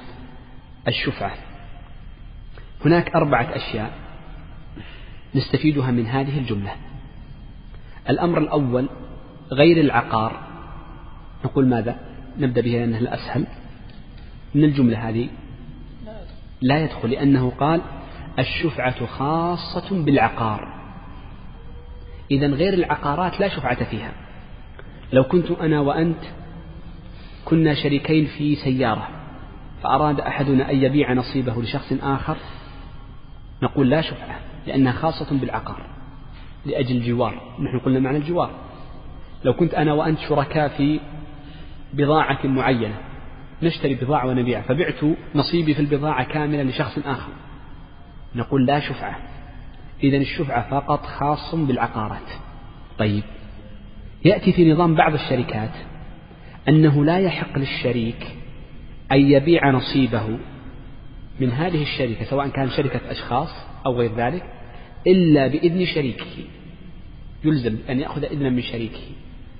الشفعة. 0.88 1.35
هناك 2.85 3.14
أربعة 3.16 3.57
أشياء 3.57 3.92
نستفيدها 5.35 5.90
من 5.90 6.07
هذه 6.07 6.38
الجملة. 6.38 6.72
الأمر 8.11 8.38
الأول 8.38 8.88
غير 9.53 9.81
العقار. 9.81 10.40
نقول 11.44 11.68
ماذا؟ 11.68 11.96
نبدأ 12.38 12.61
بها 12.61 12.79
لأنها 12.79 12.99
الأسهل. 12.99 13.46
من 14.55 14.64
الجملة 14.64 15.09
هذه 15.09 15.29
لا 16.61 16.85
يدخل 16.85 17.11
لأنه 17.11 17.53
قال 17.61 17.81
الشفعة 18.38 19.07
خاصة 19.07 20.03
بالعقار. 20.05 20.77
إذا 22.31 22.47
غير 22.47 22.75
العقارات 22.75 23.40
لا 23.40 23.49
شفعة 23.49 23.85
فيها. 23.85 24.12
لو 25.12 25.25
كنت 25.25 25.51
أنا 25.51 25.81
وأنت 25.81 26.23
كنا 27.45 27.75
شريكين 27.75 28.27
في 28.27 28.55
سيارة 28.55 29.09
فأراد 29.83 30.21
أحدنا 30.21 30.71
أن 30.71 30.77
يبيع 30.77 31.12
نصيبه 31.12 31.62
لشخص 31.62 31.92
آخر 32.03 32.37
نقول 33.62 33.90
لا 33.90 34.01
شفعة 34.01 34.40
لأنها 34.66 34.92
خاصة 34.92 35.38
بالعقار 35.38 35.87
لأجل 36.66 36.97
الجوار. 36.97 37.55
نحن 37.61 37.79
قلنا 37.79 37.99
معنى 37.99 38.16
الجوار. 38.16 38.51
لو 39.45 39.53
كنت 39.55 39.75
أنا 39.75 39.92
وأنت 39.92 40.19
شركاء 40.19 40.69
في 40.69 41.01
بضاعة 41.95 42.47
معينة 42.47 43.06
نشتري 43.62 43.95
بضاعة 43.95 44.27
ونبيع. 44.27 44.61
فبعت 44.61 45.05
نصيبي 45.35 45.75
في 45.75 45.81
البضاعة 45.81 46.25
كاملة 46.25 46.62
لشخص 46.62 46.99
آخر. 46.99 47.33
نقول 48.35 48.66
لا 48.66 48.81
شفعة. 48.81 49.16
إذا 50.03 50.16
الشفعة 50.16 50.71
فقط 50.71 51.07
خاص 51.07 51.55
بالعقارات. 51.55 52.31
طيب. 52.99 53.23
يأتي 54.25 54.53
في 54.53 54.73
نظام 54.73 54.95
بعض 54.95 55.14
الشركات 55.14 55.71
أنه 56.69 57.05
لا 57.05 57.19
يحق 57.19 57.59
للشريك 57.59 58.27
أن 59.12 59.21
يبيع 59.21 59.71
نصيبه 59.71 60.38
من 61.40 61.51
هذه 61.51 61.83
الشركة 61.83 62.25
سواء 62.25 62.49
كان 62.49 62.71
شركة 62.71 63.01
أشخاص 63.11 63.49
أو 63.87 63.99
غير 63.99 64.14
ذلك 64.16 64.43
إلا 65.07 65.47
بإذن 65.47 65.87
شريكه. 65.87 66.45
يلزم 67.45 67.76
أن 67.91 68.01
يأخذ 68.01 68.24
إذنا 68.24 68.51
من 68.51 68.62
شريكه. 68.62 69.03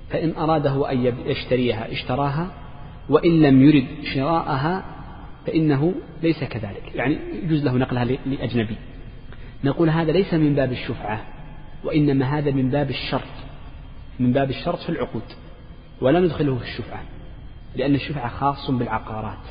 فإن 0.09 0.33
أراده 0.37 0.91
أن 0.91 1.13
يشتريها 1.25 1.91
اشتراها 1.91 2.51
وإن 3.09 3.41
لم 3.41 3.61
يرد 3.61 3.87
شراءها 4.15 4.85
فإنه 5.47 5.93
ليس 6.23 6.43
كذلك. 6.43 6.95
يعني 6.95 7.19
يجوز 7.43 7.63
له 7.63 7.77
نقلها 7.77 8.05
لأجنبي. 8.05 8.77
نقول 9.63 9.89
هذا 9.89 10.11
ليس 10.11 10.33
من 10.33 10.55
باب 10.55 10.71
الشفعة 10.71 11.21
وإنما 11.83 12.37
هذا 12.37 12.51
من 12.51 12.69
باب 12.69 12.89
الشرط. 12.89 13.21
من 14.19 14.33
باب 14.33 14.49
الشرط 14.49 14.79
في 14.79 14.89
العقود. 14.89 15.23
ولا 16.01 16.19
ندخله 16.19 16.55
في 16.55 16.63
الشفعة 16.63 17.01
لأن 17.75 17.95
الشفعة 17.95 18.27
خاص 18.27 18.71
بالعقارات 18.71 19.45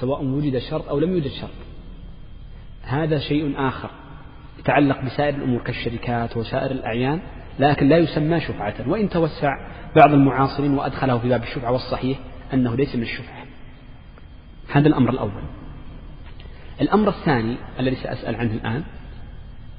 سواء 0.00 0.24
وجد 0.24 0.58
شرط 0.58 0.88
أو 0.88 1.00
لم 1.00 1.12
يوجد 1.12 1.30
شرط. 1.30 1.50
هذا 2.82 3.18
شيء 3.18 3.54
آخر 3.68 3.90
يتعلق 4.58 5.04
بسائر 5.04 5.34
الأمور 5.34 5.62
كالشركات 5.62 6.36
وسائر 6.36 6.70
الأعيان 6.70 7.20
لكن 7.58 7.88
لا 7.88 7.98
يسمى 7.98 8.40
شفعة. 8.40 8.74
وإن 8.86 9.08
توسع 9.08 9.52
بعض 9.96 10.12
المعاصرين 10.12 10.74
وأدخله 10.74 11.18
في 11.18 11.28
باب 11.28 11.42
الشفعة 11.42 11.72
والصحيح 11.72 12.18
أنه 12.54 12.76
ليس 12.76 12.96
من 12.96 13.02
الشفعة 13.02 13.44
هذا 14.72 14.88
الأمر 14.88 15.10
الأول. 15.10 15.42
الأمر 16.80 17.08
الثاني 17.08 17.56
الذي 17.78 17.96
سأسأل 17.96 18.36
عنه 18.36 18.52
الآن 18.54 18.84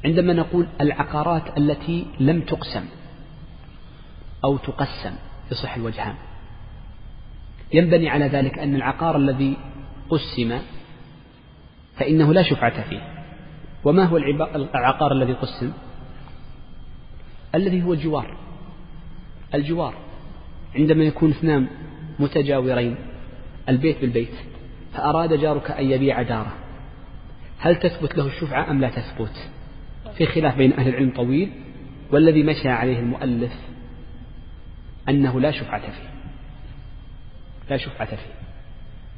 عندما 0.06 0.34
نقول 0.34 0.68
العقارات 0.82 1.58
التي 1.58 2.08
لم 2.20 2.42
تقسم 2.42 2.86
أو 4.44 4.58
تقسم 4.58 5.16
يصح 5.52 5.76
الوجهان 5.76 6.16
ينبني 7.74 8.10
على 8.10 8.26
ذلك 8.28 8.60
أن 8.60 8.76
العقار 8.76 9.18
الذي 9.18 9.58
قسم 10.10 10.60
فإنه 11.98 12.34
لا 12.34 12.44
شفعة 12.44 12.90
فيه. 12.90 13.02
وما 13.84 14.06
هو 14.06 14.18
العقار 14.76 15.12
الذي 15.12 15.34
قسم؟ 15.34 15.72
الذي 17.56 17.84
هو 17.84 17.94
الجوار. 17.94 18.38
الجوار. 19.54 19.94
عندما 20.76 21.04
يكون 21.04 21.30
اثنان 21.30 21.68
متجاورين 22.20 22.96
البيت 23.70 24.02
بالبيت 24.02 24.34
فأراد 24.94 25.34
جارك 25.34 25.72
أن 25.72 25.92
يبيع 25.92 26.22
داره 26.22 26.54
هل 27.60 27.76
تثبت 27.76 28.18
له 28.18 28.28
الشفعة 28.28 28.72
أم 28.72 28.82
لا 28.82 28.90
تثبت؟ 28.90 29.50
في 30.18 30.26
خلاف 30.26 30.58
بين 30.58 30.74
أهل 30.74 30.88
العلم 30.88 31.14
طويل 31.16 31.52
والذي 32.12 32.44
مشى 32.44 32.70
عليه 32.70 33.00
المؤلف 33.00 33.54
أنه 35.10 35.42
لا 35.42 35.52
شفعة 35.52 35.82
فيه. 35.82 36.10
لا 37.70 37.78
شفعة 37.78 38.10
فيه. 38.10 38.34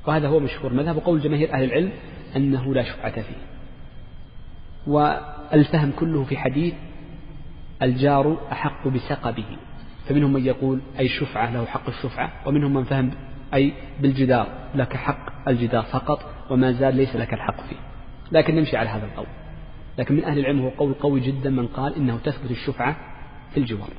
وهذا 0.08 0.28
هو 0.28 0.40
مشهور 0.40 0.74
مذهب 0.74 0.98
وقول 0.98 1.22
جماهير 1.22 1.54
أهل 1.54 1.64
العلم 1.64 1.92
أنه 2.36 2.74
لا 2.74 2.84
شفعة 2.84 3.22
فيه. 3.22 3.42
والفهم 4.88 5.92
كله 6.00 6.24
في 6.24 6.38
حديث 6.38 6.74
الجار 7.82 8.38
أحق 8.52 8.88
بسقبه 8.88 9.58
فمنهم 10.12 10.34
من 10.34 10.46
يقول 10.46 10.82
أي 11.00 11.08
شفعة 11.08 11.54
له 11.54 11.66
حق 11.66 11.88
الشفعة 11.88 12.32
ومنهم 12.46 12.74
من 12.74 12.84
فهم 12.84 13.12
أي 13.54 13.74
بالجدار 14.00 14.48
لك 14.76 14.98
حق 14.98 15.50
الجدار 15.50 15.84
فقط 15.84 16.20
وما 16.50 16.72
زال 16.72 16.96
ليس 16.96 17.16
لك 17.16 17.34
الحق 17.34 17.62
فيه. 17.70 17.76
لكن 18.32 18.56
نمشي 18.56 18.78
على 18.78 18.90
هذا 18.90 19.06
القول. 19.06 19.26
لكن 19.98 20.16
من 20.16 20.24
أهل 20.24 20.40
العلم 20.40 20.62
هو 20.62 20.70
قول 20.70 20.94
قوي 20.94 21.20
جدا 21.20 21.50
من 21.50 21.68
قال 21.68 21.96
إنه 21.96 22.20
تثبت 22.24 22.52
الشفعة 22.52 22.98
في 23.54 23.60
الجوار. 23.60 23.90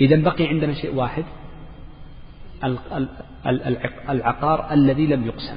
إذا 0.00 0.16
بقي 0.16 0.46
عندنا 0.46 0.74
شيء 0.74 0.94
واحد 0.94 1.24
العقار 4.08 4.72
الذي 4.72 5.06
لم 5.06 5.26
يقسم. 5.26 5.56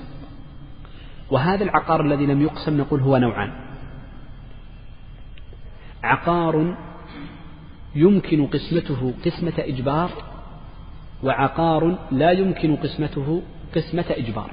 وهذا 1.31 1.63
العقار 1.63 2.01
الذي 2.01 2.25
لم 2.25 2.41
يقسم 2.41 2.77
نقول 2.77 2.99
هو 2.99 3.17
نوعان. 3.17 3.51
عقار 6.03 6.77
يمكن 7.95 8.47
قسمته 8.47 9.13
قسمة 9.25 9.53
إجبار 9.57 10.09
وعقار 11.23 11.99
لا 12.11 12.31
يمكن 12.31 12.75
قسمته 12.75 13.41
قسمة 13.75 14.05
إجبار. 14.09 14.51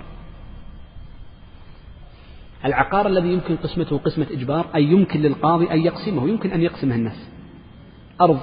العقار 2.65 3.07
الذي 3.07 3.33
يمكن 3.33 3.57
قسمته 3.57 3.99
قسمة 3.99 4.27
إجبار 4.31 4.67
أي 4.75 4.85
يمكن 4.85 5.21
للقاضي 5.23 5.71
أن 5.71 5.81
يقسمه 5.81 6.29
يمكن 6.29 6.51
أن 6.53 6.63
يقسمها 6.63 6.97
الناس. 6.97 7.29
أرض 8.21 8.41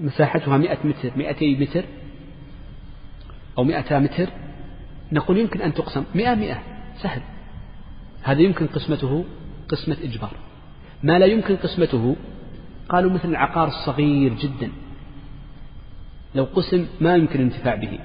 مساحتها 0.00 0.56
مئة 0.56 0.78
متر 0.84 1.10
مئتي 1.16 1.56
متر 1.56 1.84
أو 3.58 3.64
مئتا 3.64 3.98
متر 3.98 4.28
نقول 5.12 5.38
يمكن 5.38 5.60
أن 5.60 5.74
تقسم 5.74 6.04
مئة 6.14 6.34
مئة 6.34 6.62
سهل. 7.02 7.22
هذا 8.22 8.40
يمكن 8.40 8.66
قسمته 8.66 9.24
قسمة 9.68 9.96
إجبار. 10.02 10.32
ما 11.02 11.18
لا 11.18 11.26
يمكن 11.26 11.56
قسمته 11.56 12.16
قالوا 12.90 13.10
مثل 13.10 13.28
العقار 13.28 13.68
الصغير 13.68 14.34
جدا. 14.34 14.70
لو 16.34 16.44
قسم 16.44 16.86
ما 17.00 17.16
يمكن 17.16 17.38
الانتفاع 17.38 17.74
به. 17.74 17.98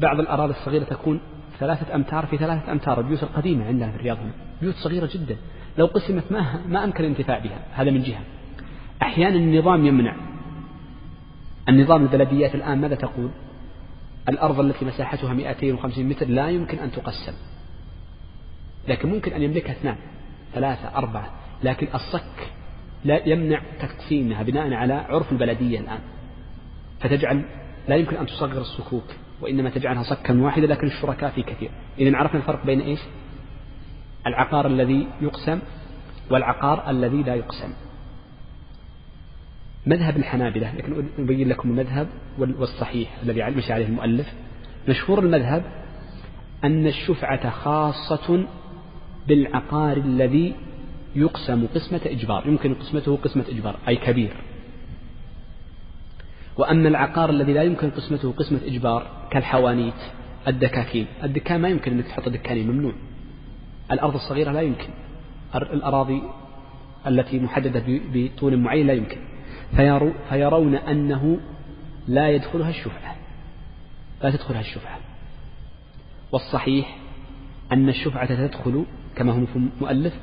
بعض 0.00 0.20
الأراضي 0.20 0.52
الصغيرة 0.52 0.84
تكون 0.84 1.20
ثلاثة 1.60 1.94
أمتار 1.94 2.26
في 2.26 2.36
ثلاثة 2.36 2.72
أمتار 2.72 3.00
البيوت 3.00 3.22
القديمة 3.22 3.66
عندنا 3.66 3.90
في 3.90 3.96
الرياض 3.96 4.18
هنا. 4.18 4.32
بيوت 4.60 4.74
صغيرة 4.74 5.10
جدا. 5.12 5.36
لو 5.78 5.86
قسمت 5.86 6.32
ما 6.32 6.60
ما 6.68 6.84
أمكن 6.84 7.04
الانتفاع 7.04 7.38
بها 7.38 7.58
هذا 7.72 7.90
من 7.90 8.02
جهة. 8.02 8.20
أحيانا 9.02 9.36
النظام 9.36 9.86
يمنع. 9.86 10.16
النظام 11.68 12.02
البلديات 12.02 12.54
الآن 12.54 12.80
ماذا 12.80 12.94
تقول؟ 12.94 13.30
الأرض 14.28 14.60
التي 14.60 14.84
مساحتها 14.84 15.34
250 15.34 16.08
متر 16.08 16.28
لا 16.28 16.48
يمكن 16.48 16.78
أن 16.78 16.92
تقسم. 16.92 17.34
لكن 18.88 19.08
ممكن 19.08 19.32
أن 19.32 19.42
يملكها 19.42 19.72
اثنان 19.72 19.96
ثلاثة 20.54 20.96
أربعة. 20.96 21.30
لكن 21.64 21.88
الصك 21.94 22.52
لا 23.04 23.28
يمنع 23.28 23.62
تقسيمها 23.80 24.42
بناء 24.42 24.72
على 24.72 24.94
عرف 24.94 25.32
البلدية 25.32 25.80
الآن. 25.80 25.98
فتجعل 27.00 27.44
لا 27.88 27.96
يمكن 27.96 28.16
أن 28.16 28.26
تصغر 28.26 28.60
الصكوك 28.60 29.04
وإنما 29.40 29.70
تجعلها 29.70 30.02
صكا 30.02 30.40
واحدا 30.40 30.66
لكن 30.66 30.86
الشركاء 30.86 31.30
في 31.30 31.42
كثير. 31.42 31.70
إذا 31.98 32.16
عرفنا 32.16 32.40
الفرق 32.40 32.66
بين 32.66 32.80
إيش؟ 32.80 33.00
العقار 34.26 34.66
الذي 34.66 35.06
يقسم 35.20 35.60
والعقار 36.30 36.90
الذي 36.90 37.22
لا 37.22 37.34
يقسم. 37.34 37.72
مذهب 39.86 40.16
الحنابلة 40.16 40.74
لكن 40.74 41.08
أبين 41.18 41.48
لكم 41.48 41.70
المذهب 41.70 42.08
والصحيح 42.38 43.10
الذي 43.22 43.56
مشي 43.56 43.72
عليه 43.72 43.86
المؤلف. 43.86 44.32
مشهور 44.88 45.18
المذهب 45.18 45.64
أن 46.64 46.86
الشفعة 46.86 47.50
خاصة 47.50 48.46
بالعقار 49.28 49.96
الذي 49.96 50.54
يقسم 51.16 51.66
قسمة 51.74 52.00
إجبار 52.06 52.46
يمكن 52.46 52.74
قسمته 52.74 53.16
قسمة 53.16 53.44
إجبار 53.48 53.76
أي 53.88 53.96
كبير. 53.96 54.36
وأما 56.56 56.88
العقار 56.88 57.30
الذي 57.30 57.52
لا 57.52 57.62
يمكن 57.62 57.90
قسمته 57.90 58.32
قسمة 58.32 58.60
إجبار 58.64 59.06
كالحوانيت 59.30 59.94
الدكاكين. 60.48 61.06
الدكان 61.24 61.60
ما 61.60 61.68
يمكن 61.68 61.92
أنك 61.92 62.06
تحط 62.06 62.28
دكانين 62.28 62.70
ممنوع. 62.70 62.92
الأرض 63.92 64.14
الصغيرة 64.14 64.52
لا 64.52 64.60
يمكن. 64.60 64.88
الأراضي 65.54 66.22
التي 67.06 67.38
محددة 67.38 67.84
بطول 67.86 68.56
معين 68.56 68.86
لا 68.86 68.92
يمكن. 68.92 69.18
فيرون 70.28 70.74
أنه 70.74 71.40
لا 72.08 72.30
يدخلها 72.30 72.70
الشفعة 72.70 73.16
لا 74.22 74.30
تدخلها 74.30 74.60
الشفعة 74.60 74.98
والصحيح 76.32 76.96
أن 77.72 77.88
الشفعة 77.88 78.46
تدخل 78.46 78.84
كما 79.16 79.32
هو 79.32 79.46
مؤلف 79.80 80.14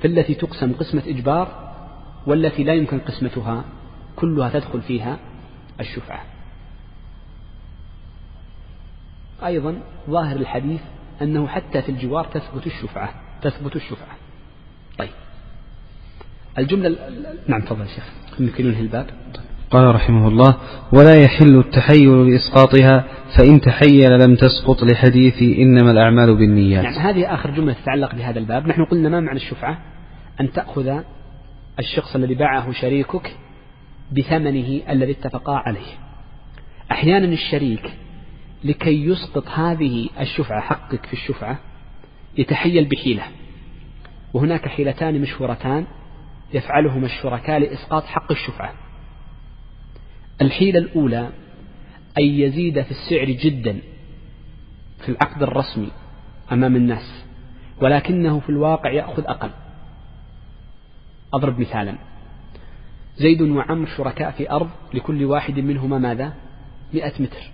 في 0.00 0.06
التي 0.06 0.34
تقسم 0.34 0.72
قسمة 0.72 1.02
إجبار 1.06 1.74
والتي 2.26 2.64
لا 2.64 2.74
يمكن 2.74 2.98
قسمتها 2.98 3.64
كلها 4.16 4.48
تدخل 4.48 4.82
فيها 4.82 5.18
الشفعة. 5.80 6.24
أيضا 9.44 9.80
ظاهر 10.10 10.36
الحديث 10.36 10.80
أنه 11.22 11.46
حتى 11.46 11.82
في 11.82 11.88
الجوار 11.88 12.24
تثبت 12.24 12.66
الشفعة 12.66 13.14
تثبت 13.42 13.76
الشفعة. 13.76 14.16
طيب. 14.98 15.10
الجملة 16.58 16.96
نعم 17.46 17.60
تفضل 17.60 17.88
شيخ. 17.88 18.04
يمكن 18.40 18.66
ننهي 18.66 18.80
الباب 18.80 19.10
قال 19.70 19.94
رحمه 19.94 20.28
الله 20.28 20.56
ولا 20.92 21.22
يحل 21.24 21.58
التحيل 21.58 22.30
لإسقاطها 22.30 23.04
فإن 23.38 23.60
تحيل 23.60 24.10
لم 24.10 24.34
تسقط 24.34 24.82
لحديث 24.82 25.42
إنما 25.58 25.90
الأعمال 25.90 26.36
بالنيات. 26.36 26.84
نعم 26.84 26.94
هذه 26.94 27.34
آخر 27.34 27.50
جملة 27.50 27.72
تتعلق 27.72 28.14
بهذا 28.14 28.38
الباب. 28.38 28.66
نحن 28.66 28.84
قلنا 28.84 29.08
ما 29.08 29.20
معنى 29.20 29.36
الشفعة؟ 29.36 29.78
أن 30.40 30.52
تأخذ 30.52 31.00
الشخص 31.78 32.16
الذي 32.16 32.34
باعه 32.34 32.72
شريكك 32.72 33.36
بثمنه 34.12 34.80
الذي 34.90 35.12
اتفقا 35.12 35.56
عليه. 35.56 35.92
أحيانا 36.90 37.26
الشريك 37.26 37.92
لكي 38.64 39.04
يسقط 39.04 39.48
هذه 39.48 40.08
الشفعة 40.20 40.60
حقك 40.60 41.06
في 41.06 41.12
الشفعة 41.12 41.58
يتحيل 42.38 42.84
بحيلة. 42.84 43.22
وهناك 44.34 44.68
حيلتان 44.68 45.20
مشهورتان 45.20 45.86
يفعلهما 46.54 47.06
الشركاء 47.06 47.58
لإسقاط 47.58 48.04
حق 48.04 48.32
الشفعة. 48.32 48.85
الحيلة 50.42 50.78
الأولى 50.78 51.30
أن 52.18 52.24
يزيد 52.24 52.82
في 52.82 52.90
السعر 52.90 53.30
جدا 53.30 53.78
في 54.98 55.08
العقد 55.08 55.42
الرسمي 55.42 55.90
أمام 56.52 56.76
الناس 56.76 57.24
ولكنه 57.82 58.40
في 58.40 58.48
الواقع 58.48 58.90
يأخذ 58.90 59.22
أقل. 59.26 59.50
أضرب 61.34 61.60
مثالا. 61.60 61.94
زيد 63.16 63.42
وعمر 63.42 63.86
شركاء 63.86 64.30
في 64.30 64.50
أرض 64.50 64.70
لكل 64.94 65.24
واحد 65.24 65.58
منهما 65.58 65.98
ماذا؟ 65.98 66.34
مئة 66.94 67.22
متر. 67.22 67.50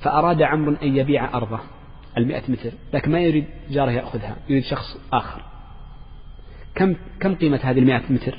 فأراد 0.00 0.42
عمرو 0.42 0.76
أن 0.82 0.96
يبيع 0.96 1.36
أرضه 1.36 1.60
المئة 2.18 2.42
متر 2.48 2.72
لكن 2.94 3.12
ما 3.12 3.20
يريد 3.20 3.44
جاره 3.70 3.90
يأخذها 3.90 4.36
يريد 4.48 4.64
شخص 4.64 4.98
آخر. 5.12 5.42
كم 6.74 6.94
كم 7.20 7.34
قيمة 7.34 7.60
هذه 7.62 7.78
المئة 7.78 8.02
متر؟ 8.10 8.38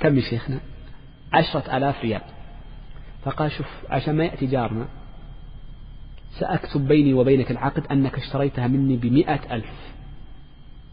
كم 0.00 0.16
يا 0.16 0.22
شيخنا؟ 0.22 0.60
عشرة 1.32 1.76
آلاف 1.76 2.02
ريال. 2.02 2.22
فقال 3.24 3.52
شوف 3.52 3.66
عشان 3.90 4.16
ما 4.16 4.24
يأتي 4.24 4.46
جارنا 4.46 4.88
سأكتب 6.38 6.88
بيني 6.88 7.14
وبينك 7.14 7.50
العقد 7.50 7.86
أنك 7.86 8.18
اشتريتها 8.18 8.66
مني 8.66 8.96
بمئة 8.96 9.54
ألف 9.54 9.70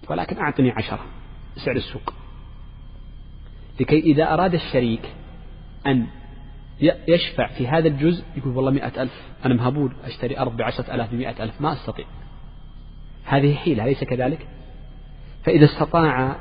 ولكن 0.09 0.37
أعطني 0.37 0.71
عشرة 0.71 0.99
سعر 1.55 1.75
السوق. 1.75 2.13
لكي 3.79 3.99
إذا 3.99 4.33
أراد 4.33 4.53
الشريك 4.53 5.13
أن 5.87 6.07
يشفع 7.07 7.47
في 7.47 7.67
هذا 7.67 7.87
الجزء 7.87 8.23
يقول 8.37 8.57
والله 8.57 8.71
مئة 8.71 9.01
ألف 9.01 9.21
أنا 9.45 9.53
مهبول 9.53 9.91
أشتري 10.03 10.39
أرض 10.39 10.57
بعشرة 10.57 10.95
ألاف 10.95 11.11
بمئة 11.11 11.43
ألف 11.43 11.61
ما 11.61 11.73
أستطيع. 11.73 12.05
هذه 13.23 13.55
حيلة 13.55 13.83
أليس 13.83 14.03
كذلك؟ 14.03 14.47
فإذا 15.43 15.65
استطاع 15.65 16.35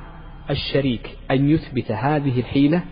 الشريك 0.50 1.16
أن 1.30 1.50
يثبت 1.50 1.90
هذه 1.90 2.40
الحيلة 2.40 2.82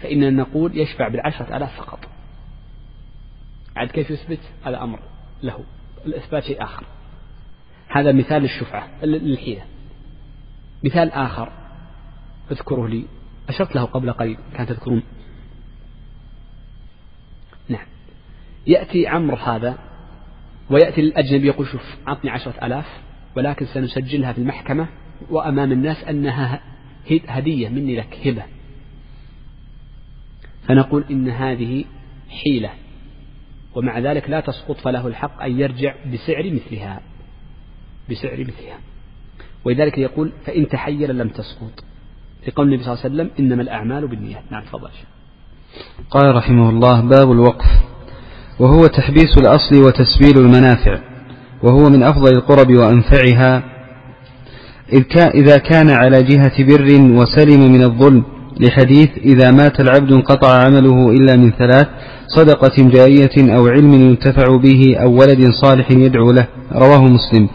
فإننا 0.00 0.30
نقول 0.30 0.78
يشفع 0.78 1.08
بالعشرة 1.08 1.56
آلاف 1.56 1.76
فقط. 1.76 1.98
عاد 3.76 3.88
كيف 3.88 4.10
يثبت؟ 4.10 4.40
هذا 4.64 4.82
أمر 4.82 4.98
له. 5.42 5.64
الإثبات 6.06 6.44
شيء 6.44 6.62
آخر. 6.62 6.84
هذا 7.88 8.12
مثال 8.12 8.44
الشفعة 8.44 8.88
للحيلة. 9.04 9.62
مثال 10.84 11.12
آخر 11.12 11.52
اذكره 12.50 12.88
لي. 12.88 13.04
أشرت 13.48 13.76
له 13.76 13.84
قبل 13.84 14.12
قليل 14.12 14.38
كان 14.56 14.66
تذكرون. 14.66 15.02
نعم. 17.68 17.86
يأتي 18.66 19.06
عمرو 19.06 19.36
هذا 19.36 19.78
ويأتي 20.70 21.00
الأجنبي 21.00 21.46
يقول 21.46 21.66
شوف 21.66 21.96
أعطني 22.08 22.30
عشرة 22.30 22.66
آلاف 22.66 22.86
ولكن 23.36 23.66
سنسجلها 23.66 24.32
في 24.32 24.38
المحكمة 24.38 24.88
وأمام 25.30 25.72
الناس 25.72 26.04
أنها 26.04 26.60
هدية 27.28 27.68
مني 27.68 27.96
لك 27.96 28.26
هبة. 28.26 28.42
فنقول 30.70 31.04
إن 31.10 31.28
هذه 31.28 31.84
حيلة 32.44 32.70
ومع 33.74 33.98
ذلك 33.98 34.30
لا 34.30 34.40
تسقط 34.40 34.76
فله 34.76 35.06
الحق 35.06 35.42
أن 35.42 35.60
يرجع 35.60 35.94
بسعر 36.12 36.52
مثلها 36.52 37.00
بسعر 38.10 38.40
مثلها. 38.40 38.78
ولذلك 39.64 39.98
يقول 39.98 40.32
فإن 40.46 40.68
تحيل 40.68 41.18
لم 41.18 41.28
تسقط. 41.28 41.84
لقول 42.48 42.66
النبي 42.66 42.82
صلى 42.84 42.92
الله 42.94 43.04
عليه 43.04 43.14
وسلم 43.14 43.30
إنما 43.38 43.62
الأعمال 43.62 44.08
بالنيات. 44.08 44.42
نعم 44.50 44.62
تفضل 44.62 44.90
قال 46.10 46.34
رحمه 46.34 46.70
الله 46.70 47.00
باب 47.00 47.32
الوقف 47.32 47.66
وهو 48.60 48.86
تحبيس 48.86 49.38
الأصل 49.38 49.76
وتسبيل 49.86 50.38
المنافع 50.44 50.98
وهو 51.62 51.90
من 51.90 52.02
أفضل 52.02 52.36
القرب 52.36 52.74
وأنفعها 52.74 53.62
إذا 55.34 55.56
كان 55.56 55.90
على 55.90 56.22
جهة 56.22 56.64
بر 56.64 56.88
وسلم 56.92 57.72
من 57.72 57.82
الظلم 57.82 58.24
لحديث 58.60 59.08
إذا 59.24 59.50
مات 59.50 59.80
العبد 59.80 60.12
انقطع 60.12 60.48
عمله 60.64 61.10
إلا 61.10 61.36
من 61.36 61.52
ثلاث 61.58 61.86
صدقة 62.36 62.76
جارية 62.78 63.56
أو 63.56 63.66
علم 63.66 63.94
ينتفع 63.94 64.56
به 64.56 64.96
أو 65.02 65.10
ولد 65.20 65.50
صالح 65.50 65.90
يدعو 65.90 66.30
له. 66.30 66.46
رواه 66.72 67.02
مسلم. 67.02 67.48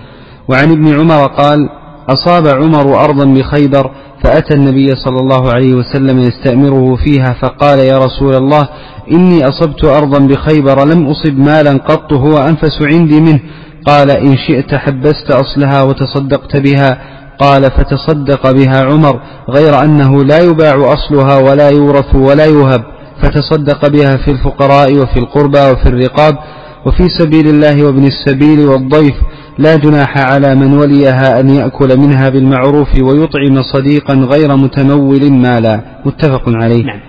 وعن 0.50 0.72
ابن 0.72 1.00
عمر 1.00 1.28
قال 1.28 1.70
أصاب 2.10 2.48
عمر 2.48 3.04
أرضا 3.06 3.26
بخيبر 3.26 3.92
فأتى 4.24 4.54
النبي 4.54 4.96
صلى 4.96 5.20
الله 5.20 5.52
عليه 5.52 5.74
وسلم 5.74 6.20
يستأمره 6.20 6.96
فيها 6.96 7.36
فقال 7.42 7.80
يا 7.80 7.98
رسول 7.98 8.36
الله 8.36 8.70
إني 9.12 9.48
أصبت 9.48 9.84
أرضا 9.86 10.20
بخيبر 10.20 10.86
لم 10.86 11.08
أصب 11.08 11.40
مالا 11.40 11.72
قط 11.72 12.14
هو 12.14 12.38
أنفس 12.38 12.82
عندي 12.82 13.22
منه. 13.22 13.40
قال 13.86 14.12
إن 14.12 14.38
شئت 14.48 14.76
حبست 14.76 15.32
أصلها 15.32 15.84
وتصدقت 15.84 16.58
بها. 16.58 17.15
قال 17.40 17.64
فتصدق 17.64 18.52
بها 18.52 18.86
عمر 18.86 19.22
غير 19.50 19.84
أنه 19.84 20.24
لا 20.24 20.40
يباع 20.40 20.94
أصلها 20.94 21.38
ولا 21.38 21.70
يورث 21.70 22.16
ولا 22.16 22.46
يهب 22.46 22.84
فتصدق 23.22 23.88
بها 23.88 24.18
في 24.18 24.32
الفقراء 24.32 24.94
وفي 24.94 25.20
القربى 25.20 25.72
وفي 25.72 25.90
الرقاب 25.90 26.38
وفي 26.86 27.04
سبيل 27.20 27.48
الله 27.48 27.86
وابن 27.86 28.04
السبيل 28.04 28.60
والضيف. 28.60 29.16
لا 29.58 29.76
جناح 29.76 30.18
على 30.18 30.56
من 30.56 30.74
وليها 30.74 31.40
أن 31.40 31.50
يأكل 31.50 31.98
منها 31.98 32.30
بالمعروف 32.30 32.88
ويطعم 33.02 33.62
صديقا 33.62 34.14
غير 34.14 34.56
متمول 34.56 35.32
مالا. 35.32 36.02
متفق 36.06 36.44
عليه. 36.48 36.84
نعم. 36.86 37.00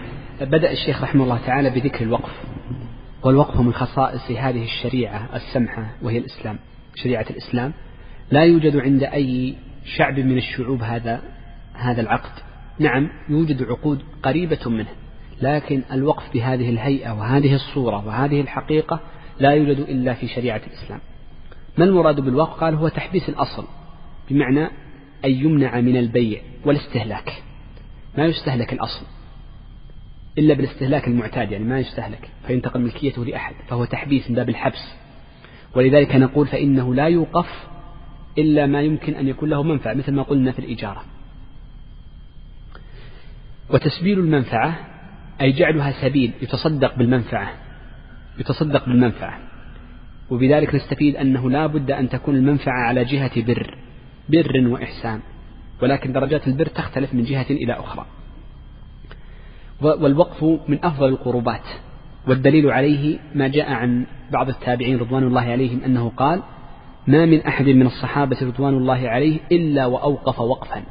بدأ 0.41 0.71
الشيخ 0.73 1.03
رحمه 1.03 1.25
الله 1.25 1.39
تعالى 1.47 1.71
بذكر 1.71 2.05
الوقف 2.05 2.31
والوقف 3.23 3.61
من 3.61 3.73
خصائص 3.73 4.31
هذه 4.31 4.65
الشريعة 4.65 5.29
السمحة 5.35 5.87
وهي 6.03 6.19
الإسلام 6.19 6.59
شريعة 6.95 7.27
الإسلام. 7.31 7.73
لا 8.31 8.45
يوجد 8.45 8.77
عند 8.77 9.03
أي 9.03 9.55
شعب 9.87 10.19
من 10.19 10.39
الشعوب 10.39 10.83
هذا 10.83 11.23
هذا 11.75 12.01
العقد. 12.01 12.43
نعم 12.79 13.11
يوجد 13.29 13.63
عقود 13.63 14.03
قريبة 14.23 14.71
منه 14.71 14.89
لكن 15.43 15.83
الوقف 15.93 16.33
بهذه 16.33 16.71
الهيئة 16.71 17.11
وهذه 17.11 17.55
الصورة 17.55 18.07
وهذه 18.07 18.41
الحقيقة 18.41 19.01
لا 19.41 19.51
يوجد 19.51 19.79
إلا 19.79 20.15
في 20.15 20.29
شريعة 20.29 20.61
الإسلام. 20.67 21.01
ما 21.79 21.85
المراد 21.85 22.21
بالوقف؟ 22.21 22.61
قال 22.61 22.75
هو 22.75 22.89
تحبيس 22.89 23.29
الأصل 23.29 23.65
بمعنى 24.31 24.65
أن 25.25 25.31
يمنع 25.31 25.81
من 25.81 25.97
البيع 25.97 26.41
والاستهلاك. 26.65 27.43
ما 28.19 28.25
يستهلك 28.25 28.73
الأصل 28.73 29.07
إلا 30.39 30.55
بالاستهلاك 30.55 31.09
المعتاد 31.09 31.53
يعني 31.53 31.65
ما 31.65 31.79
يستهلك 31.79 32.29
فينتقل 32.47 32.81
ملكيته 32.81 33.25
لأحد 33.25 33.55
فهو 33.69 33.85
تحبيس 33.85 34.31
من 34.31 34.37
باب 34.37 34.49
الحبس. 34.49 34.95
ولذلك 35.75 36.17
نقول 36.17 36.47
فإنه 36.47 36.95
لا 36.95 37.05
يوقف 37.05 37.67
إلا 38.39 38.67
ما 38.67 38.83
يمكن 38.83 39.15
أن 39.15 39.29
يكون 39.29 39.49
له 39.49 39.63
منفعة 39.63 39.95
مثل 39.95 40.13
ما 40.13 40.23
قلنا 40.23 40.53
في 40.53 40.59
الإجارة. 40.59 41.05
وتسبيل 43.71 44.19
المنفعة 44.19 44.79
أي 45.41 45.53
جعلها 45.53 45.91
سبيل 46.03 46.33
يتصدق 46.43 46.95
بالمنفعة 46.95 47.53
يتصدق 48.39 48.87
بالمنفعة. 48.87 49.39
وبذلك 50.31 50.75
نستفيد 50.75 51.17
أنه 51.17 51.51
لا 51.51 51.67
بد 51.67 51.91
أن 51.91 52.09
تكون 52.09 52.37
المنفعة 52.37 52.81
على 52.81 53.05
جهة 53.05 53.43
بر 53.43 53.79
بر 54.29 54.69
وإحسان. 54.69 55.21
ولكن 55.83 56.13
درجات 56.13 56.49
البر 56.49 56.67
تختلف 56.67 57.15
من 57.15 57.23
جهة 57.23 57.47
إلى 57.51 57.73
أخرى. 57.73 58.07
والوقف 59.81 60.45
من 60.69 60.85
أفضل 60.85 61.09
القربات. 61.09 61.67
والدليل 62.27 62.71
عليه 62.71 63.19
ما 63.35 63.49
جاء 63.49 63.73
عن 63.73 64.07
بعض 64.33 64.49
التابعين 64.49 64.99
رضوان 64.99 65.23
الله 65.23 65.41
عليهم 65.41 65.81
أنه 65.85 66.09
قال 66.17 66.43
ما 67.07 67.27
من 67.27 67.41
أحد 67.41 67.65
من 67.65 67.87
الصحابة 67.87 68.37
رضوان 68.43 68.75
الله 68.75 69.09
عليه 69.09 69.39
إلا 69.53 69.87
وأوقف 69.87 70.41
وقفا. 70.41 70.83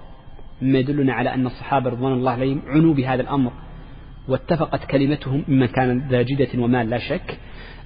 مما 0.62 0.80
يدلنا 0.80 1.14
على 1.14 1.34
أن 1.34 1.46
الصحابة 1.46 1.90
رضوان 1.90 2.14
الله 2.14 2.32
عليهم 2.32 2.62
عنوا 2.68 2.94
بهذا 2.94 3.22
الأمر. 3.22 3.52
واتفقت 4.28 4.86
كلمتهم 4.86 5.44
ممن 5.48 5.66
كان 5.66 6.08
ذا 6.10 6.22
جدة 6.22 6.48
ومال 6.64 6.90
لا 6.90 6.98
شك 6.98 7.40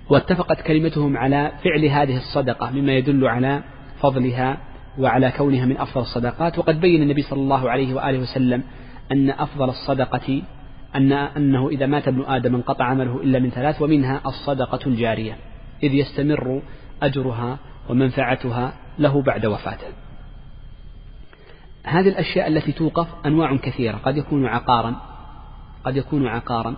واتفقت 0.09 0.61
كلمتهم 0.61 1.17
على 1.17 1.51
فعل 1.63 1.85
هذه 1.85 2.17
الصدقة 2.17 2.71
مما 2.71 2.93
يدل 2.93 3.27
على 3.27 3.63
فضلها 4.01 4.57
وعلى 4.99 5.31
كونها 5.37 5.65
من 5.65 5.77
أفضل 5.77 6.01
الصدقات. 6.01 6.59
وقد 6.59 6.79
بين 6.79 7.01
النبي 7.01 7.21
صلى 7.21 7.39
الله 7.39 7.69
عليه 7.69 7.93
وآله 7.93 8.19
وسلم 8.19 8.63
أن 9.11 9.29
أفضل 9.29 9.69
الصدقة 9.69 10.41
أن 10.95 11.11
أنه 11.11 11.69
إذا 11.69 11.85
مات 11.85 12.07
ابن 12.07 12.23
آدم 12.27 12.55
انقطع 12.55 12.85
عمله 12.85 13.21
إلا 13.21 13.39
من 13.39 13.49
ثلاث 13.49 13.81
ومنها 13.81 14.21
الصدقة 14.25 14.79
الجارية 14.87 15.37
إذ 15.83 15.93
يستمر 15.93 16.61
أجرها 17.01 17.59
ومنفعتها 17.89 18.73
له 18.99 19.21
بعد 19.21 19.45
وفاته. 19.45 19.87
هذه 21.83 22.09
الأشياء 22.09 22.47
التي 22.47 22.71
توقف 22.71 23.07
أنواع 23.25 23.55
كثيرة 23.55 23.97
قد 23.97 24.17
يكون 24.17 24.45
عقارا 24.45 24.95
قد 25.83 25.97
يكون 25.97 26.27
عقارا 26.27 26.75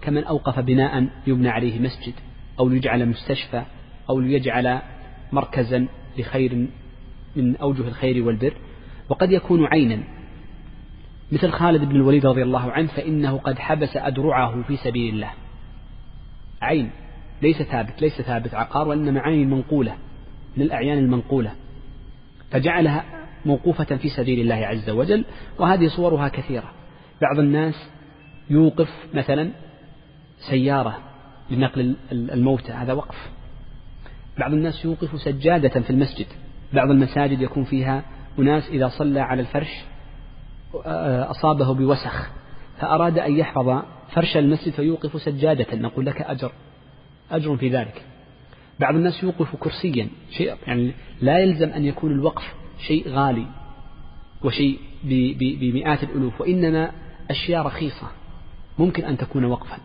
كمن 0.00 0.24
أوقف 0.24 0.58
بناء 0.58 1.08
يبنى 1.26 1.48
عليه 1.48 1.78
مسجد 1.78 2.14
أو 2.60 2.68
ليجعل 2.68 3.08
مستشفى 3.08 3.62
أو 4.10 4.20
ليجعل 4.20 4.80
مركزا 5.32 5.86
لخير 6.18 6.68
من 7.36 7.56
أوجه 7.56 7.88
الخير 7.88 8.24
والبر. 8.24 8.54
وقد 9.08 9.32
يكون 9.32 9.66
عينا. 9.66 10.02
مثل 11.32 11.50
خالد 11.50 11.84
بن 11.84 11.96
الوليد 11.96 12.26
رضي 12.26 12.42
الله 12.42 12.72
عنه 12.72 12.88
فإنه 12.88 13.38
قد 13.38 13.58
حبس 13.58 13.96
أدرعه 13.96 14.62
في 14.62 14.76
سبيل 14.76 15.14
الله. 15.14 15.30
عين 16.62 16.90
ليس 17.42 17.62
ثابت 17.62 18.02
ليس 18.02 18.22
ثابت 18.22 18.54
عقار 18.54 18.88
وإنما 18.88 19.20
عين 19.20 19.50
منقولة. 19.50 19.96
من 20.56 20.62
الأعيان 20.62 20.98
المنقولة 20.98 21.52
فجعلها 22.50 23.04
موقوفة 23.46 23.96
في 23.96 24.08
سبيل 24.08 24.40
الله 24.40 24.66
عز 24.66 24.90
وجل 24.90 25.24
وهذه 25.58 25.88
صورها 25.88 26.28
كثيرة. 26.28 26.72
بعض 27.22 27.38
الناس 27.38 27.74
يوقف 28.50 28.88
مثلا 29.14 29.50
سيارة 30.50 30.98
لنقل 31.50 31.96
الموتى 32.12 32.72
هذا 32.72 32.92
وقف. 32.92 33.30
بعض 34.38 34.52
الناس 34.52 34.84
يوقف 34.84 35.20
سجادة 35.20 35.80
في 35.80 35.90
المسجد 35.90 36.26
بعض 36.72 36.90
المساجد 36.90 37.40
يكون 37.40 37.64
فيها 37.64 38.02
أناس 38.38 38.68
إذا 38.68 38.88
صلى 38.88 39.20
على 39.20 39.40
الفرش 39.40 39.84
أصابه 41.30 41.74
بوسخ 41.74 42.30
فأراد 42.78 43.18
أن 43.18 43.36
يحفظ 43.36 43.82
فرش 44.12 44.36
المسجد 44.36 44.72
فيوقف 44.72 45.22
سجادة 45.22 45.76
نقول 45.76 46.06
لك 46.06 46.22
أجر 46.22 46.52
أجر 47.30 47.56
في 47.56 47.68
ذلك. 47.68 48.02
بعض 48.80 48.94
الناس 48.94 49.22
يوقف 49.22 49.56
كرسيا 49.56 50.08
شيء 50.30 50.54
يعني 50.66 50.92
لا 51.20 51.38
يلزم 51.38 51.68
أن 51.68 51.84
يكون 51.84 52.12
الوقف 52.12 52.54
شيء 52.86 53.08
غالي 53.08 53.46
وشيء 54.44 54.78
بمئات 55.60 56.02
الألوف 56.02 56.40
وإنما 56.40 56.90
أشياء 57.30 57.66
رخيصة 57.66 58.06
ممكن 58.78 59.04
أن 59.04 59.16
تكون 59.16 59.44
وقفا. 59.44 59.78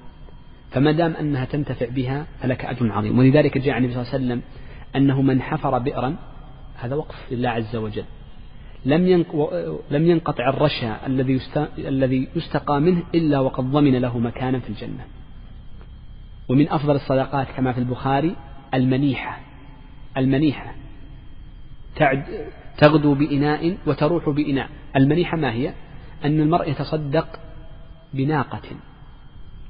فما 0.71 0.91
دام 0.91 1.11
أنها 1.11 1.45
تنتفع 1.45 1.89
بها 1.89 2.27
فلك 2.39 2.65
أجر 2.65 2.91
عظيم. 2.91 3.19
ولذلك 3.19 3.57
جاء 3.57 3.77
النبي 3.77 3.93
صلى 3.93 4.01
الله 4.01 4.13
عليه 4.13 4.25
وسلم 4.25 4.41
أنه 4.95 5.21
من 5.21 5.41
حفر 5.41 5.79
بئرا 5.79 6.15
هذا 6.75 6.95
وقف 6.95 7.31
لله 7.31 7.49
عز 7.49 7.75
وجل. 7.75 8.05
لم 8.85 9.25
لم 9.91 10.07
ينقطع 10.07 10.49
الرشا 10.49 11.05
الذي 11.05 11.41
الذي 11.77 12.27
يستقى 12.35 12.81
منه 12.81 13.03
إلا 13.15 13.39
وقد 13.39 13.71
ضمن 13.71 13.95
له 13.95 14.19
مكانا 14.19 14.59
في 14.59 14.69
الجنة. 14.69 15.05
ومن 16.49 16.69
أفضل 16.69 16.95
الصدقات 16.95 17.47
كما 17.57 17.73
في 17.73 17.79
البخاري 17.79 18.35
المنيحة. 18.73 19.39
المنيحة. 20.17 20.75
تعد 21.95 22.23
تغدو 22.77 23.13
بإناء 23.13 23.77
وتروح 23.87 24.29
بإناء. 24.29 24.69
المنيحة 24.95 25.37
ما 25.37 25.51
هي؟ 25.51 25.73
أن 26.25 26.39
المرء 26.39 26.69
يتصدق 26.69 27.39
بناقة 28.13 28.61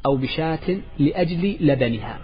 أو 0.06 0.18
بشاة 0.18 0.78
لأجل 1.00 1.58
لبنها. 1.60 2.20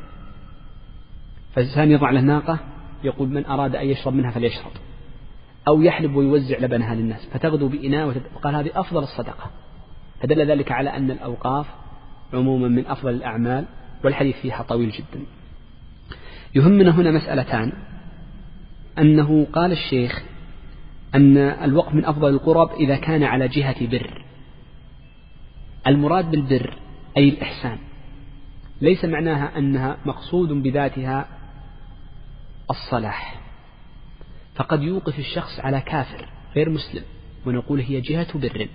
فالإنسان 1.53 1.91
يضع 1.91 2.11
له 2.11 2.21
ناقة 2.21 2.59
يقول 3.03 3.29
من 3.29 3.45
أراد 3.45 3.75
أن 3.75 3.87
يشرب 3.87 4.13
منها 4.13 4.31
فليشرب. 4.31 4.71
أو 5.67 5.81
يحلب 5.81 6.15
ويوزع 6.15 6.57
لبنها 6.57 6.95
للناس 6.95 7.29
فتغدو 7.33 7.67
بإناء 7.67 8.21
وقال 8.35 8.55
هذه 8.55 8.69
أفضل 8.75 9.03
الصدقة. 9.03 9.51
فدل 10.21 10.51
ذلك 10.51 10.71
على 10.71 10.89
أن 10.89 11.11
الأوقاف 11.11 11.65
عموما 12.33 12.67
من 12.67 12.87
أفضل 12.87 13.09
الأعمال 13.09 13.65
والحديث 14.03 14.35
فيها 14.35 14.63
طويل 14.63 14.89
جدا. 14.89 15.25
يهمنا 16.55 16.91
هنا 16.91 17.11
مسألتان. 17.11 17.73
أنه 18.99 19.47
قال 19.53 19.71
الشيخ 19.71 20.23
أن 21.15 21.37
الوقف 21.37 21.93
من 21.93 22.05
أفضل 22.05 22.29
القرب 22.29 22.71
إذا 22.71 22.95
كان 22.95 23.23
على 23.23 23.47
جهة 23.47 23.87
بر. 23.87 24.25
المراد 25.87 26.31
بالبر 26.31 26.77
أي 27.17 27.29
الإحسان. 27.29 27.77
ليس 28.81 29.05
معناها 29.05 29.57
أنها 29.57 29.97
مقصود 30.05 30.49
بذاتها 30.49 31.27
الصلاح. 32.69 33.41
فقد 34.55 34.83
يوقف 34.83 35.19
الشخص 35.19 35.59
على 35.59 35.81
كافر 35.81 36.29
غير 36.55 36.69
مسلم 36.69 37.03
ونقول 37.45 37.79
هي 37.79 38.01
جهة 38.01 38.39
بر. 38.39 38.67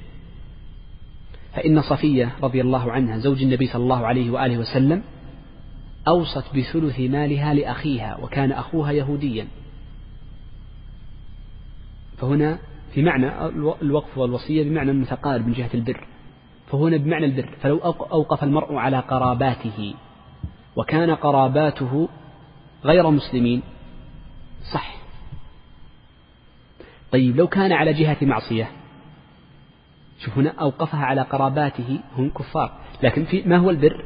فإن 1.54 1.82
صفية 1.82 2.32
رضي 2.42 2.60
الله 2.60 2.92
عنها 2.92 3.18
زوج 3.18 3.42
النبي 3.42 3.66
صلى 3.66 3.82
الله 3.82 4.06
عليه 4.06 4.30
وآله 4.30 4.58
وسلم 4.58 5.02
أوصت 6.08 6.56
بثلث 6.56 7.00
مالها 7.00 7.54
لأخيها 7.54 8.16
وكان 8.16 8.52
أخوها 8.52 8.92
يهوديا. 8.92 9.48
فهنا 12.18 12.58
في 12.94 13.02
معنى 13.02 13.46
الوقف 13.82 14.18
والوصية 14.18 14.64
بمعنى 14.64 14.92
متقارب 14.92 15.46
من 15.46 15.52
جهة 15.52 15.70
البر. 15.74 16.06
فهنا 16.66 16.96
بمعنى 16.96 17.26
البر. 17.26 17.56
فلو 17.60 17.78
أوقف 18.12 18.44
المرء 18.44 18.74
على 18.74 18.98
قراباته 18.98 19.94
وكان 20.76 21.10
قراباته 21.10 22.08
غير 22.84 23.10
مسلمين 23.10 23.62
صح. 24.72 24.96
طيب 27.12 27.36
لو 27.36 27.46
كان 27.46 27.72
على 27.72 27.92
جهة 27.92 28.16
معصية 28.22 28.70
شوف 30.18 30.38
هنا 30.38 30.54
أوقفها 30.60 31.00
على 31.00 31.22
قراباته 31.22 32.00
هم 32.16 32.30
كفار. 32.30 32.80
لكن 33.02 33.24
في 33.24 33.42
ما 33.42 33.56
هو 33.56 33.70
البر؟ 33.70 34.04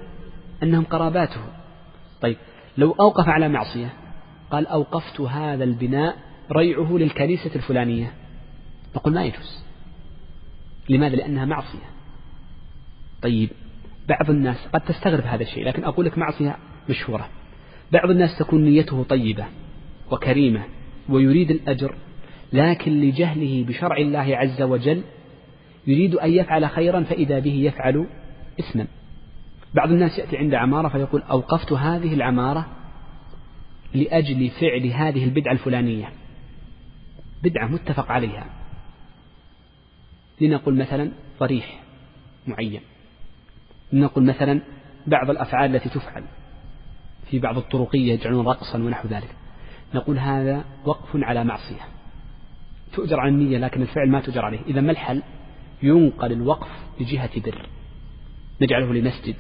أنهم 0.62 0.84
قراباته. 0.84 1.40
طيب 2.23 2.37
لو 2.79 2.93
أوقف 2.93 3.29
على 3.29 3.49
معصية 3.49 3.93
قال 4.51 4.66
أوقفت 4.66 5.21
هذا 5.21 5.64
البناء 5.64 6.16
ريعه 6.53 6.93
للكنيسة 6.93 7.51
الفلانية. 7.55 8.12
نقول 8.97 9.14
ما 9.14 9.25
يجوز. 9.25 9.64
لماذا؟ 10.89 11.16
لأنها 11.16 11.45
معصية. 11.45 11.91
طيب 13.23 13.51
بعض 14.09 14.31
الناس 14.31 14.68
قد 14.75 14.81
تستغرب 14.81 15.25
هذا 15.25 15.43
الشيء 15.43 15.64
لكن 15.64 15.85
أقول 15.85 16.07
لك 16.07 16.18
معصية 16.18 16.57
مشهورة. 16.89 17.29
بعض 17.93 18.11
الناس 18.11 18.39
تكون 18.39 18.64
نيته 18.64 19.03
طيبة 19.03 19.45
وكريمة 20.11 20.64
ويريد 21.09 21.51
الأجر 21.51 21.95
لكن 22.53 23.01
لجهله 23.01 23.64
بشرع 23.68 23.97
الله 23.97 24.37
عز 24.37 24.62
وجل 24.62 25.03
يريد 25.87 26.14
أن 26.14 26.31
يفعل 26.31 26.68
خيرا 26.68 27.03
فإذا 27.03 27.39
به 27.39 27.55
يفعل 27.55 28.07
إثما. 28.61 28.87
بعض 29.75 29.91
الناس 29.91 30.18
يأتي 30.18 30.37
عند 30.37 30.55
عمارة 30.55 30.89
فيقول 30.89 31.23
أوقفت 31.23 31.73
هذه 31.73 32.14
العمارة 32.14 32.66
لأجل 33.95 34.51
فعل 34.51 34.87
هذه 34.87 35.25
البدعة 35.25 35.53
الفلانية. 35.53 36.12
بدعة 37.43 37.66
متفق 37.66 38.11
عليها. 38.12 38.47
لنقل 40.41 40.75
مثلا 40.75 41.12
ضريح 41.41 41.83
معين. 42.47 42.81
لنقل 43.93 44.23
مثلا 44.23 44.61
بعض 45.07 45.31
الأفعال 45.31 45.77
التي 45.77 45.89
تفعل. 45.89 46.25
في 47.31 47.39
بعض 47.39 47.59
الطرقية 47.59 48.12
يجعلون 48.12 48.47
رقصا 48.47 48.79
ونحو 48.79 49.09
ذلك. 49.09 49.35
نقول 49.95 50.18
هذا 50.18 50.64
وقف 50.85 51.09
على 51.14 51.45
معصية. 51.45 51.81
تؤجر 52.93 53.21
على 53.21 53.29
النية 53.29 53.59
لكن 53.59 53.83
الفعل 53.83 54.11
ما 54.11 54.21
تؤجر 54.21 54.45
عليه. 54.45 54.61
إذا 54.66 54.81
ما 54.81 54.91
الحل؟ 54.91 55.23
ينقل 55.83 56.33
الوقف 56.33 56.68
لجهة 57.01 57.41
بر. 57.41 57.66
نجعله 58.62 58.95
لمسجد. 58.95 59.37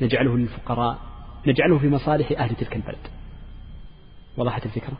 نجعله 0.00 0.36
للفقراء 0.36 0.98
نجعله 1.46 1.78
في 1.78 1.88
مصالح 1.88 2.32
أهل 2.38 2.54
تلك 2.54 2.76
البلد. 2.76 3.06
وضحت 4.36 4.66
الفكرة؟ 4.66 4.98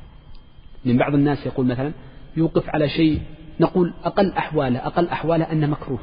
من 0.84 0.96
بعض 0.96 1.14
الناس 1.14 1.46
يقول 1.46 1.66
مثلا 1.66 1.92
يوقف 2.36 2.68
على 2.68 2.88
شيء 2.88 3.22
نقول 3.60 3.94
أقل 4.04 4.32
أحواله 4.32 4.78
أقل 4.78 5.08
أحواله 5.08 5.52
أنه 5.52 5.66
مكروه. 5.66 5.98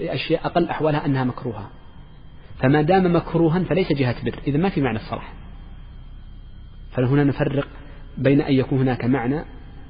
أشياء 0.00 0.46
أقل 0.46 0.68
أحوالها 0.68 1.06
أنها 1.06 1.24
مكروهة. 1.24 1.70
فما 2.58 2.82
دام 2.82 3.16
مكروها 3.16 3.64
فليس 3.64 3.92
جهة 3.92 4.24
بر. 4.24 4.38
إذا 4.46 4.58
ما 4.58 4.68
في 4.68 4.80
معنى 4.80 4.98
الصلاح 4.98 5.32
فهنا 6.90 7.24
نفرق 7.24 7.68
بين 8.18 8.40
أن 8.40 8.52
يكون 8.52 8.78
هناك 8.78 9.04
معنى 9.04 9.44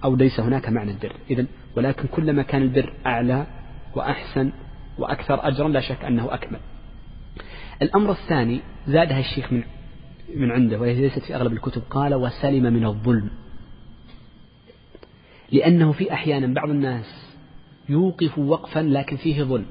أو 0.04 0.16
ليس 0.16 0.40
هناك 0.40 0.68
معنى 0.68 0.90
البر. 0.90 1.12
إذا 1.30 1.46
ولكن 1.76 2.08
كلما 2.08 2.42
كان 2.42 2.62
البر 2.62 2.92
أعلى 3.06 3.46
وأحسن 3.94 4.52
وأكثر 4.98 5.48
أجرا 5.48 5.68
لا 5.68 5.80
شك 5.80 6.04
أنه 6.04 6.34
أكمل. 6.34 6.60
الأمر 7.82 8.10
الثاني 8.10 8.60
زادها 8.88 9.20
الشيخ 9.20 9.52
من 9.52 9.62
من 10.36 10.50
عنده 10.50 10.80
وهي 10.80 10.94
ليست 10.94 11.18
في 11.18 11.34
أغلب 11.34 11.52
الكتب 11.52 11.82
قال 11.90 12.14
وسلم 12.14 12.72
من 12.72 12.86
الظلم. 12.86 13.30
لأنه 15.52 15.92
في 15.92 16.12
أحيانا 16.12 16.54
بعض 16.54 16.70
الناس 16.70 17.36
يوقف 17.88 18.38
وقفا 18.38 18.80
لكن 18.80 19.16
فيه 19.16 19.42
ظلم. 19.42 19.66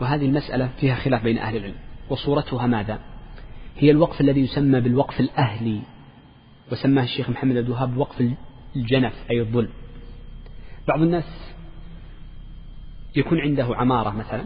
وهذه 0.00 0.26
المسألة 0.26 0.70
فيها 0.80 0.94
خلاف 0.94 1.22
بين 1.22 1.38
أهل 1.38 1.56
العلم. 1.56 1.74
وصورتها 2.10 2.66
ماذا؟ 2.66 3.00
هي 3.78 3.90
الوقف 3.90 4.20
الذي 4.20 4.40
يسمى 4.40 4.80
بالوقف 4.80 5.20
الأهلي 5.20 5.80
وسماه 6.72 7.02
الشيخ 7.02 7.30
محمد 7.30 7.56
عبد 7.56 7.66
الوهاب 7.66 7.96
وقف 7.96 8.32
الجنف 8.76 9.14
أي 9.30 9.40
الظلم. 9.40 9.70
بعض 10.88 11.02
الناس 11.02 11.52
يكون 13.16 13.40
عنده 13.40 13.76
عمارة 13.76 14.10
مثلا 14.10 14.44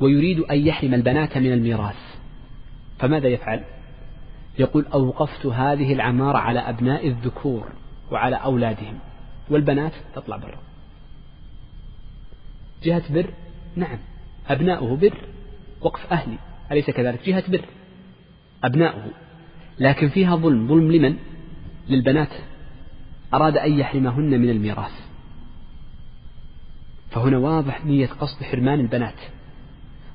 ويريد 0.00 0.40
أن 0.40 0.66
يحرم 0.66 0.94
البنات 0.94 1.38
من 1.38 1.52
الميراث. 1.52 1.96
فماذا 2.98 3.28
يفعل؟ 3.28 3.64
يقول 4.58 4.86
أوقفت 4.86 5.46
هذه 5.46 5.92
العمارة 5.92 6.38
على 6.38 6.60
أبناء 6.60 7.08
الذكور 7.08 7.68
وعلى 8.10 8.36
أولادهم 8.36 8.98
والبنات 9.50 9.92
تطلع 10.14 10.36
برا. 10.36 10.58
جهة 12.82 13.12
بر؟ 13.14 13.30
نعم. 13.76 13.98
أبناؤه 14.48 14.96
بر 14.96 15.18
وقف 15.80 16.12
أهلي. 16.12 16.38
أليس 16.72 16.90
كذلك؟ 16.90 17.28
جهة 17.28 17.50
بر. 17.50 17.64
أبناؤه. 18.64 19.10
لكن 19.78 20.08
فيها 20.08 20.36
ظلم. 20.36 20.68
ظلم 20.68 20.92
لمن؟ 20.92 21.16
للبنات. 21.88 22.32
أراد 23.34 23.56
أن 23.56 23.78
يحرمهن 23.78 24.40
من 24.40 24.50
الميراث. 24.50 24.92
فهنا 27.10 27.38
واضح 27.38 27.84
نية 27.84 28.06
قصد 28.06 28.42
حرمان 28.42 28.80
البنات. 28.80 29.18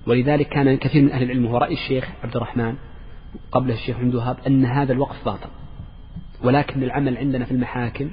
ولذلك 0.09 0.47
كان 0.47 0.77
كثير 0.77 1.01
من 1.01 1.11
أهل 1.11 1.23
العلم 1.23 1.45
هو 1.45 1.57
رأي 1.57 1.73
الشيخ 1.73 2.09
عبد 2.23 2.35
الرحمن 2.35 2.75
قبله 3.51 3.73
الشيخ 3.73 3.97
عبد 3.97 4.09
الوهاب 4.09 4.37
أن 4.47 4.65
هذا 4.65 4.93
الوقف 4.93 5.25
باطل. 5.25 5.49
ولكن 6.43 6.83
العمل 6.83 7.17
عندنا 7.17 7.45
في 7.45 7.51
المحاكم 7.51 8.11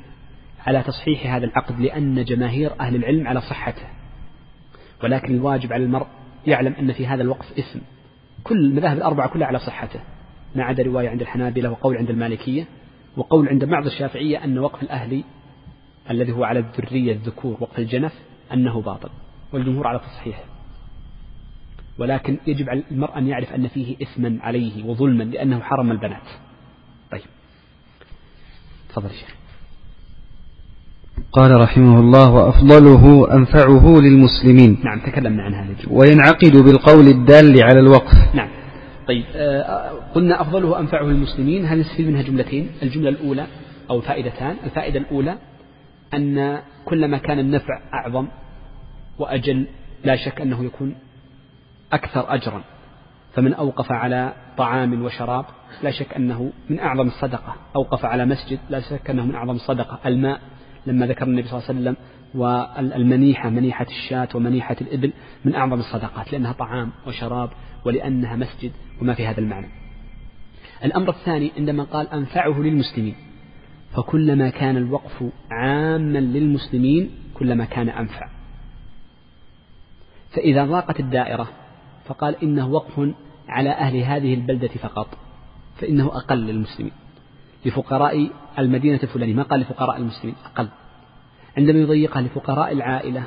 على 0.67 0.83
تصحيح 0.83 1.35
هذا 1.35 1.45
العقد 1.45 1.81
لأن 1.81 2.25
جماهير 2.25 2.81
أهل 2.81 2.97
العلم 2.97 3.29
على 3.29 3.41
صحته. 3.41 3.87
ولكن 5.05 5.35
الواجب 5.35 5.73
على 5.73 5.85
المرء 5.85 6.07
يعلم 6.47 6.73
أن 6.73 6.93
في 6.93 7.07
هذا 7.07 7.23
الوقف 7.23 7.59
اسم 7.59 7.81
كل 8.45 8.57
المذاهب 8.57 8.97
الأربعة 8.97 9.29
كلها 9.29 9.47
على 9.47 9.59
صحته 9.59 10.01
ما 10.55 10.65
عدا 10.65 10.83
رواية 10.83 11.09
عند 11.09 11.21
الحنابلة 11.21 11.71
وقول 11.71 11.97
عند 11.97 12.11
المالكية 12.11 12.67
وقول 13.17 13.49
عند 13.49 13.65
بعض 13.65 13.87
الشافعية 13.87 14.45
أن 14.45 14.59
وقف 14.59 14.83
الأهلي 14.83 15.25
الذي 16.11 16.33
هو 16.33 16.45
على 16.45 16.59
الذرية 16.59 17.13
الذكور 17.13 17.57
وقف 17.61 17.79
الجنف 17.79 18.13
أنه 18.53 18.81
باطل. 18.81 19.11
والجمهور 19.53 19.87
على 19.87 19.99
تصحيحه. 19.99 20.56
ولكن 21.99 22.37
يجب 22.47 22.71
على 22.71 22.83
المرء 22.91 23.19
أن 23.19 23.27
يعرف 23.27 23.53
أن 23.53 23.69
فيه 23.69 23.97
إثما 24.03 24.39
عليه 24.41 24.85
وظلما 24.85 25.25
لأنه 25.25 25.61
حرم 25.61 25.91
البنات. 25.91 26.29
طيب. 27.13 27.23
تفضل 28.89 29.11
شيخ. 29.11 29.35
قال 31.33 31.61
رحمه 31.61 32.01
الله 32.01 32.31
وأفضله 32.31 33.35
أنفعه 33.35 34.01
للمسلمين. 34.01 34.79
نعم 34.85 35.01
تكلمنا 35.01 35.43
عن 35.43 35.55
هذا 35.55 35.77
وينعقد 35.91 36.57
بالقول 36.57 37.09
الدال 37.09 37.63
على 37.63 37.81
الوقف. 37.81 38.35
نعم. 38.35 38.49
طيب 39.09 39.25
آه 39.35 39.91
قلنا 40.15 40.41
أفضله 40.41 40.81
أنفعه 40.81 41.05
للمسلمين. 41.05 41.65
هذا 41.65 41.81
نستفيد 41.81 42.07
منها 42.07 42.23
جملتين؟ 42.23 42.71
الجملة 42.83 43.09
الأولى 43.09 43.47
أو 43.91 44.01
فائدتان 44.01 44.57
الفائدة 44.65 44.99
الأولى 44.99 45.39
أن 46.15 46.59
كلما 46.85 47.19
كان 47.19 47.39
النفع 47.39 47.81
أعظم 47.95 48.29
وأجل 49.19 49.67
لا 50.05 50.17
شك 50.17 50.41
أنه 50.41 50.65
يكون 50.65 50.95
أكثر 51.97 52.35
أجرا. 52.35 52.63
فمن 53.33 53.55
أوقف 53.55 53.93
على 53.93 54.33
طعام 54.57 55.03
وشراب 55.03 55.45
لا 55.83 55.91
شك 55.91 56.15
أنه 56.15 56.53
من 56.71 56.79
أعظم 56.79 57.07
الصدقة. 57.07 57.57
أوقف 57.77 58.05
على 58.05 58.25
مسجد 58.25 58.59
لا 58.71 58.81
شك 58.81 59.11
أنه 59.11 59.27
من 59.27 59.35
أعظم 59.35 59.55
الصدقة. 59.55 59.99
الماء 60.07 60.41
لما 60.87 61.07
ذكر 61.07 61.25
النبي 61.25 61.49
صلى 61.49 61.59
الله 61.59 61.69
عليه 61.69 61.81
وسلم 61.81 61.97
والمنيحة 62.35 63.51
منيحة 63.51 63.87
الشاة 63.89 64.29
ومنيحة 64.35 64.77
الإبل 64.81 65.13
من 65.45 65.55
أعظم 65.55 65.81
الصدقات 65.81 66.33
لأنها 66.33 66.53
طعام 66.53 66.93
وشراب 67.07 67.51
ولأنها 67.85 68.37
مسجد 68.37 68.73
وما 69.03 69.15
في 69.15 69.27
هذا 69.27 69.41
المعنى. 69.41 69.69
الأمر 70.85 71.11
الثاني 71.11 71.53
عندما 71.57 71.85
قال 71.85 72.09
أنفعه 72.09 72.61
للمسلمين 72.61 73.17
فكلما 73.97 74.51
كان 74.51 74.77
الوقف 74.77 75.25
عاما 75.51 76.19
للمسلمين 76.19 77.11
كلما 77.35 77.65
كان 77.65 77.89
أنفع. 77.89 78.29
فإذا 80.31 80.65
ضاقت 80.65 81.01
الدائرة 81.01 81.49
فقال 82.09 82.43
إنه 82.43 82.69
وقف 82.69 83.11
على 83.49 83.71
أهل 83.71 83.97
هذه 83.97 84.35
البلدة 84.35 84.69
فقط 84.69 85.09
فإنه 85.77 86.07
أقل 86.07 86.39
للمسلمين. 86.39 86.93
لفقراء 87.65 88.31
المدينة 88.59 89.01
الفلانية 89.03 89.35
ما 89.35 89.43
قال 89.43 89.61
لفقراء 89.61 89.97
المسلمين 89.97 90.37
أقل. 90.45 90.69
عندما 91.57 91.79
يضيقها 91.79 92.23
لفقراء 92.23 92.73
العائلة 92.73 93.23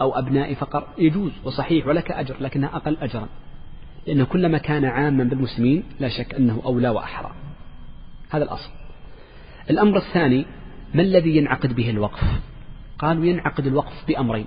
أو 0.00 0.18
أبناء 0.18 0.54
فقر 0.54 0.86
يجوز 0.98 1.32
وصحيح 1.44 1.86
ولك 1.86 2.10
أجر 2.10 2.36
لكنها 2.40 2.76
أقل 2.76 2.96
أجرا. 2.96 3.28
لأنه 4.06 4.24
كلما 4.24 4.58
كان 4.58 4.84
عاما 4.84 5.24
بالمسلمين 5.24 5.84
لا 6.00 6.08
شك 6.08 6.34
أنه 6.34 6.62
أولى 6.64 6.88
وأحرى. 6.88 7.34
هذا 8.30 8.44
الأصل. 8.44 8.70
الأمر 9.70 9.96
الثاني 9.96 10.46
ما 10.94 11.02
الذي 11.02 11.36
ينعقد 11.36 11.72
به 11.72 11.90
الوقف؟ 11.90 12.22
قالوا 12.98 13.24
ينعقد 13.24 13.66
الوقف 13.66 14.04
بأمرين. 14.08 14.46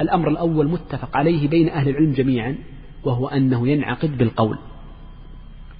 الأمر 0.00 0.28
الأول 0.28 0.68
متفق 0.68 1.16
عليه 1.16 1.48
بين 1.48 1.68
أهل 1.68 1.88
العلم 1.88 2.12
جميعا 2.12 2.58
وهو 3.04 3.28
أنه 3.28 3.68
ينعقد 3.68 4.18
بالقول. 4.18 4.58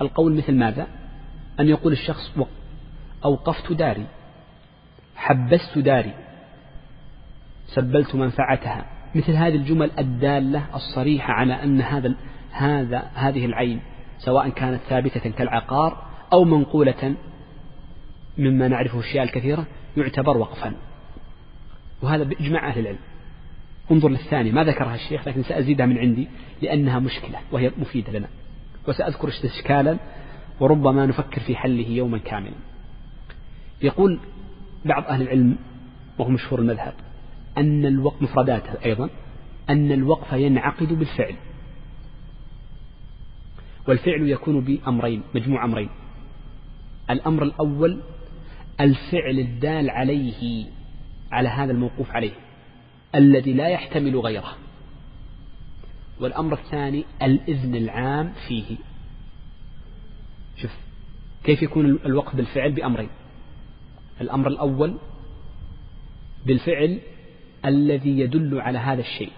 القول 0.01 0.37
مثل 0.37 0.55
ماذا؟ 0.55 0.87
أن 1.61 1.69
يقول 1.69 1.93
الشخص 1.93 2.33
أوقفت 3.25 3.73
داري 3.73 4.07
حبست 5.17 5.79
داري 5.79 6.15
سبلت 7.67 8.15
منفعتها. 8.15 8.87
مثل 9.15 9.33
هذه 9.33 9.55
الجمل 9.55 9.91
الدالة 9.99 10.67
الصريحة 10.75 11.33
على 11.33 11.55
أن 11.55 11.81
هذا 11.81 12.15
هذا 12.51 13.11
هذه 13.15 13.45
العين 13.45 13.81
سواء 14.19 14.49
كانت 14.49 14.81
ثابتة 14.89 15.31
كالعقار 15.31 16.03
أو 16.33 16.45
منقولة 16.45 17.17
مما 18.39 18.69
نعرفه 18.69 18.99
الأشياء 18.99 19.25
الكثيرة 19.25 19.67
يعتبر 19.97 20.37
وقفا. 20.37 20.73
وهذا 22.03 22.25
بإجماع 22.25 22.69
أهل 22.69 22.81
العلم. 22.81 22.99
انظر 23.91 24.09
للثاني 24.09 24.53
ما 24.53 24.65
ذكرها 24.65 24.95
الشيخ 24.95 25.29
لكن 25.29 25.43
سأزيدها 25.43 25.87
من 25.87 25.99
عندي 25.99 26.29
لأنها 26.63 26.99
مشكلة 26.99 27.39
وهي 27.53 27.73
مفيدة 27.79 28.13
لنا. 28.13 28.29
وسأذكر 28.89 29.29
استشكالا 29.29 29.99
وربما 30.61 31.07
نفكر 31.07 31.41
في 31.41 31.57
حله 31.57 31.89
يوما 31.89 32.19
كاملا. 32.19 32.55
يقول 33.83 34.21
بعض 34.85 35.05
أهل 35.05 35.23
العلم 35.23 35.57
وهو 36.19 36.31
مشهور 36.31 36.61
المذهب 36.61 36.95
أن 37.59 37.87
الوقف 37.87 38.23
مفرداته 38.23 38.85
أيضا 38.85 39.11
أن 39.71 39.93
الوقف 39.93 40.33
ينعقد 40.33 40.93
بالفعل. 40.93 41.35
والفعل 43.89 44.29
يكون 44.29 44.61
بأمرين 44.61 45.23
مجموع 45.35 45.65
أمرين. 45.65 45.89
الأمر 47.11 47.43
الأول 47.43 48.01
الفعل 48.81 49.39
الدال 49.39 49.91
عليه 49.91 50.67
على 51.33 51.49
هذا 51.49 51.73
الموقوف 51.73 52.11
عليه. 52.11 52.33
الذي 53.17 53.53
لا 53.53 53.69
يحتمل 53.69 54.17
غيره. 54.17 54.57
والأمر 56.21 56.53
الثاني 56.53 57.05
الإذن 57.23 57.75
العام 57.75 58.33
فيه. 58.49 58.77
شوف 60.57 60.71
كيف 61.45 61.63
يكون 61.63 61.87
الوقف 61.87 62.37
بالفعل 62.37 62.73
بأمرين؟ 62.73 63.09
الأمر 64.21 64.49
الأول 64.49 64.99
بالفعل 66.47 67.01
الذي 67.65 68.19
يدل 68.19 68.61
على 68.61 68.79
هذا 68.79 69.01
الشيء. 69.01 69.33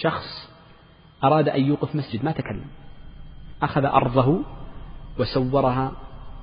شخص 0.00 0.50
أراد 1.24 1.48
أن 1.48 1.64
يوقف 1.64 1.94
مسجد 1.94 2.24
ما 2.24 2.32
تكلم. 2.32 2.66
أخذ 3.62 3.84
أرضه 3.84 4.44
وسورها 5.18 5.92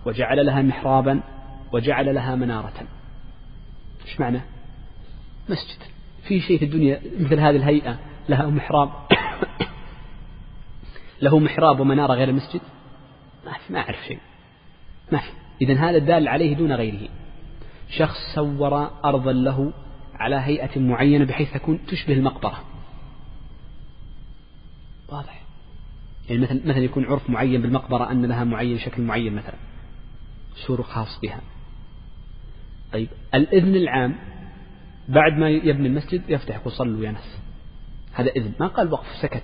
وجعل 0.06 0.46
لها 0.46 0.62
محرابا 0.62 1.22
وجعل 1.74 2.16
لها 2.16 2.36
منارة. 2.36 2.88
إيش 4.06 4.20
معنى؟ 4.20 4.42
مسجد. 5.50 5.99
في 6.30 6.42
شيء 6.42 6.60
في 6.60 6.66
الدنيا 6.66 7.02
مثل 7.20 7.40
هذه 7.40 7.56
الهيئة 7.56 8.00
لها 8.30 8.46
محراب. 8.46 8.90
له 11.22 11.40
محراب 11.40 11.80
ومنارة 11.80 12.14
غير 12.14 12.30
المسجد؟ 12.30 12.62
ما 13.46 13.54
في 13.54 13.74
ما 13.74 13.80
أعرف 13.80 13.98
شيء. 14.08 14.20
ما 15.12 15.18
في. 15.18 15.32
إذا 15.62 15.74
هذا 15.74 15.98
الدال 15.98 16.28
عليه 16.28 16.56
دون 16.56 16.72
غيره. 16.72 17.10
شخص 17.98 18.18
سور 18.36 18.92
أرضا 19.06 19.32
له 19.32 19.74
على 20.14 20.36
هيئة 20.36 20.80
معينة 20.80 21.26
بحيث 21.26 21.54
تكون 21.54 21.86
تشبه 21.86 22.14
المقبرة. 22.14 22.64
واضح. 25.10 25.42
يعني 26.30 26.42
مثلا 26.42 26.60
مثلا 26.66 26.84
يكون 26.84 27.06
عرف 27.06 27.30
معين 27.30 27.62
بالمقبرة 27.62 28.12
أن 28.12 28.26
لها 28.26 28.44
معين 28.44 28.80
شكل 28.80 29.02
معين 29.02 29.36
مثلا. 29.36 29.56
سور 30.68 30.84
خاص 30.84 31.20
بها. 31.20 31.42
طيب. 32.94 33.10
الإذن 33.34 33.76
العام 33.76 34.16
بعد 35.10 35.34
ما 35.34 35.50
يبني 35.50 35.88
المسجد 35.88 36.22
يفتح 36.30 36.56
يقول 36.56 36.74
صلوا 36.74 37.06
يا 37.06 37.12
ناس. 37.12 37.40
هذا 38.14 38.30
إذن. 38.30 38.54
ما 38.60 38.68
قال 38.68 38.94
وقف 38.94 39.08
سكت. 39.22 39.44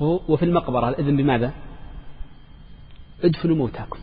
وفي 0.00 0.44
المقبرة 0.44 0.88
الإذن 0.88 1.16
بماذا؟ 1.16 1.52
ادفنوا 3.24 3.56
موتاكم. 3.56 3.98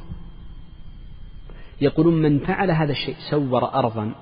يقولون 1.82 2.22
من 2.22 2.39
فعل 2.39 2.72
هذا 2.72 2.91
الشيء 2.91 3.15
سور 3.30 3.74
أرضا 3.74 4.15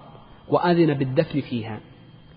وأذن 0.48 0.94
بالدفن 0.94 1.42
فيها 1.42 1.80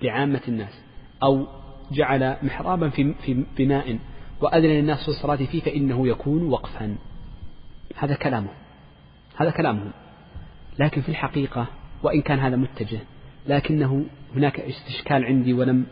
لعامة 0.03 0.41
الناس 0.49 0.83
أو 1.23 1.47
جعل 1.93 2.37
محرابا 2.43 2.89
في, 2.89 3.15
في, 3.15 3.45
في 3.57 3.67
ماء 3.67 3.99
وأذن 4.41 4.69
للناس 4.69 5.03
في 5.03 5.09
الصلاة 5.09 5.37
فيه 5.37 5.61
فإنه 5.61 6.09
يكون 6.09 6.43
وقفا. 6.43 6.97
هذا 7.97 8.15
كلامه. 8.15 8.51
هذا 9.37 9.51
كلامهم. 9.51 9.93
لكن 10.79 11.01
في 11.01 11.09
الحقيقة 11.09 11.67
وإن 12.03 12.23
كان 12.23 12.39
هذا 12.39 12.57
متجه 12.57 13.01
لكنه 13.47 14.07
هناك 14.37 14.61
استشكال 14.61 15.25
عندي 15.25 15.53
ولم 15.53 15.87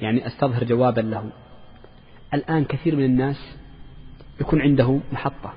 يعني 0.00 0.26
أستظهر 0.26 0.64
جوابا 0.64 1.00
له. 1.00 1.30
الآن 2.34 2.64
كثير 2.64 2.96
من 2.96 3.04
الناس 3.04 3.56
يكون 4.40 4.60
عنده 4.60 5.00
محطة 5.12 5.54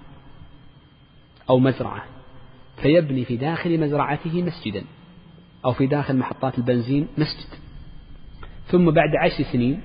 أو 1.49 1.59
مزرعة 1.59 2.03
فيبني 2.82 3.26
في 3.26 3.38
داخل 3.38 3.80
مزرعته 3.80 4.43
مسجدا 4.43 4.84
أو 5.65 5.74
في 5.74 5.88
داخل 5.88 6.17
محطات 6.17 6.57
البنزين 6.57 7.07
مسجد. 7.17 7.49
ثم 8.67 8.91
بعد 8.91 9.15
عشر 9.24 9.43
سنين 9.43 9.82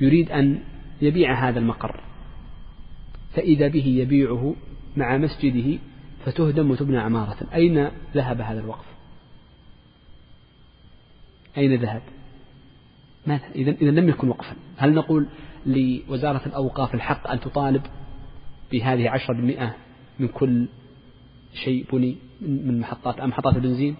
يريد 0.00 0.30
أن 0.30 0.60
يبيع 1.02 1.48
هذا 1.48 1.58
المقر 1.58 2.00
فإذا 3.34 3.68
به 3.68 3.86
يبيعه 3.86 4.54
مع 4.96 5.16
مسجده 5.16 5.78
فتهدم 6.24 6.70
وتبنى 6.70 6.98
عمارة. 6.98 7.36
أين 7.54 7.88
ذهب 8.14 8.40
هذا 8.40 8.60
الوقف؟ 8.60 8.87
أين 11.56 11.74
ذهب؟ 11.82 12.02
ماذا؟ 13.26 13.44
إذا 13.54 13.70
إذا 13.70 13.90
لم 13.90 14.08
يكن 14.08 14.28
وقفا. 14.28 14.56
هل 14.76 14.94
نقول 14.94 15.26
لوزارة 15.66 16.46
الأوقاف 16.46 16.94
الحق 16.94 17.30
أن 17.30 17.40
تطالب 17.40 17.82
بهذه 18.72 19.10
عشرة 19.10 19.34
بالمئة 19.34 19.74
من 20.18 20.28
كل 20.28 20.68
شيء 21.54 21.86
بني 21.92 22.16
من 22.40 22.80
محطات 22.80 23.20
محطات 23.20 23.56
البنزين؟ 23.56 23.96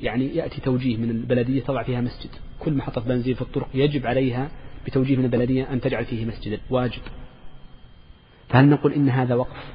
يعني 0.00 0.36
يأتي 0.36 0.60
توجيه 0.60 0.96
من 0.96 1.10
البلدية 1.10 1.62
تضع 1.62 1.82
فيها 1.82 2.00
مسجد. 2.00 2.30
كل 2.60 2.72
محطة 2.72 3.00
بنزين 3.00 3.34
في 3.34 3.42
الطرق 3.42 3.68
يجب 3.74 4.06
عليها 4.06 4.50
بتوجيه 4.86 5.16
من 5.16 5.24
البلدية 5.24 5.72
أن 5.72 5.80
تجعل 5.80 6.04
فيه 6.04 6.24
مسجدا. 6.24 6.60
واجب. 6.70 7.02
فهل 8.48 8.68
نقول 8.68 8.92
إن 8.92 9.08
هذا 9.08 9.34
وقف؟ 9.34 9.74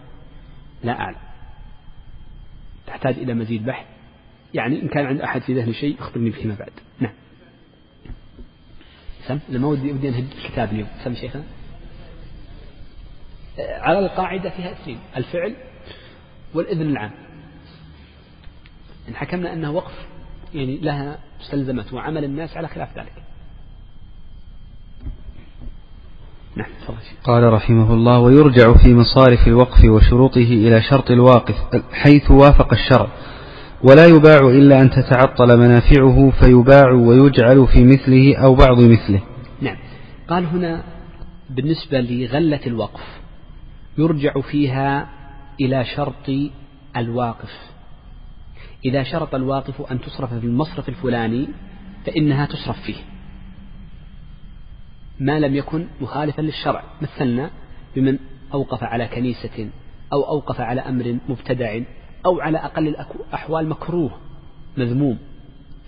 لا 0.84 1.00
أعلم. 1.00 1.20
تحتاج 2.88 3.16
إلى 3.16 3.34
مزيد 3.34 3.66
بحث. 3.66 3.86
يعني 4.54 4.82
إن 4.82 4.88
كان 4.88 5.06
عند 5.06 5.22
أحد 5.22 5.42
في 5.42 5.54
ذهنه 5.54 5.72
شيء 5.72 5.96
أخبرني 6.00 6.32
فيما 6.32 6.56
بعد. 6.56 6.72
نعم. 7.00 7.14
سم 9.28 9.40
أنا 9.50 9.60
ما 9.60 9.68
ودي 9.68 9.92
ودي 9.92 10.10
أنهي 10.10 10.24
الكتاب 10.46 10.72
اليوم. 10.72 10.88
سم 11.04 11.14
شيخنا. 11.14 11.44
على 13.60 14.00
القاعدة 14.00 14.50
فيها 14.50 14.72
اثنين 14.72 15.00
الفعل 15.18 15.56
والإذن 16.54 16.82
العام. 16.82 17.12
إن 19.10 19.16
حكمنا 19.16 19.54
أنه 19.54 19.72
وقف 19.72 20.08
يعني 20.54 20.78
لها 20.78 21.20
مستلزمات 21.40 21.94
وعمل 21.94 22.24
الناس 22.24 22.58
على 22.58 22.68
خلاف 22.68 22.98
ذلك. 22.98 23.14
نعم 26.56 26.70
قال 27.24 27.54
رحمه 27.54 27.94
الله 27.94 28.20
ويرجع 28.20 28.74
في 28.74 28.94
مصارف 28.94 29.48
الوقف 29.48 29.86
وشروطه 29.86 30.38
إلى 30.38 30.82
شرط 30.82 31.12
الواقف 31.12 31.56
حيث 31.92 32.32
وافق 32.32 32.74
الشرع 32.74 33.08
ولا 33.84 34.06
يباع 34.06 34.40
إلا 34.40 34.82
أن 34.82 34.90
تتعطل 34.90 35.58
منافعه 35.58 36.32
فيباع 36.32 36.92
ويجعل 36.92 37.68
في 37.68 37.84
مثله 37.84 38.38
أو 38.38 38.56
بعض 38.56 38.80
مثله. 38.80 39.22
نعم. 39.62 39.78
قال 40.28 40.46
هنا 40.46 40.84
بالنسبة 41.50 42.02
لغلة 42.02 42.60
الوقف 42.68 43.20
يرجع 43.98 44.34
فيها 44.52 45.10
إلى 45.62 45.86
شرط 45.86 46.30
الواقف. 46.98 47.52
إذا 48.86 49.04
شرط 49.04 49.36
الواقف 49.36 49.92
أن 49.92 50.02
تصرف 50.02 50.34
في 50.34 50.46
المصرف 50.46 50.90
الفلاني 50.90 51.48
فإنها 52.06 52.46
تصرف 52.46 52.82
فيه. 52.82 52.98
ما 55.20 55.40
لم 55.40 55.56
يكن 55.56 55.88
مخالفا 56.02 56.42
للشرع. 56.42 56.84
مثلنا 57.02 57.50
بمن 57.96 58.18
أوقف 58.54 58.84
على 58.84 59.08
كنيسة 59.08 59.70
أو 60.14 60.24
أوقف 60.24 60.62
على 60.62 60.82
أمر 60.82 61.18
مبتدع 61.30 61.80
أو 62.26 62.42
على 62.42 62.58
أقل 62.58 62.88
الأحوال 62.88 63.70
مكروه 63.70 64.12
مذموم. 64.78 65.18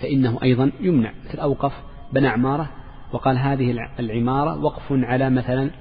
فإنه 0.02 0.40
أيضا 0.44 0.72
يمنع. 0.80 1.14
مثل 1.26 1.40
أوقف 1.40 1.74
بنى 2.14 2.28
عمارة 2.28 2.70
وقال 3.14 3.38
هذه 3.38 3.90
العمارة 4.00 4.64
وقف 4.64 4.84
على 4.92 5.30
مثلا 5.30 5.72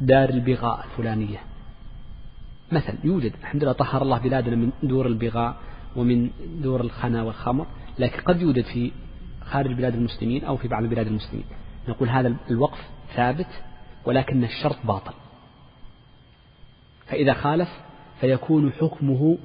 دار 0.00 0.28
البغاء 0.28 0.84
الفلانية. 0.84 1.38
مثل 2.72 2.94
يوجد 3.04 3.32
الحمد 3.40 3.64
لله 3.64 3.72
طهر 3.72 4.02
الله 4.02 4.18
بلادنا 4.18 4.56
من 4.56 4.70
دور 4.82 5.06
البغاء 5.06 5.56
ومن 5.96 6.30
دور 6.62 6.80
الخنا 6.80 7.22
والخمر 7.22 7.66
لكن 7.98 8.20
قد 8.20 8.42
يوجد 8.42 8.64
في 8.64 8.92
خارج 9.44 9.72
بلاد 9.72 9.94
المسلمين 9.94 10.44
أو 10.44 10.56
في 10.56 10.68
بعض 10.68 10.84
بلاد 10.84 11.06
المسلمين. 11.06 11.44
نقول 11.88 12.08
هذا 12.08 12.36
الوقف 12.50 12.78
ثابت 13.14 13.62
ولكن 14.04 14.44
الشرط 14.44 14.76
باطل. 14.84 15.12
فإذا 17.06 17.32
خالف 17.32 17.68
فيكون 18.20 18.72
حكمه 18.72 19.38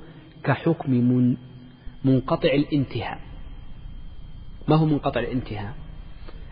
كحكم 0.43 0.91
من 0.91 1.37
منقطع 2.03 2.49
الانتهاء. 2.49 3.19
ما 4.67 4.75
هو 4.75 4.85
منقطع 4.85 5.19
الانتهاء؟ 5.19 5.73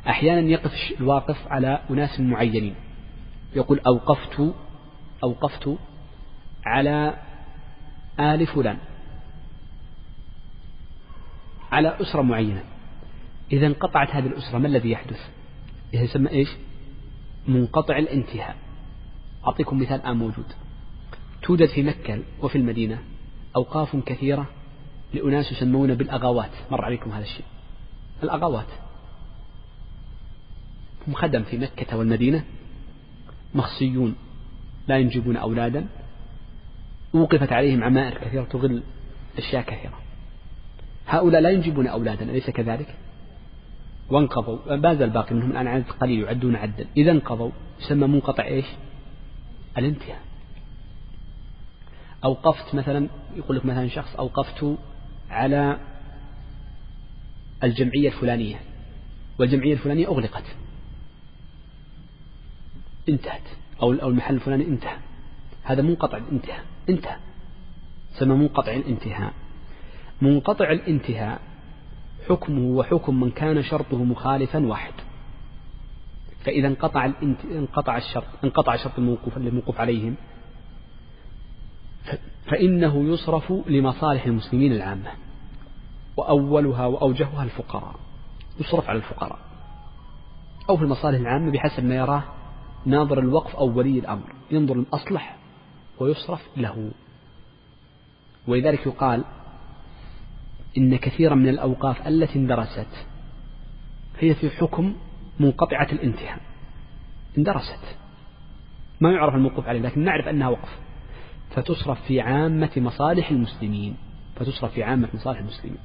أحيانا 0.08 0.50
يقف 0.50 0.72
الواقف 1.00 1.48
على 1.48 1.82
أناس 1.90 2.20
معينين. 2.20 2.76
يقول 3.56 3.80
أوقفت 3.80 4.54
أوقفت 5.24 5.78
على 6.66 7.18
آل 8.20 8.48
فلان. 8.48 8.78
على 11.72 12.02
أسرة 12.02 12.22
معينة. 12.22 12.64
إذا 13.52 13.68
انقطعت 13.68 14.10
هذه 14.10 14.28
الأسرة 14.28 14.58
ما 14.58 14.68
الذي 14.68 14.92
يحدث؟ 14.92 15.20
يسمى 15.94 16.30
إيش؟ 16.30 16.50
منقطع 17.48 17.98
الانتهاء. 17.98 18.56
أعطيكم 19.48 19.80
مثال 19.80 19.96
الآن 19.96 20.18
موجود. 20.18 20.46
توجد 21.42 21.66
في 21.66 21.84
مكة 21.84 22.20
وفي 22.42 22.58
المدينة 22.58 23.00
أوقاف 23.58 23.96
كثيرة 23.96 24.50
لأناس 25.14 25.52
يسمون 25.52 25.96
بالأغاوات. 25.96 26.52
مر 26.72 26.86
عليكم 26.86 27.12
هذا 27.12 27.24
الشيء. 27.24 27.46
الأغاوات. 28.24 28.68
هم 31.08 31.14
خدم 31.14 31.44
في 31.44 31.58
مكة 31.58 31.98
والمدينة 31.98 32.44
مخصيون 33.56 34.16
لا 34.88 34.98
ينجبون 34.98 35.38
أولادا. 35.38 35.88
وقفت 37.14 37.52
عليهم 37.52 37.84
عمائر 37.84 38.18
كثيرة 38.18 38.44
تغل 38.44 38.84
أشياء 39.38 39.62
كثيرة. 39.62 40.00
هؤلاء 41.08 41.42
لا 41.42 41.50
ينجبون 41.50 41.88
أولادا 41.88 42.32
أليس 42.32 42.50
كذلك؟ 42.50 42.96
وانقضوا. 44.10 44.76
ما 44.76 44.94
زال 44.96 45.10
باقي 45.10 45.36
منهم 45.36 45.52
الآن 45.52 45.68
عدد 45.68 45.86
قليل 45.92 46.24
يعدون 46.24 46.56
عدا. 46.56 46.88
إذا 46.98 47.12
انقضوا 47.12 47.52
يسمى 47.80 48.08
منقطع 48.08 48.44
إيش؟ 48.44 48.66
الانتهاء. 49.78 50.27
أوقفت 52.24 52.76
مثلا 52.76 53.10
يقول 53.36 53.58
لك 53.58 53.66
مثلا 53.66 53.88
شخص 53.88 54.16
أوقفت 54.16 54.78
على 55.30 55.80
الجمعية 57.64 58.08
الفلانية 58.08 58.60
والجمعية 59.40 59.74
الفلانية 59.74 60.08
أغلقت. 60.08 60.44
انتهت. 63.10 63.42
أو 63.82 63.94
أو 63.94 64.10
المحل 64.10 64.36
الفلاني 64.36 64.66
انتهى. 64.66 64.98
هذا 65.64 65.82
منقطع 65.82 66.18
الانتهاء. 66.18 66.66
انتهى. 66.90 67.18
سمى 68.20 68.36
منقطع 68.36 68.72
الانتهاء. 68.72 69.34
منقطع 70.22 70.72
الانتهاء 70.72 71.42
حكمه 72.30 72.62
وحكم 72.62 73.20
من 73.20 73.32
كان 73.32 73.64
شرطه 73.64 74.04
مخالفا 74.04 74.66
واحد. 74.66 74.94
فإذا 76.46 76.68
انقطع 76.68 77.12
انقطع 77.52 77.98
الشرط 77.98 78.28
انقطع 78.44 78.76
شرط 78.76 78.98
الموقوف 78.98 79.38
الموقوف 79.38 79.80
عليهم 79.80 80.16
فإنه 82.48 83.14
يصرف 83.14 83.54
لمصالح 83.68 84.26
المسلمين 84.26 84.72
العامة. 84.72 85.12
وأولها 86.18 86.86
وأوجهها 86.86 87.44
الفقراء. 87.44 87.96
يصرف 88.60 88.90
على 88.90 88.98
الفقراء. 88.98 89.40
أو 90.70 90.78
في 90.78 90.84
المصالح 90.84 91.20
العامة 91.20 91.52
بحسب 91.52 91.84
ما 91.84 91.96
يراه 91.96 92.24
ناظر 92.86 93.20
الوقف 93.20 93.56
أو 93.56 93.78
ولي 93.78 94.00
الأمر. 94.00 94.34
ينظر 94.52 94.76
الأصلح 94.76 95.38
ويصرف 96.00 96.42
له. 96.58 96.92
ولذلك 98.48 98.88
يقال 98.88 99.24
إن 100.78 100.98
كثيرا 100.98 101.36
من 101.36 101.50
الأوقاف 101.50 102.08
التي 102.08 102.40
اندرست 102.40 103.06
هي 104.20 104.36
في 104.36 104.50
حكم 104.50 104.96
منقطعة 105.40 105.88
الانتهاء. 105.92 106.40
اندرست. 107.38 107.98
ما 109.02 109.12
يعرف 109.12 109.36
الموقوف 109.36 109.68
عليه 109.68 109.80
لكن 109.80 110.04
نعرف 110.04 110.28
أنها 110.28 110.50
وقف. 110.50 110.87
فتصرف 111.50 112.02
في 112.08 112.22
عامة 112.22 112.70
مصالح 112.78 113.32
المسلمين. 113.32 113.96
فتصرف 114.36 114.74
في 114.74 114.84
عامة 114.84 115.10
مصالح 115.14 115.40
المسلمين. 115.40 115.78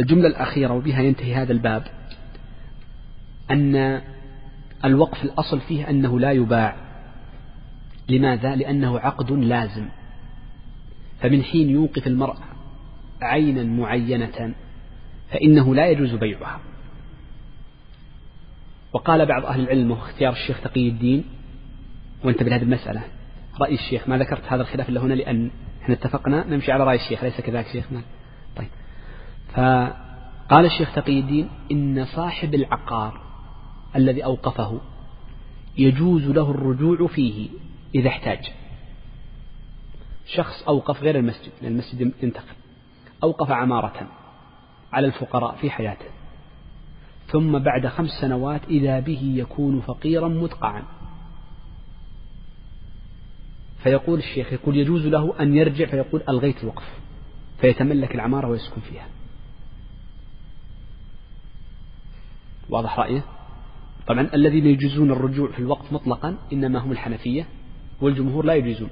الجملة 0.00 0.28
الأخيرة 0.28 0.72
وبها 0.72 1.02
ينتهي 1.02 1.34
هذا 1.34 1.52
الباب 1.52 1.86
أن 3.50 4.02
الوقف 4.84 5.24
الأصل 5.24 5.60
فيه 5.60 5.90
أنه 5.90 6.20
لا 6.20 6.32
يباع. 6.32 6.76
لماذا؟ 8.08 8.54
لأنه 8.54 8.98
عقد 8.98 9.32
لازم. 9.32 9.88
فمن 11.20 11.42
حين 11.42 11.70
يوقف 11.70 12.06
المرء 12.06 12.36
عينا 13.22 13.62
معينة 13.62 14.54
فإنه 15.30 15.74
لا 15.74 15.86
يجوز 15.86 16.14
بيعها. 16.14 16.60
وقال 18.92 19.26
بعض 19.26 19.44
أهل 19.46 19.60
العلم 19.60 19.90
وهو 19.90 20.02
اختيار 20.02 20.32
الشيخ 20.32 20.60
تقي 20.60 20.88
الدين 20.88 21.24
وانتبه 22.24 22.50
لهذه 22.50 22.62
المسألة 22.62 23.02
رأي 23.60 23.74
الشيخ 23.74 24.08
ما 24.08 24.18
ذكرت 24.18 24.44
هذا 24.48 24.62
الخلاف 24.62 24.88
إلا 24.88 25.00
هنا 25.00 25.14
لأن 25.14 25.50
إحنا 25.82 25.94
اتفقنا 25.94 26.46
نمشي 26.46 26.72
على 26.72 26.84
رأي 26.84 26.96
الشيخ 26.96 27.24
ليس 27.24 27.40
كذلك 27.40 27.66
شيخنا 27.66 28.02
طيب. 28.56 28.68
فقال 29.52 30.64
الشيخ 30.64 30.94
تقي 30.94 31.20
الدين 31.20 31.48
إن 31.72 32.04
صاحب 32.04 32.54
العقار 32.54 33.20
الذي 33.96 34.24
أوقفه 34.24 34.80
يجوز 35.78 36.26
له 36.26 36.50
الرجوع 36.50 37.06
فيه 37.06 37.48
إذا 37.94 38.08
احتاج. 38.08 38.52
شخص 40.26 40.62
أوقف 40.68 41.02
غير 41.02 41.18
المسجد 41.18 41.52
لأن 41.62 41.72
المسجد 41.72 42.12
ينتقل. 42.22 42.54
أوقف 43.22 43.50
عمارة 43.50 44.08
على 44.92 45.06
الفقراء 45.06 45.56
في 45.56 45.70
حياته. 45.70 46.06
ثم 47.26 47.58
بعد 47.58 47.86
خمس 47.86 48.10
سنوات 48.10 48.60
إذا 48.64 49.00
به 49.00 49.34
يكون 49.36 49.80
فقيرا 49.80 50.28
مدقعا 50.28 50.82
فيقول 53.82 54.18
الشيخ 54.18 54.52
يقول 54.52 54.76
يجوز 54.76 55.06
له 55.06 55.34
أن 55.40 55.56
يرجع 55.56 55.86
فيقول 55.86 56.22
ألغيت 56.28 56.62
الوقف 56.62 56.84
فيتملك 57.60 58.14
العمارة 58.14 58.48
ويسكن 58.48 58.80
فيها. 58.80 59.08
واضح 62.68 62.98
رأيه 62.98 63.24
طبعا 64.06 64.30
الذين 64.34 64.66
يجوزون 64.66 65.10
الرجوع 65.10 65.50
في 65.50 65.58
الوقف 65.58 65.92
مطلقا 65.92 66.36
إنما 66.52 66.78
هم 66.78 66.92
الحنفية 66.92 67.46
والجمهور 68.00 68.44
لا 68.44 68.54
يجوزون. 68.54 68.90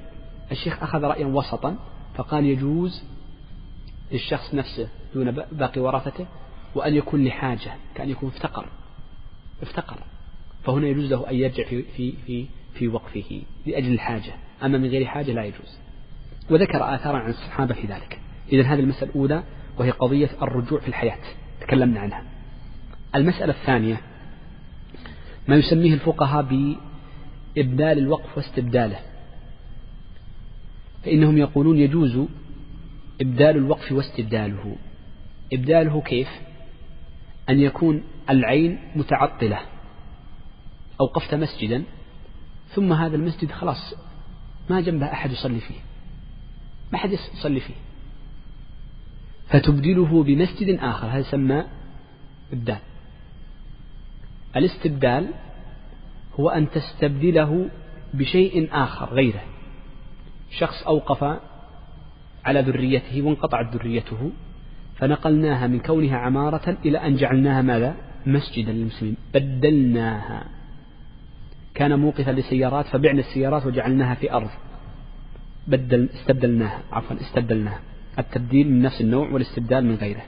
الشيخ 0.53 0.83
أخذ 0.83 1.03
رأيا 1.03 1.27
وسطا 1.27 1.77
فقال 2.15 2.45
يجوز 2.45 3.03
للشخص 4.13 4.55
نفسه 4.55 4.89
دون 5.15 5.31
باقي 5.31 5.81
ورثته 5.81 6.27
وأن 6.75 6.95
يكون 6.95 7.25
لحاجة 7.25 7.75
كأن 7.95 8.11
يكون 8.11 8.29
افتقر. 8.29 8.69
افتقر. 9.63 9.97
فهنا 10.65 10.87
يجوز 10.87 11.05
له 11.11 11.31
أن 11.31 11.35
يرجع 11.35 11.65
في 11.65 11.83
في 11.83 12.13
في 12.27 12.47
في 12.75 12.89
وقفه 12.89 13.43
لأجل 13.67 13.93
الحاجة. 13.93 14.35
أما 14.63 14.79
من 14.79 14.89
غير 14.89 15.07
حاجة 15.07 15.33
لا 15.33 15.45
يجوز. 15.45 15.79
وذكر 16.51 16.95
آثارا 16.95 17.19
عن 17.19 17.31
الصحابة 17.31 17.75
في 17.75 17.87
ذلك. 17.87 18.21
إذا 18.53 18.63
هذه 18.63 18.81
المسألة 18.81 19.11
الأولى 19.11 19.43
وهي 19.79 19.91
قضية 19.91 20.31
الرجوع 20.43 20.81
في 20.81 20.89
الحياة. 20.89 21.19
تكلمنا 21.61 22.01
عنها. 22.01 22.25
المسألة 23.15 23.53
الثانية 23.53 24.01
ما 25.49 25.57
يسميه 25.57 25.95
الفقهاء 25.95 26.43
بإبدال 26.43 27.99
الوقف 27.99 28.37
واستبداله. 28.37 28.99
فإنهم 31.05 31.39
يقولون 31.39 31.79
يجوز 31.79 32.19
إبدال 33.21 33.57
الوقف 33.57 33.93
واستبداله. 33.93 34.77
إبداله 35.53 36.01
كيف؟ 36.01 36.29
أن 37.49 37.61
يكون 37.61 38.03
العين 38.31 38.79
متعطلة. 38.97 39.59
أوقفت 41.01 41.35
مسجدا 41.35 41.85
ثم 42.75 42.93
هذا 42.93 43.17
المسجد 43.17 43.51
خلاص 43.51 43.95
ما 44.71 44.81
جنبه 44.81 45.07
أحد 45.07 45.33
يصلي 45.33 45.61
فيه. 45.61 45.81
ما 46.93 46.99
حد 46.99 47.13
يصلي 47.13 47.61
فيه. 47.61 47.75
فتبدله 49.49 50.23
بمسجد 50.23 50.79
آخر. 50.79 51.07
هذا 51.07 51.19
يسمى 51.19 51.65
إبدال 52.53 52.79
الاستبدال 54.57 55.27
هو 56.41 56.49
أن 56.49 56.71
تستبدله 56.71 57.69
بشيء 58.15 58.69
آخر 58.73 59.15
غيره. 59.15 59.43
شخص 60.51 60.83
أوقف 60.83 61.41
على 62.45 62.61
ذريته 62.61 63.23
وانقطعت 63.23 63.75
ذريته 63.75 64.31
فنقلناها 64.97 65.67
من 65.67 65.81
كونها 65.81 66.17
عمارة 66.17 66.79
إلى 66.85 66.99
أن 66.99 67.17
جعلناها 67.17 67.63
ماذا؟ 67.63 67.97
مسجدا 68.27 68.73
للمسلمين. 68.73 69.17
بدلناها. 69.35 70.60
كان 71.75 71.99
موقفا 71.99 72.31
لسيارات 72.31 72.87
فبعنا 72.87 73.21
السيارات 73.21 73.67
وجعلناها 73.67 74.15
في 74.15 74.33
أرض. 74.33 74.51
بدل 75.67 76.09
استبدلناها 76.15 76.83
عفوا 76.93 77.17
استبدلناها. 77.21 77.81
التبديل 78.19 78.71
من 78.71 78.83
نفس 78.83 79.01
النوع 79.01 79.29
والاستبدال 79.29 79.85
من 79.85 79.95
غيره. 79.95 80.23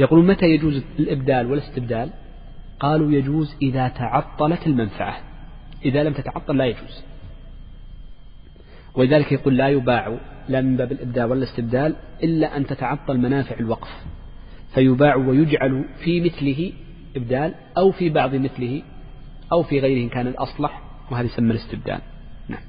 يقولون 0.00 0.26
متى 0.26 0.46
يجوز 0.46 0.82
الإبدال 0.98 1.50
والاستبدال؟ 1.50 2.10
قالوا 2.80 3.12
يجوز 3.12 3.56
إذا 3.62 3.88
تعطلت 3.88 4.66
المنفعة. 4.66 5.20
إذا 5.84 6.02
لم 6.02 6.12
تتعطل 6.12 6.56
لا 6.56 6.64
يجوز. 6.64 7.04
ولذلك 8.94 9.32
يقول 9.32 9.56
لا 9.56 9.68
يباع 9.68 10.18
لا 10.48 10.60
من 10.60 10.76
باب 10.76 10.92
الإبدال 10.92 11.24
ولا 11.24 11.38
الاستبدال 11.38 11.96
إلا 12.22 12.56
أن 12.56 12.66
تتعطل 12.66 13.18
منافع 13.18 13.56
الوقف. 13.60 13.90
فيباع 14.74 15.16
ويجعل 15.16 15.84
في 16.04 16.20
مثله 16.20 16.72
إبدال 17.16 17.54
أو 17.76 17.90
في 17.90 18.08
بعض 18.08 18.34
مثله 18.34 18.82
أو 19.52 19.62
في 19.62 19.80
غيره 19.80 20.08
كان 20.08 20.26
الأصلح 20.26 20.80
وهذا 21.10 21.26
يسمى 21.26 21.50
الاستبدال. 21.50 22.00
نعم. 22.48 22.60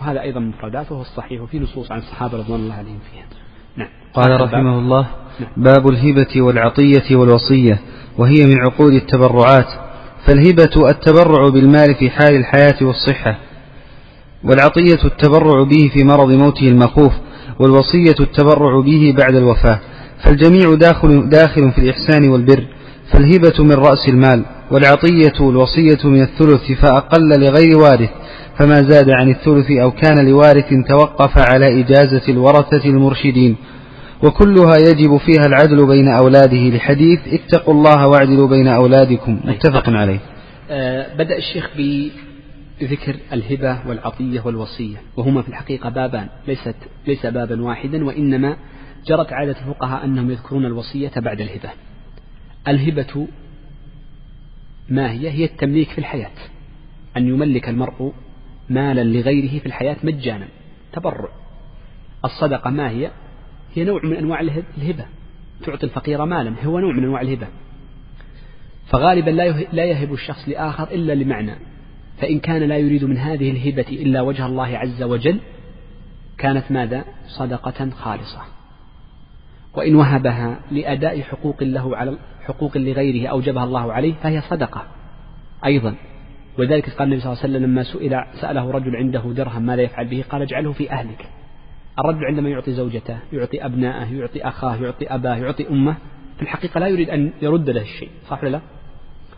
وهذا 0.00 0.20
أيضا 0.20 0.40
مفردات 0.40 0.92
وهو 0.92 1.00
الصحيح 1.00 1.40
وفي 1.42 1.58
نصوص 1.58 1.92
عن 1.92 1.98
الصحابة 1.98 2.38
رضوان 2.38 2.60
الله 2.60 2.74
عليهم 2.74 2.98
فيها. 3.12 3.24
نعم. 3.76 3.88
قال 4.14 4.40
رحمه 4.40 4.78
الله 4.78 5.06
نعم. 5.40 5.50
باب 5.56 5.88
الهبة 5.88 6.42
والعطية 6.42 7.16
والوصية 7.16 7.80
وهي 8.18 8.46
من 8.46 8.60
عقود 8.60 8.92
التبرعات. 8.92 9.68
فالهبة 10.26 10.90
التبرع 10.90 11.48
بالمال 11.48 11.94
في 11.94 12.10
حال 12.10 12.36
الحياة 12.36 12.76
والصحة 12.82 13.38
والعطية 14.44 15.04
التبرع 15.04 15.62
به 15.62 15.90
في 15.94 16.04
مرض 16.04 16.32
موته 16.32 16.68
المخوف 16.68 17.12
والوصية 17.60 18.14
التبرع 18.20 18.80
به 18.80 19.14
بعد 19.18 19.34
الوفاة. 19.34 19.80
فالجميع 20.24 20.74
داخل, 20.74 21.28
داخل 21.28 21.72
في 21.72 21.78
الإحسان 21.78 22.30
والبر 22.30 22.66
فالهبة 23.12 23.64
من 23.64 23.72
رأس 23.72 24.08
المال 24.08 24.44
والعطية 24.70 25.48
الوصية 25.50 26.08
من 26.08 26.22
الثلث 26.22 26.72
فأقل 26.72 27.40
لغير 27.40 27.78
وارث 27.78 28.10
فما 28.58 28.74
زاد 28.74 29.10
عن 29.10 29.28
الثلث 29.30 29.70
أو 29.70 29.90
كان 29.90 30.28
لوارث 30.28 30.74
توقف 30.88 31.38
على 31.38 31.80
إجازة 31.80 32.22
الورثة 32.28 32.84
المرشدين. 32.84 33.56
وكلها 34.24 34.76
يجب 34.76 35.16
فيها 35.16 35.46
العدل 35.46 35.86
بين 35.86 36.08
أولاده 36.08 36.76
لحديث 36.76 37.20
اتقوا 37.32 37.74
الله 37.74 38.08
واعدلوا 38.08 38.48
بين 38.48 38.68
أولادكم. 38.68 39.40
متفق 39.44 39.88
عليه. 39.88 40.18
آه 40.70 41.14
بدأ 41.14 41.36
الشيخ 41.36 41.70
بذكر 42.80 43.16
الهبة 43.32 43.78
والعطية 43.88 44.40
والوصية 44.44 44.96
وهما 45.16 45.42
في 45.42 45.48
الحقيقة 45.48 45.88
بابان 45.90 46.26
ليست 46.48 46.74
ليس 47.06 47.26
بابا 47.26 47.62
واحدا 47.62 48.04
وإنما 48.04 48.56
جرت 49.06 49.32
عادة 49.32 49.56
الفقهاء 49.68 50.04
أنهم 50.04 50.30
يذكرون 50.30 50.64
الوصية 50.66 51.12
بعد 51.16 51.40
الهبة. 51.40 51.70
الهبة 52.68 53.28
ما 54.88 55.12
هي؟ 55.12 55.30
هي 55.30 55.44
التمليك 55.44 55.90
في 55.90 55.98
الحياة. 55.98 56.30
أن 57.16 57.28
يملك 57.28 57.68
المرء 57.68 58.12
مالا 58.68 59.04
لغيره 59.04 59.58
في 59.58 59.66
الحياة 59.66 59.96
مجانا. 60.04 60.48
تبرع. 60.92 61.28
الصدقة 62.24 62.70
ما 62.70 62.90
هي؟ 62.90 63.10
هي 63.74 63.84
نوع 63.84 64.00
من 64.04 64.16
أنواع 64.16 64.40
الهبة. 64.40 65.06
تعطي 65.66 65.86
الفقير 65.86 66.24
مالا. 66.24 66.54
هو 66.64 66.78
نوع 66.78 66.92
من 66.92 67.04
أنواع 67.04 67.20
الهبة. 67.20 67.48
فغالبا 68.86 69.30
لا 69.72 69.84
يهب 69.84 70.12
الشخص 70.12 70.48
لآخر 70.48 70.90
إلا 70.90 71.12
لمعنى. 71.12 71.54
فإن 72.18 72.40
كان 72.40 72.62
لا 72.62 72.78
يريد 72.78 73.04
من 73.04 73.16
هذه 73.16 73.50
الهبة 73.50 73.86
إلا 73.88 74.20
وجه 74.20 74.46
الله 74.46 74.78
عز 74.78 75.02
وجل 75.02 75.40
كانت 76.38 76.72
ماذا؟ 76.72 77.04
صدقة 77.26 77.90
خالصة. 77.90 78.59
وإن 79.74 79.94
وهبها 79.94 80.60
لأداء 80.70 81.20
حقوق 81.20 81.62
له 81.62 81.96
على 81.96 82.18
حقوق 82.46 82.76
لغيره 82.76 83.28
أوجبها 83.28 83.64
الله 83.64 83.92
عليه 83.92 84.14
فهي 84.14 84.40
صدقة 84.40 84.82
أيضا. 85.64 85.94
ولذلك 86.58 86.90
قال 86.90 87.02
النبي 87.08 87.20
صلى 87.20 87.32
الله 87.32 87.42
عليه 87.42 87.54
وسلم 87.54 87.70
لما 87.70 87.82
سئل 87.82 88.24
سأله 88.40 88.70
رجل 88.70 88.96
عنده 88.96 89.20
درهم 89.20 89.62
ماذا 89.62 89.82
يفعل 89.82 90.08
به 90.08 90.24
قال 90.30 90.42
اجعله 90.42 90.72
في 90.72 90.90
أهلك. 90.90 91.26
الرجل 91.98 92.24
عندما 92.24 92.48
يعطي 92.48 92.72
زوجته 92.72 93.18
يعطي 93.32 93.64
أبنائه 93.64 94.18
يعطي 94.20 94.42
أخاه 94.42 94.76
يعطي 94.76 95.06
أباه 95.14 95.36
يعطي 95.36 95.68
أمه 95.68 95.96
في 96.36 96.42
الحقيقة 96.42 96.80
لا 96.80 96.88
يريد 96.88 97.10
أن 97.10 97.32
يرد 97.42 97.70
له 97.70 97.82
الشيء 97.82 98.08
صح 98.28 98.42
ولا 98.42 98.50
لا؟ 98.50 98.60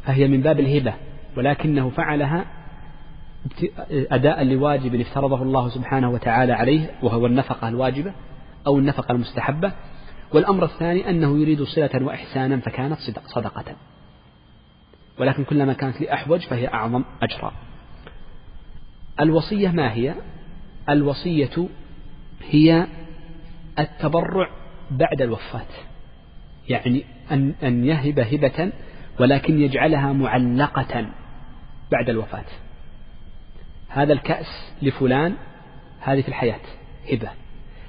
فهي 0.05 0.29
من 0.29 0.41
باب 0.41 0.61
الهبة 0.61 0.95
ولكنه 1.37 1.91
فعلها 1.91 2.45
أداء 3.91 4.45
لواجب 4.45 5.01
افترضه 5.01 5.43
الله 5.43 5.69
سبحانه 5.69 6.11
وتعالى 6.11 6.53
عليه 6.53 6.91
وهو 7.03 7.27
النفقة 7.27 7.69
الواجبة 7.69 8.13
أو 8.67 8.79
النفقة 8.79 9.13
المستحبة. 9.13 9.73
والأمر 10.35 10.65
الثاني 10.65 11.11
أنه 11.11 11.39
يريد 11.39 11.63
صلة 11.63 11.91
وإحسانا 12.03 12.61
فكانت 12.61 12.99
صدقة. 13.27 13.77
ولكن 15.19 15.45
كلما 15.45 15.73
كانت 15.73 16.01
لأحوج 16.01 16.41
فهي 16.41 16.69
أعظم 16.69 17.05
أجرا. 17.23 17.53
الوصية 19.21 19.69
ما 19.69 19.93
هي؟ 19.93 20.15
الوصية 20.89 21.69
هي 22.51 22.87
التبرع 23.79 24.51
بعد 24.91 25.23
الوفاة. 25.23 25.67
يعني 26.69 27.05
أن, 27.31 27.55
أن 27.63 27.85
يهب 27.85 28.19
هبة 28.19 28.73
ولكن 29.21 29.61
يجعلها 29.61 30.13
معلقة 30.13 31.07
بعد 31.93 32.09
الوفاة. 32.09 32.45
هذا 33.89 34.13
الكأس 34.13 34.73
لفلان 34.83 35.35
هذه 36.01 36.21
في 36.21 36.29
الحياة 36.29 36.61
هبة. 37.13 37.31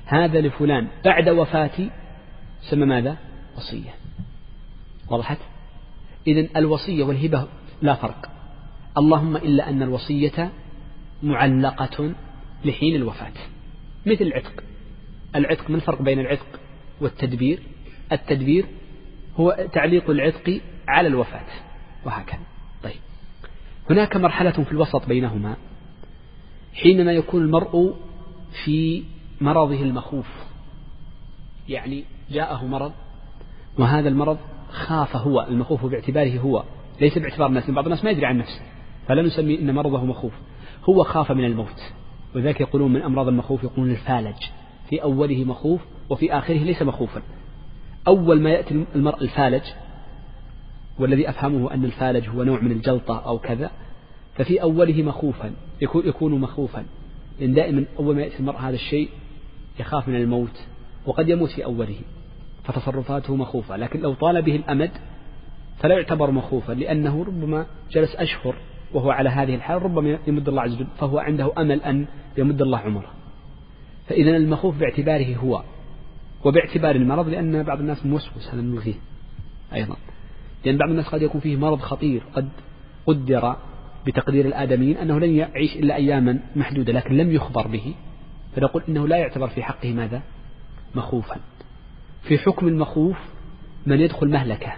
هذا 0.05 0.41
لفلان 0.41 0.87
بعد 1.05 1.29
وفاتي 1.29 1.89
سمى 2.69 2.85
ماذا؟ 2.85 3.17
وصية. 3.57 3.95
وضحت 5.09 5.37
إذن 6.27 6.49
الوصية 6.55 7.03
والهبة 7.03 7.47
لا 7.81 7.95
فرق. 7.95 8.29
اللهم 8.97 9.35
إلا 9.35 9.69
أن 9.69 9.83
الوصية 9.83 10.51
معلقة 11.23 12.13
لحين 12.65 12.95
الوفاة. 12.95 13.33
مثل 14.05 14.23
العتق. 14.23 14.63
العتق 15.35 15.69
ما 15.69 15.75
الفرق 15.75 16.01
بين 16.01 16.19
العتق 16.19 16.59
والتدبير؟ 17.01 17.59
التدبير 18.11 18.65
هو 19.37 19.67
تعليق 19.73 20.09
العتق 20.09 20.61
على 20.87 21.07
الوفاة. 21.07 21.47
وهكذا. 22.05 22.39
طيب. 22.83 23.01
هناك 23.89 24.15
مرحلة 24.15 24.51
في 24.51 24.71
الوسط 24.71 25.07
بينهما 25.07 25.55
حينما 26.73 27.11
يكون 27.11 27.41
المرء 27.41 27.95
في 28.63 29.03
مرضه 29.41 29.81
المخوف. 29.81 30.27
يعني 31.69 32.03
جاءه 32.33 32.65
مرض 32.65 32.91
وهذا 33.79 34.09
المرض 34.09 34.37
خاف 34.69 35.15
هو 35.15 35.41
المخوف 35.49 35.85
باعتباره 35.85 36.39
هو 36.39 36.63
ليس 37.01 37.17
باعتبار 37.17 37.47
الناس 37.47 37.69
بعض 37.69 37.85
الناس 37.85 38.03
ما 38.03 38.11
يدري 38.11 38.25
عن 38.25 38.37
نفسه 38.37 38.61
فلا 39.07 39.21
نسمي 39.21 39.59
أن 39.59 39.75
مرضه 39.75 40.05
مخوف 40.05 40.33
هو 40.89 41.03
خاف 41.03 41.31
من 41.31 41.45
الموت 41.45 41.93
وذلك 42.35 42.61
يقولون 42.61 42.93
من 42.93 43.01
أمراض 43.01 43.27
المخوف 43.27 43.63
يقولون 43.63 43.91
الفالج 43.91 44.37
في 44.89 45.03
أوله 45.03 45.43
مخوف 45.43 45.81
وفي 46.09 46.33
آخره 46.33 46.57
ليس 46.57 46.81
مخوفا 46.81 47.21
أول 48.07 48.41
ما 48.41 48.49
يأتي 48.49 48.85
المرء 48.95 49.21
الفالج 49.21 49.63
والذي 50.99 51.29
أفهمه 51.29 51.73
أن 51.73 51.85
الفالج 51.85 52.29
هو 52.29 52.43
نوع 52.43 52.59
من 52.59 52.71
الجلطة 52.71 53.19
أو 53.19 53.39
كذا 53.39 53.71
ففي 54.35 54.61
أوله 54.61 55.03
مخوفا 55.03 55.53
يكون 55.81 56.39
مخوفا 56.39 56.85
لأن 57.39 57.53
دائما 57.53 57.85
أول 57.99 58.15
ما 58.15 58.21
يأتي 58.21 58.39
المرء 58.39 58.57
هذا 58.57 58.75
الشيء 58.75 59.09
يخاف 59.79 60.07
من 60.07 60.15
الموت 60.15 60.63
وقد 61.05 61.29
يموت 61.29 61.49
في 61.49 61.65
أوله. 61.65 61.95
فتصرفاته 62.63 63.35
مخوفة. 63.35 63.77
لكن 63.77 63.99
لو 63.99 64.13
طال 64.13 64.41
به 64.41 64.55
الأمد 64.55 64.91
فلا 65.77 65.95
يعتبر 65.95 66.31
مخوفا 66.31 66.73
لأنه 66.73 67.23
ربما 67.23 67.65
جلس 67.91 68.15
أشهر 68.15 68.55
وهو 68.93 69.11
على 69.11 69.29
هذه 69.29 69.55
الحال 69.55 69.83
ربما 69.83 70.19
يمد 70.27 70.49
الله 70.49 70.61
عز 70.61 70.75
وجل 70.75 70.87
فهو 70.97 71.19
عنده 71.19 71.51
أمل 71.57 71.81
أن 71.81 72.07
يمد 72.37 72.61
الله 72.61 72.77
عمره. 72.77 73.11
فإذا 74.07 74.37
المخوف 74.37 74.77
باعتباره 74.77 75.35
هو 75.35 75.63
وباعتبار 76.45 76.95
المرض 76.95 77.27
لأن 77.27 77.63
بعض 77.63 77.79
الناس 77.79 78.05
موسوس 78.05 78.47
هذا 78.53 78.61
نلغيه 78.61 78.95
أيضا. 79.73 79.95
لأن 80.65 80.77
بعض 80.77 80.89
الناس 80.89 81.07
قد 81.07 81.21
يكون 81.21 81.41
فيه 81.41 81.57
مرض 81.57 81.79
خطير 81.79 82.23
قد 82.35 82.49
قدر 83.05 83.55
بتقدير 84.05 84.45
الآدميين 84.45 84.97
أنه 84.97 85.19
لن 85.19 85.35
يعيش 85.35 85.75
إلا 85.75 85.95
أياما 85.95 86.39
محدودة 86.55 86.93
لكن 86.93 87.17
لم 87.17 87.31
يخبر 87.31 87.67
به 87.67 87.93
فنقول 88.55 88.83
إنه 88.89 89.07
لا 89.07 89.17
يعتبر 89.17 89.47
في 89.47 89.63
حقه 89.63 89.93
ماذا؟ 89.93 90.21
مخوفا. 90.95 91.35
في 92.23 92.37
حكم 92.37 92.67
المخوف 92.67 93.17
من 93.85 93.99
يدخل 93.99 94.29
مهلكة 94.29 94.73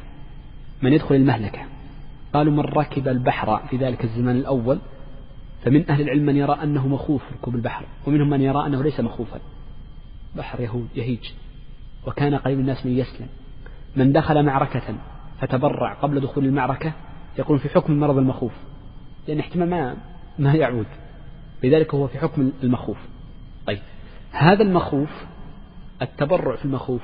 من 0.82 0.94
يدخل 0.94 1.16
المهلكة. 1.16 1.60
قالوا 2.34 2.54
من 2.54 2.60
ركب 2.60 3.08
البحر 3.08 3.68
في 3.68 3.78
ذلك 3.78 4.04
الزمان 4.04 4.36
الأول 4.36 4.80
فمن 5.64 5.90
أهل 5.90 6.02
العلم 6.02 6.26
من 6.26 6.36
يرى 6.36 6.54
أنه 6.64 6.88
مخوف 6.88 7.22
ركوب 7.34 7.56
البحر 7.56 7.86
ومنهم 8.08 8.30
من 8.30 8.42
يرى 8.42 8.66
أنه 8.66 8.84
ليس 8.84 9.00
مخوفا. 9.00 9.40
بحر 10.36 10.62
يهود 10.62 10.88
يهيج. 10.96 11.32
وكان 12.08 12.36
قريب 12.36 12.60
الناس 12.60 12.86
من 12.86 12.92
يسلم. 12.92 13.28
من 13.96 14.12
دخل 14.12 14.44
معركة 14.44 14.96
فتبرع 15.42 15.94
قبل 15.94 16.20
دخول 16.20 16.46
المعركة 16.46 16.94
يكون 17.40 17.58
في 17.58 17.70
حكم 17.70 17.94
المرض 17.94 18.18
المخوف. 18.18 18.54
لأن 19.28 19.40
احتمال 19.40 19.70
ما 19.70 19.98
ما 20.40 20.54
يعود. 20.54 20.88
لذلك 21.64 21.94
هو 21.94 22.08
في 22.08 22.20
حكم 22.20 22.52
المخوف. 22.64 22.98
طيب 23.68 23.80
هذا 24.32 24.64
المخوف 24.64 25.10
التبرع 26.02 26.56
في 26.56 26.66
المخوف 26.66 27.02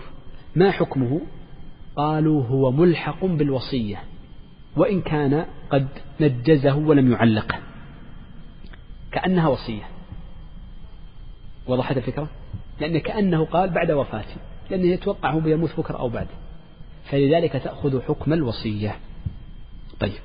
ما 0.55 0.71
حكمه؟ 0.71 1.21
قالوا 1.95 2.43
هو 2.43 2.71
ملحق 2.71 3.25
بالوصية 3.25 4.03
وإن 4.75 5.01
كان 5.01 5.45
قد 5.69 5.87
نجزه 6.19 6.75
ولم 6.75 7.11
يعلقه. 7.11 7.59
كأنها 9.11 9.47
وصية. 9.47 9.83
وضحت 11.67 11.97
الفكرة؟ 11.97 12.27
لأن 12.79 12.97
كأنه 12.97 13.45
قال 13.45 13.69
بعد 13.69 13.91
وفاتي 13.91 14.35
لأنه 14.69 14.87
يتوقع 14.87 15.31
هو 15.31 15.39
بيموت 15.39 15.69
بكرة 15.77 15.97
أو 15.97 16.09
بعد 16.09 16.27
فلذلك 17.03 17.51
تأخذ 17.51 18.01
حكم 18.01 18.33
الوصية. 18.33 18.95
طيب. 19.99 20.19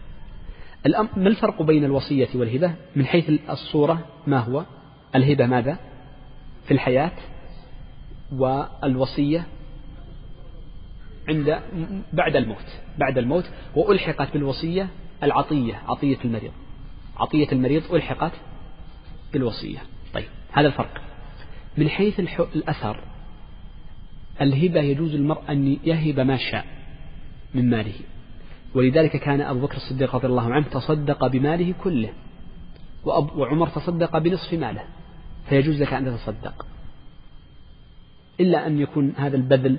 ما 1.17 1.29
الفرق 1.29 1.63
بين 1.63 1.85
الوصية 1.85 2.29
والهبة؟ 2.35 2.75
من 2.97 3.07
حيث 3.07 3.31
الصورة 3.51 4.07
ما 4.27 4.39
هو؟ 4.39 4.65
الهبة 5.15 5.47
ماذا؟ 5.47 5.79
في 6.65 6.75
الحياة 6.75 7.13
والوصية 8.33 9.47
عند 11.29 11.61
بعد 12.13 12.37
الموت 12.37 12.67
بعد 12.99 13.19
الموت 13.19 13.45
وألحقت 13.75 14.33
بالوصية 14.33 14.89
العطية 15.23 15.75
عطية 15.89 16.19
المريض. 16.25 16.53
عطية 17.17 17.53
المريض 17.53 17.95
ألحقت 17.95 18.33
بالوصية. 19.33 19.79
طيب 20.15 20.29
هذا 20.53 20.67
الفرق. 20.67 21.01
من 21.77 21.89
حيث 21.89 22.21
الأثر 22.41 23.01
الهبة 24.41 24.81
يجوز 24.81 25.15
المرء 25.15 25.43
أن 25.49 25.79
يهب 25.85 26.21
ما 26.21 26.37
شاء 26.37 26.65
من 27.55 27.71
ماله. 27.71 27.95
ولذلك 28.75 29.17
كان 29.17 29.41
أبو 29.41 29.61
بكر 29.61 29.77
الصديق 29.77 30.17
رضي 30.17 30.27
الله 30.27 30.53
عنه 30.53 30.67
تصدق 30.67 31.27
بماله 31.27 31.75
كله 31.85 32.13
وعمر 33.05 33.69
تصدق 33.69 34.19
بنصف 34.19 34.55
ماله. 34.55 34.85
فيجوز 35.49 35.83
لك 35.83 35.93
أن 35.93 36.05
تتصدق. 36.05 36.67
إلا 38.41 38.67
أن 38.67 38.79
يكون 38.81 39.13
هذا 39.17 39.37
البذل 39.37 39.79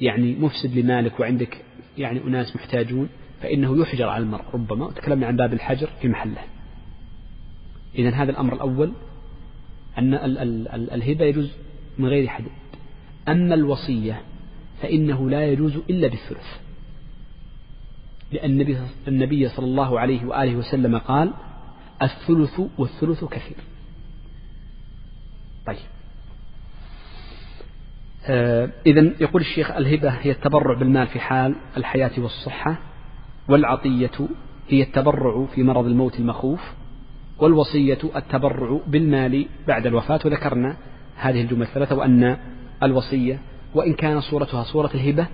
يعني 0.00 0.36
مفسد 0.36 0.78
لمالك 0.78 1.20
وعندك 1.20 1.64
يعني 1.98 2.20
أناس 2.20 2.56
محتاجون 2.56 3.08
فإنه 3.42 3.80
يحجر 3.80 4.08
على 4.08 4.24
المرء 4.24 4.44
ربما. 4.54 4.86
وتكلمنا 4.86 5.26
عن 5.26 5.36
باب 5.36 5.52
الحجر 5.52 5.88
في 6.02 6.08
محله. 6.08 6.44
إذا 7.94 8.10
هذا 8.10 8.30
الأمر 8.30 8.54
الأول 8.54 8.92
أن 9.98 10.14
الهبة 10.74 11.24
يجوز 11.24 11.50
من 11.98 12.08
غير 12.08 12.28
حدود 12.28 12.50
أما 13.28 13.54
الوصية 13.54 14.22
فإنه 14.82 15.30
لا 15.30 15.46
يجوز 15.46 15.76
إلا 15.90 16.08
بالثلث. 16.08 16.60
لأن 18.32 18.78
النبي, 19.08 19.48
صلى 19.48 19.66
الله 19.66 20.00
عليه 20.00 20.24
وآله 20.24 20.56
وسلم 20.56 20.98
قال 20.98 21.32
الثلث 22.02 22.60
والثلث 22.78 23.24
كثير. 23.24 23.56
طيب. 25.66 25.97
إذا 28.86 29.10
يقول 29.20 29.42
الشيخ 29.42 29.70
الهبة 29.70 30.10
هي 30.10 30.30
التبرع 30.30 30.78
بالمال 30.78 31.06
في 31.06 31.20
حال 31.20 31.54
الحياة 31.76 32.10
والصحة 32.18 32.78
والعطية 33.48 34.28
هي 34.68 34.82
التبرع 34.82 35.46
في 35.54 35.62
مرض 35.62 35.86
الموت 35.86 36.18
المخوف 36.18 36.60
والوصية 37.38 37.98
التبرع 38.16 38.80
بالمال 38.86 39.46
بعد 39.68 39.86
الوفاة 39.86 40.20
وذكرنا 40.24 40.76
هذه 41.16 41.40
الجمل 41.40 41.62
الثلاثة 41.62 41.96
وأن 41.96 42.36
الوصية 42.82 43.40
وإن 43.74 43.94
كان 43.94 44.20
صورتها 44.20 44.62
صورة 44.62 44.90
الهبة 44.94 45.26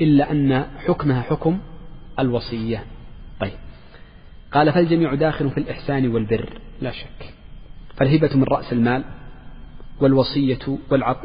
إلا 0.00 0.32
أن 0.32 0.64
حكمها 0.86 1.22
حكم 1.22 1.58
الوصية. 2.18 2.84
طيب. 3.40 3.52
قال 4.52 4.72
فالجميع 4.72 5.14
داخل 5.14 5.50
في 5.50 5.58
الإحسان 5.58 6.08
والبر 6.14 6.60
لا 6.80 6.90
شك. 6.90 7.34
فالهبة 7.96 8.30
من 8.36 8.44
رأس 8.44 8.72
المال 8.72 9.04
والوصية 10.00 10.78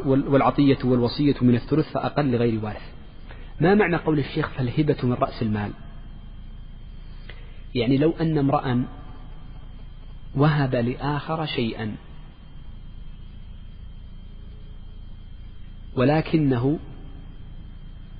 والعطية 0.06 0.78
والوصية 0.84 1.34
من 1.42 1.54
الثلث 1.54 1.92
فأقل 1.92 2.30
لغير 2.30 2.64
وارث 2.64 2.92
ما 3.60 3.74
معنى 3.74 3.96
قول 3.96 4.18
الشيخ 4.18 4.48
فالهبة 4.48 4.96
من 5.02 5.12
رأس 5.12 5.42
المال؟ 5.42 5.72
يعني 7.74 7.98
لو 7.98 8.10
أن 8.20 8.38
امرأ 8.38 8.84
وهب 10.34 10.74
لآخر 10.74 11.46
شيئا 11.46 11.96
ولكنه 15.96 16.78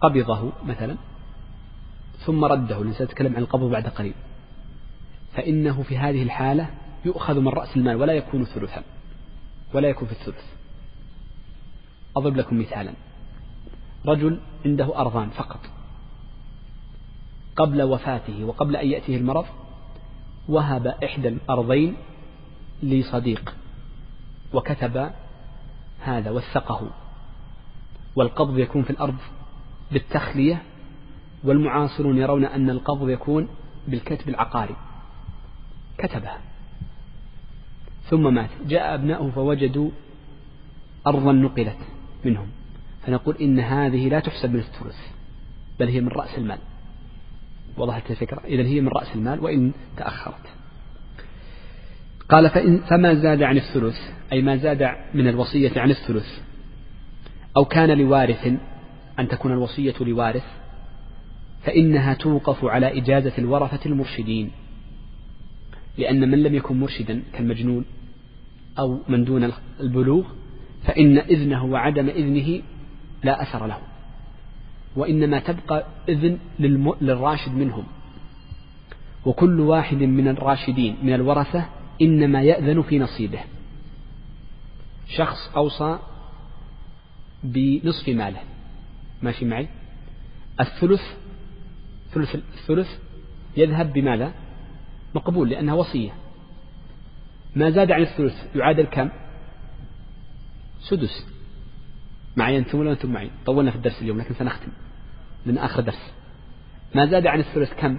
قبضه 0.00 0.52
مثلا 0.64 0.96
ثم 2.18 2.44
رده 2.44 2.92
سأتكلم 2.92 3.36
عن 3.36 3.42
القبض 3.42 3.70
بعد 3.70 3.86
قليل 3.86 4.14
فإنه 5.34 5.82
في 5.82 5.98
هذه 5.98 6.22
الحالة 6.22 6.70
يؤخذ 7.04 7.40
من 7.40 7.48
رأس 7.48 7.76
المال 7.76 7.96
ولا 7.96 8.12
يكون 8.12 8.44
ثلثا. 8.44 8.82
ولا 9.74 9.88
يكون 9.88 10.08
في 10.08 10.12
الثلث 10.14 10.44
أضرب 12.16 12.36
لكم 12.36 12.60
مثالا. 12.60 12.92
رجل 14.06 14.40
عنده 14.64 14.98
أرضان 15.00 15.30
فقط. 15.30 15.60
قبل 17.56 17.82
وفاته 17.82 18.44
وقبل 18.44 18.76
أن 18.76 18.88
يأتيه 18.88 19.16
المرض 19.16 19.46
وهب 20.48 20.86
إحدى 20.86 21.28
الأرضين 21.28 21.96
لصديق 22.82 23.54
وكتب 24.52 25.10
هذا 26.00 26.30
وثقه. 26.30 26.90
والقبض 28.16 28.58
يكون 28.58 28.82
في 28.82 28.90
الأرض 28.90 29.16
بالتخلية 29.92 30.62
والمعاصرون 31.44 32.18
يرون 32.18 32.44
أن 32.44 32.70
القبض 32.70 33.08
يكون 33.08 33.48
بالكتب 33.88 34.28
العقاري 34.28 34.76
كتبها. 35.98 36.51
ثم 38.12 38.34
مات. 38.34 38.50
جاء 38.68 38.94
أبناؤه 38.94 39.30
فوجدوا 39.30 39.90
أرضا 41.06 41.32
نقلت 41.32 41.78
منهم. 42.24 42.46
فنقول 43.06 43.36
إن 43.36 43.60
هذه 43.60 44.08
لا 44.08 44.20
تحسب 44.20 44.50
من 44.50 44.58
الثلث 44.58 44.98
بل 45.80 45.88
هي 45.88 46.00
من 46.00 46.08
رأس 46.08 46.38
المال. 46.38 46.58
وضحت 47.76 48.10
الفكرة. 48.10 48.40
إذا 48.44 48.62
هي 48.62 48.80
من 48.80 48.88
رأس 48.88 49.16
المال 49.16 49.40
وإن 49.40 49.72
تأخرت. 49.96 50.46
قال 52.28 52.50
فإن 52.50 52.78
فما 52.78 53.14
زاد 53.14 53.42
عن 53.42 53.56
الثلث؟ 53.56 53.96
أي 54.32 54.42
ما 54.42 54.56
زاد 54.56 54.88
من 55.14 55.28
الوصية 55.28 55.80
عن 55.80 55.90
الثلث؟ 55.90 56.26
أو 57.56 57.64
كان 57.64 57.98
لوارث 57.98 58.46
أن 59.18 59.28
تكون 59.28 59.52
الوصية 59.52 59.94
لوارث 60.00 60.44
فإنها 61.62 62.14
توقف 62.14 62.64
على 62.64 62.98
إجازة 62.98 63.32
الورثة 63.38 63.86
المرشدين. 63.86 64.50
لأن 65.98 66.30
من 66.30 66.42
لم 66.42 66.54
يكن 66.54 66.80
مرشدا 66.80 67.22
كالمجنون 67.32 67.84
أو 68.78 68.98
من 69.08 69.24
دون 69.24 69.52
البلوغ 69.80 70.24
فإن 70.84 71.18
إذنه 71.18 71.64
وعدم 71.64 72.08
إذنه 72.08 72.62
لا 73.24 73.42
أثر 73.42 73.66
له. 73.66 73.78
وإنما 74.96 75.38
تبقى 75.38 75.86
إذن 76.08 76.38
للراشد 77.00 77.52
منهم. 77.52 77.84
وكل 79.24 79.60
واحد 79.60 79.96
من 79.96 80.28
الراشدين 80.28 80.96
من 81.02 81.14
الورثة 81.14 81.66
إنما 82.02 82.42
يأذن 82.42 82.82
في 82.82 82.98
نصيبه. 82.98 83.40
شخص 85.08 85.56
أوصى 85.56 85.98
بنصف 87.44 88.08
ماله. 88.08 88.40
ماشي 89.22 89.44
معي؟ 89.44 89.68
الثلث 90.60 91.02
ثلث 92.12 92.34
الثلث 92.34 92.88
يذهب 93.56 93.92
بماذا؟ 93.92 94.32
مقبول 95.14 95.50
لأنها 95.50 95.74
وصية. 95.74 96.10
ما 97.56 97.70
زاد 97.70 97.92
عن 97.92 98.02
الثلث 98.02 98.56
يعادل 98.56 98.84
كم؟ 98.84 99.10
سدس. 100.80 101.26
معي 102.36 102.58
أنتم 102.58 102.78
ولا 102.78 102.92
أنتم 102.92 103.12
معي 103.12 103.30
طولنا 103.46 103.70
في 103.70 103.76
الدرس 103.76 104.02
اليوم 104.02 104.18
لكن 104.18 104.34
سنختم 104.34 104.68
من 105.46 105.58
آخر 105.58 105.82
درس. 105.82 106.12
ما 106.94 107.06
زاد 107.06 107.26
عن 107.26 107.40
الثلث 107.40 107.72
كم؟ 107.72 107.98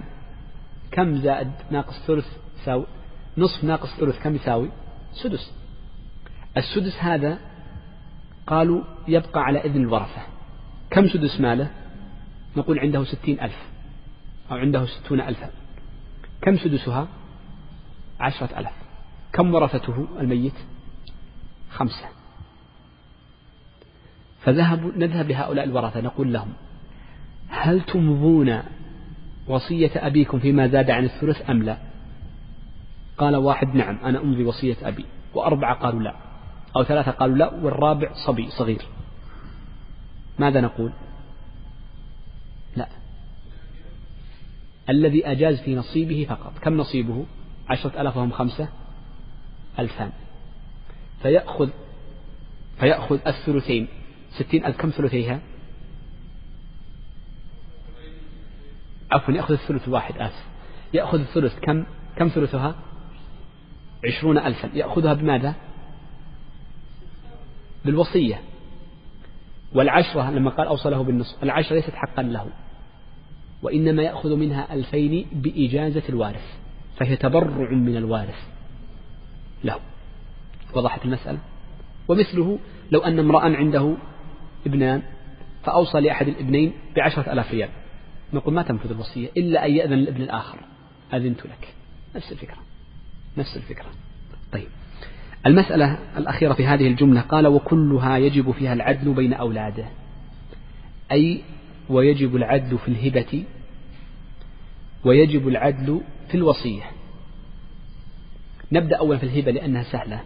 كم 0.90 1.16
زائد 1.16 1.52
ناقص 1.70 2.06
ثلث 2.06 2.26
يساوي؟ 2.62 2.86
نصف 3.38 3.64
ناقص 3.64 3.96
ثلث 4.00 4.22
كم 4.22 4.34
يساوي؟ 4.34 4.70
سدس. 5.12 5.52
السدس 6.56 6.96
هذا 6.96 7.38
قالوا 8.46 8.84
يبقى 9.08 9.40
على 9.40 9.60
إذن 9.60 9.82
الورثة. 9.82 10.22
كم 10.90 11.08
سدس 11.08 11.40
ماله؟ 11.40 11.70
نقول 12.56 12.78
عنده 12.78 13.04
ستين 13.04 13.40
ألف 13.40 13.58
أو 14.50 14.56
عنده 14.56 14.86
ستون 14.86 15.20
ألفا. 15.20 15.50
كم 16.42 16.56
سدسها؟ 16.56 17.08
عشرة 18.20 18.58
ألف. 18.58 18.83
كم 19.34 19.54
ورثته 19.54 20.06
الميت؟ 20.20 20.54
خمسة. 21.70 22.08
فذهبوا 24.40 24.92
نذهب 24.96 25.28
لهؤلاء 25.28 25.64
الورثة 25.64 26.00
نقول 26.00 26.32
لهم 26.32 26.52
هل 27.48 27.80
تمضون 27.80 28.62
وصية 29.46 29.90
أبيكم 29.96 30.38
فيما 30.38 30.68
زاد 30.68 30.90
عن 30.90 31.04
الثلث 31.04 31.50
أم 31.50 31.62
لا؟ 31.62 31.78
قال 33.18 33.36
واحد 33.36 33.74
نعم 33.74 33.98
أنا 34.04 34.20
أمضي 34.20 34.44
وصية 34.44 34.76
أبي. 34.82 35.04
وأربعة 35.34 35.74
قالوا 35.74 36.02
لا. 36.02 36.14
أو 36.76 36.84
ثلاثة 36.84 37.10
قالوا 37.10 37.36
لا 37.36 37.54
والرابع 37.54 38.12
صبي 38.26 38.50
صغير. 38.50 38.82
ماذا 40.38 40.60
نقول؟ 40.60 40.92
لا. 42.76 42.88
الذي 44.88 45.26
أجاز 45.26 45.60
في 45.60 45.74
نصيبه 45.74 46.26
فقط. 46.28 46.52
كم 46.58 46.76
نصيبه؟ 46.76 47.26
عشرة 47.68 48.00
ألاف 48.00 48.16
وهم 48.16 48.30
خمسة. 48.30 48.68
ألفان 49.78 50.10
فيأخذ 51.22 51.68
فيأخذ 52.80 53.18
الثلثين. 53.26 53.88
ستين 54.30 54.64
ألف 54.64 54.76
كم 54.76 54.90
ثلثيها؟ 54.90 55.40
عفوا 59.10 59.34
يأخذ 59.34 59.52
الثلث 59.52 59.88
الواحد 59.88 60.18
آسف. 60.18 60.44
يأخذ 60.94 61.20
الثلث 61.20 61.58
كم؟ 61.58 61.86
كم 62.16 62.28
ثلثها؟ 62.28 62.74
عشرون 64.06 64.38
ألفا. 64.38 64.70
يأخذها 64.74 65.14
بماذا؟ 65.14 65.54
بالوصية. 67.84 68.40
والعشرة 69.74 70.30
لما 70.30 70.50
قال 70.50 70.66
أوصله 70.66 71.02
بالنصف 71.02 71.42
العشرة 71.42 71.76
ليست 71.76 71.94
حقا 71.94 72.22
له. 72.22 72.46
وإنما 73.62 74.02
يأخذ 74.02 74.36
منها 74.36 74.74
ألفين 74.74 75.26
بإجازة 75.32 76.02
الوارث. 76.08 76.58
فهي 76.96 77.16
تبرع 77.16 77.70
من 77.70 77.96
الوارث. 77.96 78.53
له. 79.64 79.78
وضحت 80.74 81.04
المسألة. 81.04 81.38
ومثله 82.08 82.58
لو 82.90 83.00
أن 83.00 83.18
امرأ 83.18 83.40
عنده 83.40 83.96
ابنان 84.66 85.02
فأوصى 85.64 86.00
لأحد 86.00 86.28
الابنين 86.28 86.72
بعشرة 86.96 87.32
ألاف 87.32 87.50
ريال. 87.52 87.68
نقول 88.32 88.54
ما 88.54 88.62
تنفذ 88.62 88.90
الوصية 88.90 89.28
إلا 89.36 89.66
أن 89.66 89.70
يأذن 89.70 89.92
الابن 89.92 90.22
الآخر. 90.22 90.58
أذنت 91.14 91.40
لك. 91.40 91.74
نفس 92.16 92.32
الفكرة. 92.32 92.58
نفس 93.38 93.56
الفكرة. 93.56 93.86
طيب. 94.52 94.68
المسألة 95.46 95.98
الأخيرة 96.16 96.52
في 96.52 96.66
هذه 96.66 96.86
الجملة 96.86 97.20
قال 97.20 97.46
وكلها 97.46 98.16
يجب 98.16 98.50
فيها 98.50 98.72
العدل 98.72 99.12
بين 99.12 99.32
أولاده. 99.32 99.86
أي 101.12 101.42
ويجب 101.88 102.36
العدل 102.36 102.78
في 102.78 102.88
الهبة 102.88 103.44
ويجب 105.04 105.48
العدل 105.48 106.00
في 106.28 106.34
الوصية. 106.34 106.82
نبدأ 108.74 108.96
أولا 108.96 109.18
في 109.18 109.24
الهبة 109.24 109.50
لأنها 109.50 109.82
سهلة. 109.82 110.20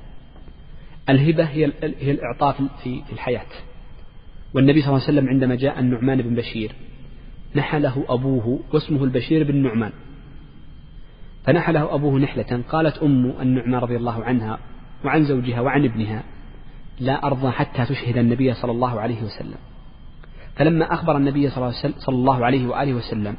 الهبة 1.08 1.44
هي 1.44 1.72
هي 1.82 2.10
الإعطاء 2.10 2.68
في 2.82 3.02
الحياة. 3.12 3.46
والنبي 4.54 4.80
صلى 4.82 4.88
الله 4.88 5.02
عليه 5.02 5.12
وسلم 5.18 5.28
عندما 5.28 5.54
جاء 5.54 5.80
النعمان 5.80 6.22
بن 6.22 6.34
بشير 6.34 6.72
نحله 7.56 8.04
أبوه 8.08 8.60
واسمه 8.72 9.04
البشير 9.04 9.44
بن 9.44 9.62
نعمان 9.62 9.92
فنحله 11.44 11.94
أبوه 11.94 12.18
نحلة 12.18 12.62
قالت 12.68 12.98
أم 12.98 13.34
النعمان 13.40 13.74
رضي 13.74 13.96
الله 13.96 14.24
عنها 14.24 14.58
وعن 15.04 15.24
زوجها 15.24 15.60
وعن 15.60 15.84
ابنها 15.84 16.22
لا 17.00 17.26
أرضى 17.26 17.50
حتى 17.50 17.84
تشهد 17.84 18.18
النبي 18.18 18.54
صلى 18.54 18.72
الله 18.72 19.00
عليه 19.00 19.22
وسلم. 19.22 19.58
فلما 20.56 20.94
أخبر 20.94 21.16
النبي 21.16 21.50
صلى 21.50 21.72
الله 22.08 22.44
عليه 22.44 22.66
وآله 22.66 22.94
وسلم 22.94 23.36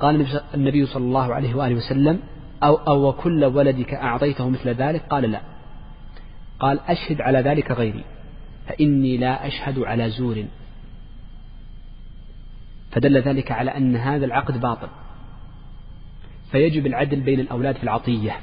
قال 0.00 0.26
النبي 0.54 0.86
صلى 0.86 1.04
الله 1.04 1.34
عليه 1.34 1.54
وآله 1.54 1.74
وسلم 1.74 2.20
أو, 2.62 2.76
أو 2.76 3.12
كل 3.12 3.44
ولدك 3.44 3.94
أعطيته 3.94 4.48
مثل 4.48 4.68
ذلك؟ 4.68 5.02
قال 5.02 5.30
لا. 5.30 5.40
قال 6.60 6.80
أشهد 6.80 7.20
على 7.20 7.38
ذلك 7.38 7.70
غيري 7.70 8.04
فإني 8.68 9.16
لا 9.16 9.46
أشهد 9.46 9.78
على 9.78 10.10
زور. 10.10 10.44
فدل 12.90 13.22
ذلك 13.22 13.52
على 13.52 13.70
أن 13.76 13.96
هذا 13.96 14.24
العقد 14.24 14.60
باطل. 14.60 14.88
فيجب 16.50 16.86
العدل 16.86 17.20
بين 17.20 17.40
الأولاد 17.40 17.76
في 17.76 17.82
العطية. 17.82 18.40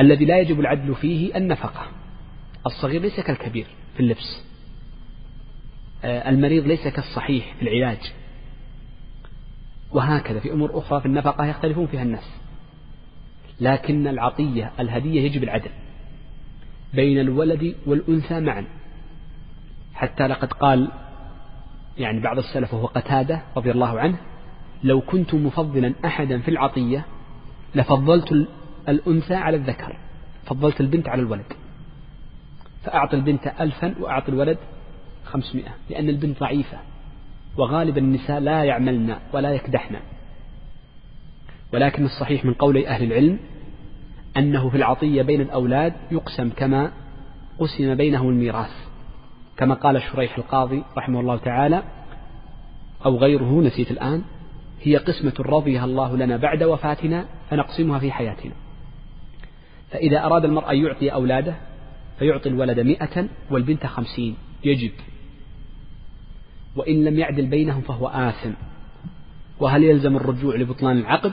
الذي 0.00 0.24
لا 0.24 0.38
يجب 0.38 0.60
العدل 0.60 0.94
فيه 0.94 1.36
النفقة. 1.36 1.86
الصغير 2.66 3.02
ليس 3.02 3.20
كالكبير 3.20 3.66
في 3.94 4.00
اللبس. 4.00 4.44
آه، 6.04 6.28
المريض 6.28 6.66
ليس 6.66 6.88
كالصحيح 6.88 7.54
في 7.54 7.62
العلاج. 7.62 8.12
وهكذا 9.92 10.40
في 10.40 10.52
أمور 10.52 10.78
أخرى 10.78 11.00
في 11.00 11.06
النفقة 11.06 11.46
يختلفون 11.46 11.86
فيها 11.86 12.02
الناس. 12.02 12.37
لكن 13.60 14.06
العطية 14.06 14.72
الهدية 14.80 15.20
يجب 15.20 15.42
العدل 15.42 15.70
بين 16.94 17.20
الولد 17.20 17.74
والأنثى 17.86 18.40
معا. 18.40 18.64
حتى 19.94 20.26
لقد 20.26 20.52
قال 20.52 20.90
يعني 21.98 22.20
بعض 22.20 22.38
السلف 22.38 22.74
وهو 22.74 22.86
قتادة 22.86 23.42
رضي 23.56 23.70
الله 23.70 24.00
عنه 24.00 24.16
لو 24.84 25.00
كنت 25.00 25.34
مفضلا 25.34 25.94
أحدا 26.04 26.38
في 26.38 26.50
العطية 26.50 27.04
لفضلت 27.74 28.46
الأنثى 28.88 29.34
على 29.34 29.56
الذكر 29.56 29.96
فضلت 30.44 30.80
البنت 30.80 31.08
على 31.08 31.22
الولد. 31.22 31.52
فأعطي 32.84 33.16
البنت 33.16 33.52
ألفا 33.60 33.94
وأعطي 34.00 34.28
الولد 34.28 34.58
خمسمائة 35.24 35.70
لأن 35.90 36.08
البنت 36.08 36.40
ضعيفة 36.40 36.78
وغالب 37.56 37.98
النساء 37.98 38.40
لا 38.40 38.64
يعملن 38.64 39.16
ولا 39.32 39.52
يكدحن. 39.52 39.96
ولكن 41.72 42.04
الصحيح 42.04 42.44
من 42.44 42.54
قول 42.54 42.86
أهل 42.86 43.04
العلم 43.04 43.38
أنه 44.36 44.68
في 44.68 44.76
العطية 44.76 45.22
بين 45.22 45.40
الأولاد 45.40 45.92
يقسم 46.10 46.50
كما 46.50 46.92
قسم 47.58 47.94
بينه 47.94 48.28
الميراث 48.28 48.88
كما 49.56 49.74
قال 49.74 50.02
شريح 50.02 50.38
القاضي 50.38 50.84
رحمه 50.96 51.20
الله 51.20 51.36
تعالى 51.36 51.82
أو 53.06 53.16
غيره 53.16 53.60
نسيت 53.60 53.90
الآن 53.90 54.22
هي 54.82 54.96
قسمة 54.96 55.32
رضيها 55.40 55.84
الله 55.84 56.16
لنا 56.16 56.36
بعد 56.36 56.62
وفاتنا 56.62 57.26
فنقسمها 57.50 57.98
في 57.98 58.12
حياتنا. 58.12 58.52
فإذا 59.90 60.24
أراد 60.24 60.44
المرء 60.44 60.70
أن 60.70 60.76
يعطي 60.76 61.08
أولاده 61.12 61.54
فيعطي 62.18 62.48
الولد 62.48 62.80
مئة 62.80 63.28
والبنت 63.50 63.86
خمسين 63.86 64.36
يجب. 64.64 64.92
وإن 66.76 67.04
لم 67.04 67.18
يعدل 67.18 67.46
بينهم 67.46 67.80
فهو 67.80 68.08
آثم. 68.08 68.52
وهل 69.60 69.84
يلزم 69.84 70.16
الرجوع 70.16 70.56
لبطلان 70.56 70.98
العقد؟ 70.98 71.32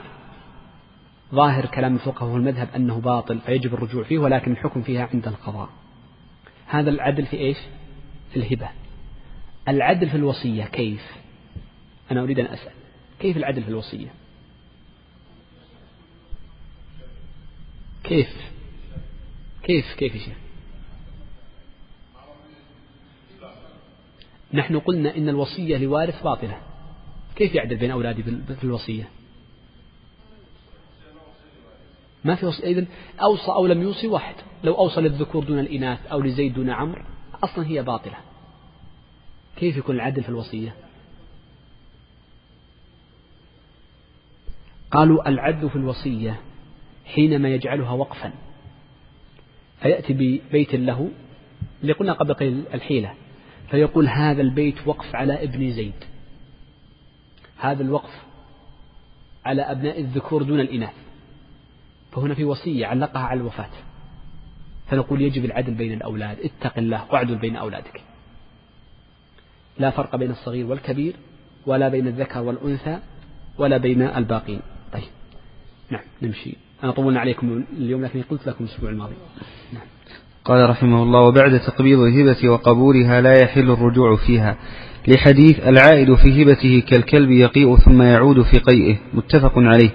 ظاهر 1.34 1.66
كلام 1.66 1.96
الفقهاء 1.96 2.36
المذهب 2.36 2.70
أنه 2.76 3.00
باطل 3.00 3.40
فيجب 3.40 3.74
الرجوع 3.74 4.04
فيه 4.04 4.20
ولكن 4.20 4.52
الحكم 4.52 4.82
فيها 4.82 5.10
عند 5.14 5.28
القضاء. 5.28 5.70
هذا 6.68 6.90
العدل 6.90 7.26
في 7.26 7.38
إيش؟ 7.38 7.58
في 8.32 8.38
الهبة. 8.38 8.70
العدل 9.68 10.10
في 10.10 10.18
الوصية 10.18 10.64
كيف؟ 10.64 11.12
أنا 12.12 12.22
أريد 12.22 12.40
أن 12.40 12.46
أسأل. 12.46 12.72
كيف 13.20 13.38
العدل 13.38 13.64
في 13.64 13.70
الوصية؟ 13.70 14.08
كيف؟ 18.04 18.52
كيف؟ 19.64 19.96
كيف 19.98 20.28
يا 20.28 20.36
نحن 24.54 24.80
قلنا 24.80 25.18
إن 25.18 25.30
الوصية 25.30 25.78
لوارث 25.78 26.24
باطلة. 26.24 26.58
كيف 27.36 27.56
يعدل 27.56 27.76
بين 27.76 27.92
أولادي 27.92 28.24
في 28.24 28.64
الوصية؟ 28.64 29.10
ما 32.26 32.36
في 32.36 32.46
وصية 32.46 32.64
إذن 32.64 32.88
أوصى 33.22 33.52
أو 33.52 33.68
لم 33.68 33.82
يوصي 33.82 34.08
واحد. 34.08 34.36
لو 34.64 34.74
أوصى 34.78 35.02
للذكور 35.02 35.44
دون 35.44 35.60
الإناث 35.60 36.08
أو 36.08 36.22
لزيد 36.22 36.54
دون 36.54 36.70
عمرو 36.70 37.02
أصلا 37.44 37.68
هي 37.68 37.84
باطلة. 37.84 38.18
كيف 39.58 39.78
يكون 39.78 39.96
العدل 39.96 40.24
في 40.24 40.30
الوصية؟ 40.30 40.76
قالوا 44.92 45.30
العدل 45.30 45.70
في 45.70 45.76
الوصية 45.76 46.42
حينما 47.06 47.50
يجعلها 47.50 47.92
وقفا. 47.92 48.34
فيأتي 49.82 50.14
ببيت 50.14 50.76
له 50.76 51.10
اللي 51.82 51.94
قلنا 51.94 52.14
قبل 52.14 52.34
قليل 52.34 52.64
الحيلة 52.74 53.14
فيقول 53.70 54.08
هذا 54.08 54.42
البيت 54.42 54.88
وقف 54.88 55.16
على 55.16 55.44
ابن 55.44 55.72
زيد. 55.72 56.04
هذا 57.58 57.84
الوقف 57.84 58.24
على 59.46 59.62
أبناء 59.62 60.00
الذكور 60.00 60.44
دون 60.44 60.60
الإناث. 60.60 61.05
فهنا 62.16 62.34
في 62.34 62.44
وصية 62.44 62.86
علقها 62.86 63.22
على 63.22 63.40
الوفاة. 63.40 63.70
فنقول 64.88 65.22
يجب 65.22 65.46
العدل 65.46 65.74
بين 65.74 65.94
الأولاد 65.94 66.38
اتق 66.40 66.78
الله 66.78 67.06
واعدل 67.12 67.36
بين 67.36 67.56
أولادك. 67.56 68.02
لا 69.80 69.90
فرق 69.90 70.16
بين 70.16 70.32
الصغير 70.32 70.66
والكبير 70.66 71.16
ولا 71.66 71.90
بين 71.90 72.08
الذكر 72.08 72.40
والأنثى 72.40 73.00
ولا 73.58 73.78
بين 73.78 74.02
الباقين. 74.02 74.60
طيب. 74.94 75.04
نعم 75.90 76.02
نمشي. 76.22 76.56
أنا 76.84 76.92
طولنا 76.92 77.20
عليكم 77.20 77.64
اليوم 77.78 78.06
لكن 78.06 78.22
قلت 78.22 78.48
لكم 78.48 78.64
الأسبوع 78.64 78.90
الماضي. 78.90 79.14
نعم. 79.74 79.84
قال 80.46 80.70
رحمه 80.70 81.04
الله 81.04 81.20
وبعد 81.20 81.60
تقبيض 81.60 82.00
الهبة 82.00 82.50
وقبولها 82.50 83.22
لا 83.22 83.44
يحل 83.44 83.72
الرجوع 83.72 84.16
فيها 84.16 84.58
لحديث 85.08 85.60
العائد 85.60 86.16
في 86.16 86.44
هبته 86.44 86.84
كالكلب 86.88 87.32
يقيء 87.32 87.78
ثم 87.78 88.02
يعود 88.02 88.42
في 88.42 88.60
قيئه. 88.60 88.98
متفق 89.14 89.54
عليه. 89.56 89.90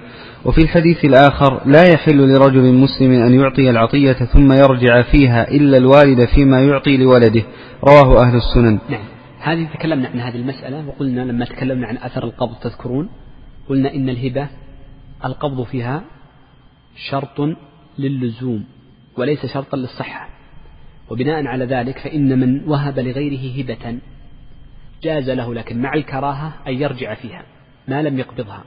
وفي 0.44 0.62
الحديث 0.62 1.04
الآخر 1.04 1.66
لا 1.66 1.92
يحل 1.92 2.18
لرجل 2.32 2.74
مسلم 2.74 3.12
أن 3.12 3.34
يعطي 3.40 3.70
العطية 3.70 4.12
ثم 4.12 4.52
يرجع 4.52 5.02
فيها 5.02 5.48
إلا 5.50 5.76
الوالد 5.76 6.24
فيما 6.24 6.60
يعطي 6.60 6.96
لولده. 6.96 7.42
رواه 7.84 8.22
أهل 8.22 8.36
السنن. 8.36 8.78
نعم. 8.90 9.04
هذه 9.40 9.68
تكلمنا 9.74 10.08
عن 10.08 10.20
هذه 10.20 10.36
المسألة 10.36 10.88
وقلنا 10.88 11.20
لما 11.20 11.44
تكلمنا 11.44 11.86
عن 11.86 11.96
أثر 11.96 12.24
القبض 12.24 12.56
تذكرون؟ 12.56 13.10
قلنا 13.68 13.94
إن 13.94 14.08
الهبة 14.08 14.48
القبض 15.24 15.62
فيها 15.62 16.02
شرط 17.10 17.40
للزوم 17.98 18.64
وليس 19.16 19.46
شرطا 19.46 19.76
للصحة. 19.76 20.28
وبناء 21.10 21.46
على 21.46 21.64
ذلك 21.64 21.98
فإن 21.98 22.40
من 22.40 22.68
وهب 22.68 22.98
لغيره 22.98 23.62
هبة 23.62 23.98
جاز 25.02 25.30
له 25.30 25.54
لكن 25.54 25.82
مع 25.82 25.94
الكراهة 25.94 26.52
أن 26.66 26.72
يرجع 26.72 27.14
فيها 27.14 27.42
ما 27.88 28.02
لم 28.02 28.18
يقبضها. 28.18 28.64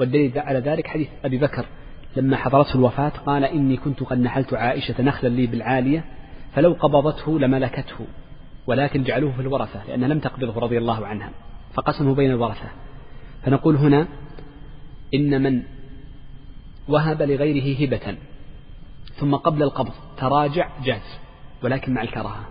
والدليل 0.00 0.38
على 0.38 0.58
ذلك 0.58 0.86
حديث 0.86 1.08
أبي 1.24 1.38
بكر. 1.38 1.66
لما 2.16 2.36
حضرته 2.36 2.74
الوفاة 2.74 3.08
قال 3.08 3.44
إني 3.44 3.76
كنت 3.76 4.02
قد 4.02 4.18
نحلت 4.18 4.54
عائشة 4.54 5.02
نخلا 5.02 5.28
لي 5.28 5.46
بالعالية 5.46 6.04
فلو 6.54 6.72
قبضته 6.72 7.38
لملكته 7.38 8.06
ولكن 8.66 9.02
جعلوه 9.02 9.32
في 9.32 9.40
الورثة 9.40 9.86
لأنها 9.88 10.08
لم 10.08 10.18
تقبضه 10.18 10.60
رضي 10.60 10.78
الله 10.78 11.06
عنها 11.06 11.30
فقسمه 11.74 12.14
بين 12.14 12.30
الورثة. 12.30 12.70
فنقول 13.42 13.76
هنا 13.76 14.08
إن 15.14 15.42
من 15.42 15.62
وهب 16.88 17.22
لغيره 17.22 17.86
هبة 17.86 18.16
ثم 19.14 19.34
قبل 19.34 19.62
القبض 19.62 19.92
تراجع 20.16 20.70
جاز 20.84 21.18
ولكن 21.62 21.94
مع 21.94 22.02
الكراهة. 22.02 22.44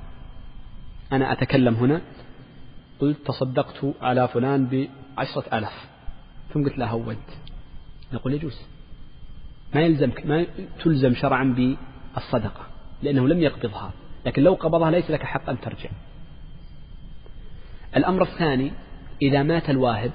أنا 1.12 1.32
أتكلم 1.32 1.76
هنا 1.76 2.02
قلت 3.00 3.28
تصدقت 3.28 3.94
على 4.02 4.28
فلان 4.28 4.88
بعشرة 5.18 5.58
آلاف. 5.58 5.89
ثم 6.54 6.64
قلت 6.64 6.78
له 6.78 6.88
هود. 6.88 7.18
نقول 8.14 8.34
يجوز. 8.34 8.62
ما 9.76 9.82
يلزم 9.82 10.12
ما 10.26 10.46
تلزم 10.84 11.16
شرعا 11.16 11.44
بالصدقة 11.44 12.68
لأنه 13.04 13.28
لم 13.28 13.40
يقبضها 13.40 13.92
لكن 14.26 14.44
لو 14.44 14.54
قبضها 14.54 14.92
ليس 14.92 15.12
لك 15.12 15.24
حق 15.24 15.50
أن 15.50 15.62
ترجع. 15.62 15.90
الأمر 17.96 18.22
الثاني 18.24 18.72
إذا 19.22 19.44
مات 19.44 19.70
الواهب 19.70 20.12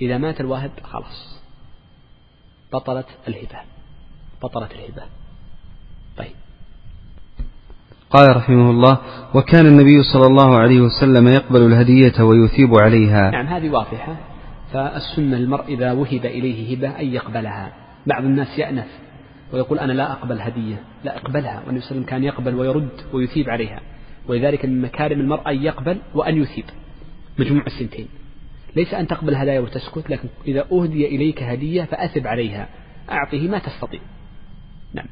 إذا 0.00 0.18
مات 0.18 0.40
الواهب 0.40 0.70
خلاص. 0.82 1.40
بطلت 2.72 3.06
الهبة. 3.28 3.58
بطلت 4.42 4.72
الهبة. 4.72 5.02
طيب. 6.16 6.34
قال 8.10 8.36
رحمه 8.36 8.70
الله 8.70 8.98
وكان 9.34 9.66
النبي 9.66 10.02
صلى 10.02 10.26
الله 10.26 10.58
عليه 10.58 10.80
وسلم 10.80 11.28
يقبل 11.28 11.66
الهدية 11.66 12.22
ويثيب 12.22 12.74
عليها. 12.74 13.30
نعم 13.30 13.46
هذه 13.46 13.70
واضحة. 13.70 14.16
فالسنة 14.72 15.36
المرء 15.36 15.64
إذا 15.74 15.92
وهب 15.92 16.26
إليه 16.26 16.76
هبة 16.76 17.00
أن 17.00 17.06
يقبلها. 17.06 17.72
بعض 18.06 18.24
الناس 18.24 18.58
يأنف 18.58 18.86
ويقول 19.52 19.78
أنا 19.78 19.92
لا 19.92 20.12
أقبل 20.12 20.40
هدية 20.40 20.82
لا 21.04 21.16
أقبلها. 21.16 21.62
والنبي 21.66 21.80
صلى 21.80 21.90
الله 21.90 22.00
عليه 22.00 22.00
وسلم 22.00 22.02
كان 22.02 22.24
يقبل 22.24 22.54
ويرد 22.54 22.88
ويثيب 23.12 23.50
عليها. 23.50 23.80
ولذلك 24.28 24.64
من 24.64 24.80
مكارم 24.80 25.20
المرء 25.20 25.50
أن 25.50 25.62
يقبل 25.62 25.98
وأن 26.14 26.36
يثيب. 26.42 26.64
مجموع 27.38 27.62
السنتين. 27.66 28.08
ليس 28.76 28.94
أن 28.94 29.06
تقبل 29.06 29.34
هدايا 29.34 29.60
وتسكت 29.60 30.10
لكن 30.10 30.28
إذا 30.46 30.64
أهدي 30.72 31.06
إليك 31.06 31.42
هدية 31.42 31.84
فأثب 31.84 32.26
عليها. 32.26 32.68
أعطه 33.10 33.48
ما 33.48 33.58
تستطيع. 33.58 34.00
نعم. 34.94 35.06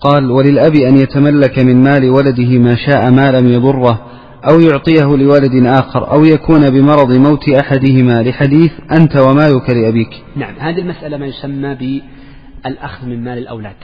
قال 0.00 0.30
وللأب 0.30 0.74
أن 0.74 0.96
يتملك 0.96 1.58
من 1.58 1.82
مال 1.82 2.10
ولده 2.10 2.58
ما 2.58 2.74
شاء 2.74 3.10
ما 3.10 3.30
لم 3.30 3.48
يضره 3.48 4.06
أو 4.50 4.60
يعطيه 4.60 5.16
لولد 5.16 5.66
آخر 5.66 6.10
أو 6.10 6.24
يكون 6.24 6.70
بمرض 6.70 7.12
موت 7.12 7.48
أحدهما 7.48 8.22
لحديث 8.22 8.72
أنت 8.92 9.16
ومالك 9.16 9.70
لأبيك. 9.70 10.24
نعم 10.36 10.54
هذه 10.58 10.78
المسألة 10.78 11.16
ما 11.16 11.26
يسمى 11.26 11.74
بالأخذ 11.74 13.06
من 13.06 13.24
مال 13.24 13.38
الأولاد. 13.38 13.76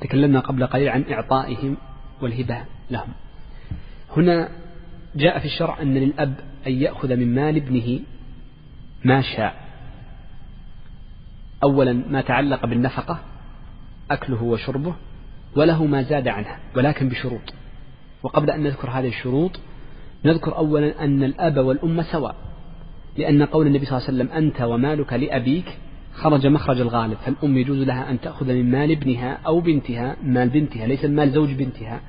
تكلمنا 0.00 0.40
قبل 0.40 0.66
قليل 0.66 0.88
عن 0.88 1.04
إعطائهم 1.10 1.76
والهبة 2.22 2.58
لهم. 2.90 3.08
هنا 4.16 4.48
جاء 5.16 5.38
في 5.38 5.44
الشرع 5.44 5.82
أن 5.82 5.94
للأب 5.94 6.34
أن 6.66 6.72
يأخذ 6.72 7.16
من 7.16 7.34
مال 7.34 7.56
ابنه 7.56 8.00
ما 9.04 9.22
شاء. 9.22 9.54
أولا 11.62 11.92
ما 11.92 12.20
تعلق 12.20 12.66
بالنفقة 12.66 13.18
أكله 14.10 14.42
وشربه 14.42 14.94
وله 15.56 15.84
ما 15.84 16.02
زاد 16.02 16.28
عنها 16.28 16.58
ولكن 16.76 17.08
بشروط. 17.08 17.54
وقبل 18.22 18.50
أن 18.50 18.62
نذكر 18.62 18.90
هذه 18.90 19.08
الشروط 19.08 19.60
نذكر 20.24 20.56
أولا 20.56 21.04
أن 21.04 21.22
الأب 21.22 21.56
والأم 21.58 22.02
سواء 22.02 22.36
لأن 23.18 23.42
قول 23.42 23.66
النبي 23.66 23.86
صلى 23.86 23.98
الله 23.98 24.08
عليه 24.08 24.16
وسلم 24.18 24.36
أنت 24.36 24.62
ومالك 24.62 25.12
لأبيك 25.12 25.78
خرج 26.14 26.46
مخرج 26.46 26.80
الغالب 26.80 27.16
فالأم 27.26 27.56
يجوز 27.58 27.78
لها 27.78 28.10
أن 28.10 28.20
تأخذ 28.20 28.46
من 28.46 28.70
مال 28.70 28.90
ابنها 28.90 29.38
أو 29.46 29.60
بنتها 29.60 30.16
مال 30.22 30.48
بنتها 30.48 30.86
ليس 30.86 31.04
مال 31.04 31.30
زوج 31.30 31.52
بنتها 31.52 32.00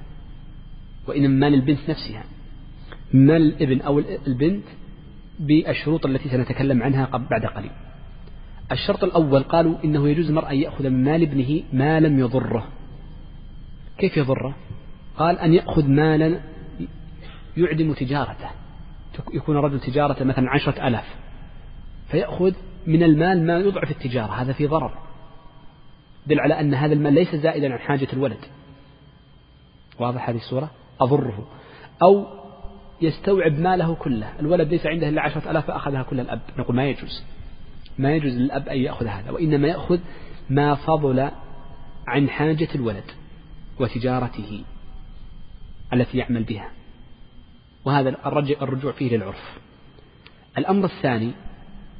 وإنما 1.07 1.27
مال 1.27 1.53
البنت 1.53 1.89
نفسها. 1.89 2.23
مال 3.13 3.41
الابن 3.41 3.81
أو 3.81 3.99
البنت 4.27 4.63
بالشروط 5.39 6.05
التي 6.05 6.29
سنتكلم 6.29 6.83
عنها 6.83 7.05
بعد 7.05 7.45
قليل. 7.45 7.71
الشرط 8.71 9.03
الأول 9.03 9.43
قالوا 9.43 9.75
إنه 9.83 10.09
يجوز 10.09 10.29
المرء 10.29 10.49
أن 10.49 10.55
يأخذ 10.55 10.89
من 10.89 11.03
مال 11.03 11.21
ابنه 11.21 11.63
ما 11.73 11.99
لم 11.99 12.19
يضره. 12.19 12.67
كيف 13.97 14.17
يضره؟ 14.17 14.55
قال 15.17 15.39
أن 15.39 15.53
يأخذ 15.53 15.87
مالا 15.87 16.39
يعدم 17.57 17.93
تجارته. 17.93 18.49
يكون 19.33 19.57
رجل 19.57 19.79
تجارته 19.79 20.25
مثلا 20.25 20.49
عشرة 20.49 20.87
ألاف. 20.87 21.15
فيأخذ 22.07 22.53
من 22.87 23.03
المال 23.03 23.45
ما 23.45 23.57
يضعف 23.57 23.91
التجارة. 23.91 24.31
هذا 24.31 24.53
في 24.53 24.67
ضرر. 24.67 24.93
دل 26.27 26.39
على 26.39 26.59
أن 26.59 26.73
هذا 26.73 26.93
المال 26.93 27.13
ليس 27.13 27.35
زائدا 27.35 27.73
عن 27.73 27.79
حاجة 27.79 28.07
الولد. 28.13 28.45
واضح 29.99 30.29
هذه 30.29 30.37
الصورة 30.37 30.71
أضره. 31.01 31.47
أو 32.03 32.27
يستوعب 33.01 33.51
ماله 33.51 33.95
كله. 33.95 34.39
الولد 34.39 34.67
ليس 34.67 34.85
عنده 34.85 35.09
إلا 35.09 35.21
عشرة 35.21 35.51
ألاف 35.51 35.65
فأخذها 35.65 36.03
كل 36.03 36.19
الأب. 36.19 36.41
نقول 36.57 36.75
ما 36.75 36.85
يجوز. 36.85 37.23
ما 37.97 38.15
يجوز 38.15 38.33
للأب 38.33 38.69
أن 38.69 38.77
يأخذ 38.77 39.05
هذا. 39.05 39.31
وإنما 39.31 39.67
يأخذ 39.67 39.99
ما 40.49 40.75
فضل 40.75 41.31
عن 42.07 42.29
حاجة 42.29 42.67
الولد 42.75 43.11
وتجارته 43.79 44.63
التي 45.93 46.17
يعمل 46.17 46.43
بها. 46.43 46.69
وهذا 47.85 48.17
الرجوع 48.61 48.91
فيه 48.91 49.17
للعرف. 49.17 49.59
الأمر 50.57 50.85
الثاني 50.85 51.31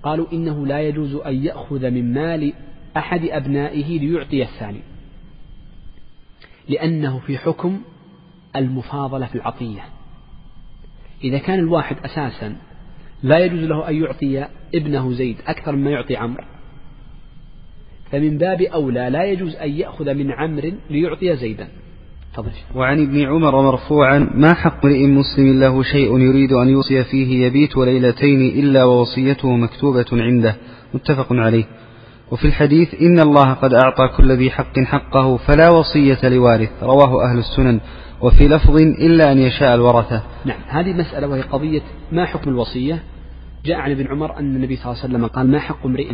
قالوا 0.03 0.25
إنه 0.33 0.67
لا 0.67 0.81
يجوز 0.81 1.15
أن 1.15 1.45
يأخذ 1.45 1.89
من 1.89 2.13
مال 2.13 2.53
أحد 2.97 3.23
أبنائه 3.23 3.99
ليعطي 3.99 4.43
الثاني 4.43 4.81
لأنه 6.69 7.19
في 7.19 7.37
حكم 7.37 7.81
المفاضلة 8.55 9.25
في 9.25 9.35
العطية. 9.35 9.85
إذا 11.23 11.37
كان 11.37 11.59
الواحد 11.59 11.97
أساسا 12.05 12.55
لا 13.23 13.39
يجوز 13.39 13.59
له 13.59 13.89
أن 13.89 13.95
يعطي 13.95 14.47
ابنه 14.75 15.13
زيد 15.13 15.37
أكثر 15.47 15.75
مما 15.75 15.91
يعطي 15.91 16.15
عمرو 16.15 16.43
فمن 18.11 18.37
باب 18.37 18.61
أولى 18.61 19.09
لا 19.09 19.23
يجوز 19.23 19.55
أن 19.55 19.71
يأخذ 19.71 20.13
من 20.13 20.31
عمرو 20.31 20.71
ليعطي 20.89 21.35
زيدا. 21.35 21.67
وعن 22.75 23.03
ابن 23.03 23.21
عمر 23.21 23.61
مرفوعا 23.61 24.19
ما 24.35 24.53
حق 24.53 24.85
امرئ 24.85 25.07
مسلم 25.07 25.59
له 25.59 25.83
شيء 25.83 26.19
يريد 26.19 26.51
أن 26.51 26.69
يوصي 26.69 27.03
فيه 27.03 27.45
يبيت 27.45 27.77
ليلتين 27.77 28.41
إلا 28.41 28.83
ووصيته 28.83 29.55
مكتوبة 29.55 30.05
عنده. 30.11 30.55
متفق 30.93 31.27
عليه. 31.33 31.63
وفي 32.31 32.45
الحديث 32.45 33.01
إن 33.01 33.19
الله 33.19 33.53
قد 33.53 33.73
أعطى 33.73 34.07
كل 34.17 34.31
ذي 34.31 34.51
حق 34.51 34.79
حقه 34.79 35.37
فلا 35.37 35.69
وصية 35.69 36.29
لوارث. 36.29 36.83
رواه 36.83 37.25
أهل 37.29 37.37
السنن. 37.37 37.79
وفي 38.21 38.47
لفظ 38.47 38.75
إلا 38.81 39.31
أن 39.31 39.37
يشاء 39.37 39.75
الورثة. 39.75 40.23
نعم. 40.45 40.59
هذه 40.67 40.93
مسألة 40.93 41.27
وهي 41.27 41.41
قضية 41.41 41.81
ما 42.11 42.25
حكم 42.25 42.49
الوصية. 42.51 43.03
جاء 43.65 43.77
عن 43.77 43.91
ابن 43.91 44.07
عمر 44.07 44.39
أن 44.39 44.55
النبي 44.55 44.75
صلى 44.75 44.85
الله 44.85 45.03
عليه 45.03 45.13
وسلم 45.13 45.27
قال 45.27 45.51
ما 45.51 45.59
حق 45.59 45.85
امرئ 45.85 46.11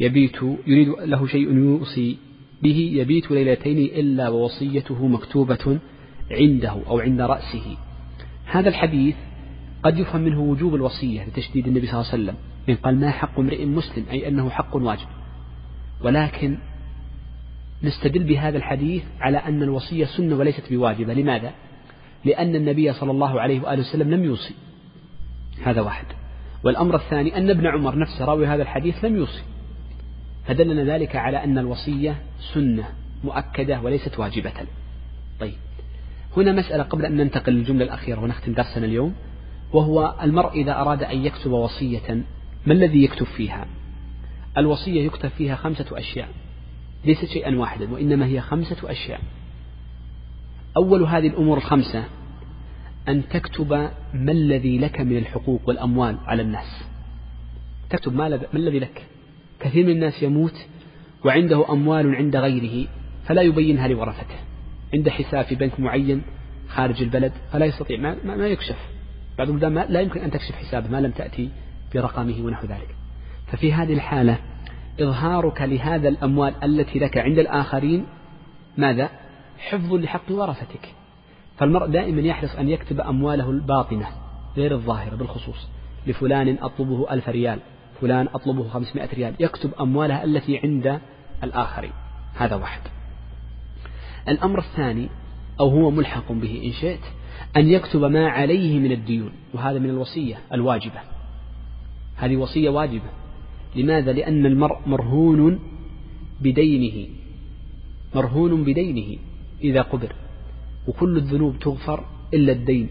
يبيت 0.00 0.36
يريد 0.66 0.88
له 0.88 1.26
شيء 1.26 1.56
يوصي 1.56 2.27
به 2.62 2.90
يبيت 2.94 3.30
ليلتين 3.30 3.78
إلا 3.78 4.28
ووصيته 4.28 5.06
مكتوبة 5.06 5.78
عنده 6.30 6.76
أو 6.88 7.00
عند 7.00 7.20
رأسه. 7.20 7.76
هذا 8.44 8.68
الحديث 8.68 9.16
قد 9.82 9.98
يفهم 9.98 10.20
منه 10.20 10.40
وجوب 10.40 10.74
الوصية 10.74 11.24
لتشديد 11.24 11.66
النبي 11.66 11.86
صلى 11.86 12.00
الله 12.00 12.12
عليه 12.12 12.22
وسلم. 12.22 12.36
إن 12.68 12.74
قال 12.74 13.00
ما 13.00 13.10
حق 13.10 13.38
امرئ 13.38 13.64
مسلم 13.64 14.04
أي 14.10 14.28
أنه 14.28 14.50
حق 14.50 14.76
واجب. 14.76 15.06
ولكن 16.04 16.58
نستدل 17.82 18.24
بهذا 18.24 18.56
الحديث 18.56 19.02
على 19.20 19.38
أن 19.38 19.62
الوصية 19.62 20.04
سنة 20.04 20.36
وليست 20.36 20.72
بواجبة. 20.72 21.14
لماذا؟ 21.14 21.52
لأن 22.24 22.56
النبي 22.56 22.92
صلى 22.92 23.10
الله 23.10 23.40
عليه 23.40 23.60
وآله 23.60 23.80
وسلم 23.80 24.10
لم 24.10 24.24
يوصي. 24.24 24.54
هذا 25.62 25.80
واحد. 25.80 26.06
والأمر 26.64 26.94
الثاني 26.94 27.36
أن 27.36 27.50
ابن 27.50 27.66
عمر 27.66 27.98
نفسه 27.98 28.24
راوي 28.24 28.46
هذا 28.46 28.62
الحديث 28.62 29.04
لم 29.04 29.16
يوصي. 29.16 29.42
فدلنا 30.48 30.94
ذلك 30.94 31.16
على 31.16 31.44
أن 31.44 31.58
الوصية 31.58 32.16
سنة 32.54 32.88
مؤكدة 33.24 33.80
وليست 33.80 34.18
واجبة. 34.18 34.52
طيب. 35.40 35.54
هنا 36.36 36.52
مسألة 36.52 36.82
قبل 36.82 37.06
أن 37.06 37.16
ننتقل 37.16 37.52
للجملة 37.52 37.84
الأخيرة 37.84 38.20
ونختم 38.20 38.52
درسنا 38.52 38.86
اليوم 38.86 39.14
وهو 39.72 40.14
المرء 40.22 40.52
إذا 40.52 40.72
أراد 40.80 41.02
أن 41.02 41.24
يكتب 41.24 41.50
وصية 41.50 42.24
ما 42.66 42.72
الذي 42.72 43.04
يكتب 43.04 43.26
فيها؟ 43.26 43.66
الوصية 44.58 45.06
يكتب 45.06 45.28
فيها 45.28 45.56
خمسة 45.56 45.86
أشياء 45.92 46.28
ليست 47.04 47.24
شيئا 47.24 47.56
واحدا 47.56 47.92
وإنما 47.92 48.26
هي 48.26 48.40
خمسة 48.40 48.90
أشياء. 48.90 49.20
أول 50.76 51.02
هذه 51.02 51.26
الأمور 51.26 51.58
الخمسة 51.58 52.04
أن 53.08 53.28
تكتب 53.28 53.72
ما 54.14 54.32
الذي 54.32 54.78
لك 54.78 55.00
من 55.00 55.16
الحقوق 55.16 55.60
والأموال 55.68 56.18
على 56.26 56.42
الناس. 56.42 56.84
تكتب 57.90 58.14
ما 58.14 58.26
الذي 58.54 58.78
لك؟ 58.78 59.07
كثير 59.60 59.86
من 59.86 59.92
الناس 59.92 60.22
يموت 60.22 60.66
وعنده 61.24 61.72
أموال 61.72 62.14
عند 62.14 62.36
غيره 62.36 62.88
فلا 63.24 63.42
يبينها 63.42 63.88
لورثته. 63.88 64.36
عنده 64.94 65.10
حساب 65.10 65.44
في 65.44 65.54
بنك 65.54 65.80
معين 65.80 66.22
خارج 66.68 67.02
البلد 67.02 67.32
فلا 67.52 67.66
يستطيع 67.66 67.98
ما, 67.98 68.16
ما, 68.24 68.36
ما 68.36 68.46
يكشف. 68.46 68.76
بعض 69.38 69.48
البلدان 69.48 69.74
لا 69.88 70.00
يمكن 70.00 70.20
أن 70.20 70.30
تكشف 70.30 70.54
حسابه 70.54 70.88
ما 70.88 71.00
لم 71.00 71.10
تأتي 71.10 71.50
برقمه 71.94 72.44
ونحو 72.44 72.66
ذلك. 72.66 72.94
ففي 73.46 73.72
هذه 73.72 73.92
الحالة 73.92 74.38
إظهارك 75.00 75.62
لهذا 75.62 76.08
الأموال 76.08 76.54
التي 76.64 76.98
لك 76.98 77.18
عند 77.18 77.38
الآخرين 77.38 78.06
ماذا؟ 78.76 79.10
حفظ 79.58 79.94
لحق 79.94 80.30
ورثتك. 80.30 80.94
فالمرء 81.56 81.86
دائما 81.86 82.20
يحرص 82.20 82.56
أن 82.56 82.68
يكتب 82.68 83.00
أمواله 83.00 83.50
الباطنة 83.50 84.06
غير 84.56 84.72
الظاهرة 84.74 85.16
بالخصوص. 85.16 85.68
لفلان 86.06 86.58
أطلبه 86.62 87.12
ألف 87.12 87.28
ريال. 87.28 87.58
فلان 88.00 88.28
أطلبه 88.34 88.68
خمسمائة 88.68 89.14
ريال 89.14 89.34
يكتب 89.40 89.74
أمواله 89.80 90.24
التي 90.24 90.58
عند 90.58 91.00
الآخرين. 91.44 91.92
هذا 92.34 92.56
واحد. 92.56 92.80
الأمر 94.28 94.58
الثاني 94.58 95.08
أو 95.60 95.68
هو 95.68 95.90
ملحق 95.90 96.32
به 96.32 96.62
إن 96.64 96.72
شئت 96.72 97.00
أن 97.56 97.68
يكتب 97.68 98.04
ما 98.04 98.28
عليه 98.28 98.78
من 98.78 98.92
الديون 98.92 99.32
وهذا 99.54 99.78
من 99.78 99.90
الوصية 99.90 100.38
الواجبة. 100.52 101.00
هذه 102.16 102.36
وصية 102.36 102.68
واجبة. 102.70 103.10
لماذا؟ 103.76 104.12
لأن 104.12 104.46
المرء 104.46 104.78
مرهون 104.86 105.60
بدينه. 106.40 107.08
مرهون 108.14 108.64
بدينه 108.64 109.18
إذا 109.64 109.82
قبر 109.82 110.12
وكل 110.86 111.16
الذنوب 111.16 111.58
تغفر 111.58 112.04
إلا 112.34 112.52
الدين. 112.52 112.88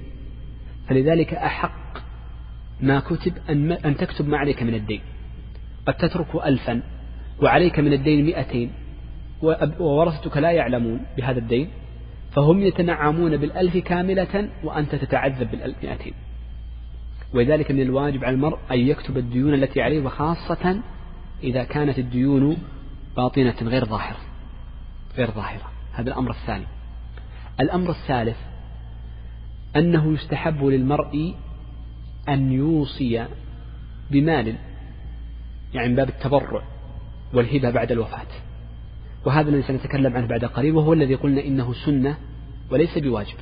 فلذلك 0.88 1.34
أحق 1.34 1.87
ما 2.82 3.00
كتب 3.00 3.34
أن, 3.50 3.72
أن 3.72 3.98
تكتب 3.98 4.28
ما 4.28 4.38
عليك 4.38 4.64
من 4.64 4.74
الدين. 4.74 5.02
قد 5.88 5.94
تترك 5.94 6.36
ألفا 6.46 6.82
وعليك 7.42 7.80
من 7.80 7.94
الدين 7.94 8.26
مئتين 8.26 8.72
وورثتك 9.80 10.38
لا 10.38 10.52
يعلمون 10.52 11.06
بهذا 11.18 11.40
الدين 11.40 11.70
فهم 12.32 12.62
يتنعمون 12.62 13.38
بالألف 13.38 13.78
كاملة 13.78 14.50
وأنت 14.64 14.96
تتعذب 14.96 15.52
بالمئتين 15.52 16.14
ولذلك 17.34 17.72
من 17.72 17.82
الواجب 17.82 18.26
على 18.26 18.36
المرء 18.36 18.58
أن 18.72 18.80
يكتب 18.80 19.18
الديون 19.18 19.54
التي 19.54 19.82
عليه 19.82 20.02
وخاصة 20.06 20.82
إذا 21.44 21.64
كانت 21.64 22.00
الديون 22.00 22.58
باطنة 23.18 23.56
غير 23.62 23.86
ظاهرة. 23.86 24.18
غير 25.18 25.32
ظاهرة. 25.32 25.72
هذا 25.94 26.10
الأمر 26.10 26.32
الثاني. 26.32 26.66
الأمر 27.60 27.90
الثالث 27.90 28.38
أنه 29.76 30.14
يستحب 30.14 30.66
للمرء 30.66 31.36
أن 32.30 32.52
يوصي 32.52 33.28
بمال 34.12 34.56
يعني 35.74 35.90
من 35.90 35.96
باب 35.96 36.10
التبرع 36.10 36.64
والهبة 37.34 37.70
بعد 37.70 37.92
الوفاة. 37.92 38.28
وهذا 39.26 39.50
الذي 39.50 39.62
سنتكلم 39.62 40.16
عنه 40.18 40.28
بعد 40.28 40.46
قليل 40.46 40.76
وهو 40.76 40.94
الذي 40.94 41.16
قلنا 41.16 41.42
إنه 41.42 41.74
سنة 41.74 42.18
وليس 42.72 42.98
بواجب. 42.98 43.38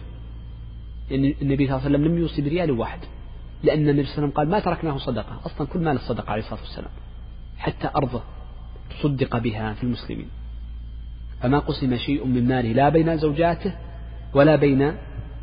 يعني 1.12 1.36
النبي 1.42 1.68
صلى 1.68 1.76
الله 1.76 1.86
عليه 1.86 1.96
وسلم 1.96 2.06
لم 2.06 2.18
يوصي 2.18 2.42
بريال 2.42 2.72
واحد 2.72 3.00
لأن 3.64 3.90
النبي 3.90 4.06
صلى 4.06 4.14
الله 4.14 4.18
عليه 4.18 4.28
وسلم 4.28 4.32
قال 4.32 4.50
ما 4.50 4.60
تركناه 4.60 4.98
صدقة. 4.98 5.42
أصلا 5.46 5.68
كل 5.68 5.80
مال 5.80 5.96
الصدقة 5.96 6.32
عليه 6.32 6.44
الصلاة 6.44 6.62
والسلام 6.62 6.92
حتى 7.58 7.90
أرضه 7.96 8.22
تصدق 8.90 9.38
بها 9.38 9.74
في 9.74 9.84
المسلمين. 9.84 10.28
فما 11.42 11.60
قسم 11.60 11.98
شيء 11.98 12.26
من 12.26 12.48
ماله 12.48 12.72
لا 12.72 12.90
بين 12.90 13.18
زوجاته 13.18 13.76
ولا 14.34 14.56
بين 14.56 14.96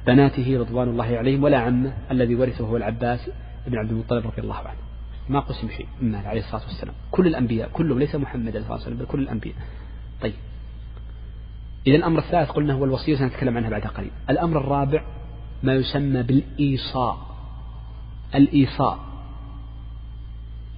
بناته 0.06 0.58
رضوان 0.58 0.88
الله 0.88 1.16
عليهم 1.16 1.44
ولا 1.44 1.58
عمه 1.58 1.92
الذي 2.10 2.34
ورثه 2.34 2.64
هو 2.64 2.76
العباس 2.76 3.30
بن 3.66 3.78
عبد 3.78 3.90
المطلب 3.90 4.26
رضي 4.26 4.42
الله 4.42 4.56
عنه. 4.56 4.78
ما 5.28 5.40
قسم 5.40 5.68
شيء 5.68 5.86
من 6.00 6.14
عليه 6.14 6.40
الصلاة 6.40 6.62
والسلام. 6.62 6.94
كل 7.10 7.26
الأنبياء 7.26 7.68
كلهم 7.68 7.98
ليس 7.98 8.14
محمد 8.14 8.48
عليه 8.48 8.58
الصلاة 8.58 8.74
والسلام 8.74 8.98
بل 8.98 9.06
كل 9.06 9.20
الأنبياء. 9.20 9.54
طيب. 10.22 10.34
إذا 11.86 11.96
الأمر 11.96 12.18
الثالث 12.18 12.50
قلنا 12.50 12.72
هو 12.72 12.84
الوصية 12.84 13.16
سنتكلم 13.16 13.56
عنها 13.56 13.70
بعد 13.70 13.86
قليل. 13.86 14.10
الأمر 14.30 14.60
الرابع 14.60 15.04
ما 15.62 15.74
يسمى 15.74 16.22
بالإيصاء. 16.22 17.18
الإيصاء. 18.34 18.98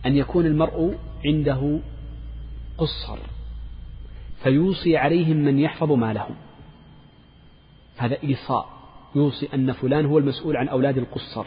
أن 0.06 0.16
يكون 0.16 0.46
المرء 0.46 0.98
عنده 1.26 1.80
قصر 2.78 3.18
فيوصي 4.42 4.96
عليهم 4.96 5.36
من 5.36 5.59
يحفظ 5.59 5.92
مالهم 5.92 6.34
هذا 7.96 8.22
إيصاء. 8.22 8.73
يوصي 9.16 9.48
أن 9.54 9.72
فلان 9.72 10.06
هو 10.06 10.18
المسؤول 10.18 10.56
عن 10.56 10.68
أولاد 10.68 10.98
القصر 10.98 11.46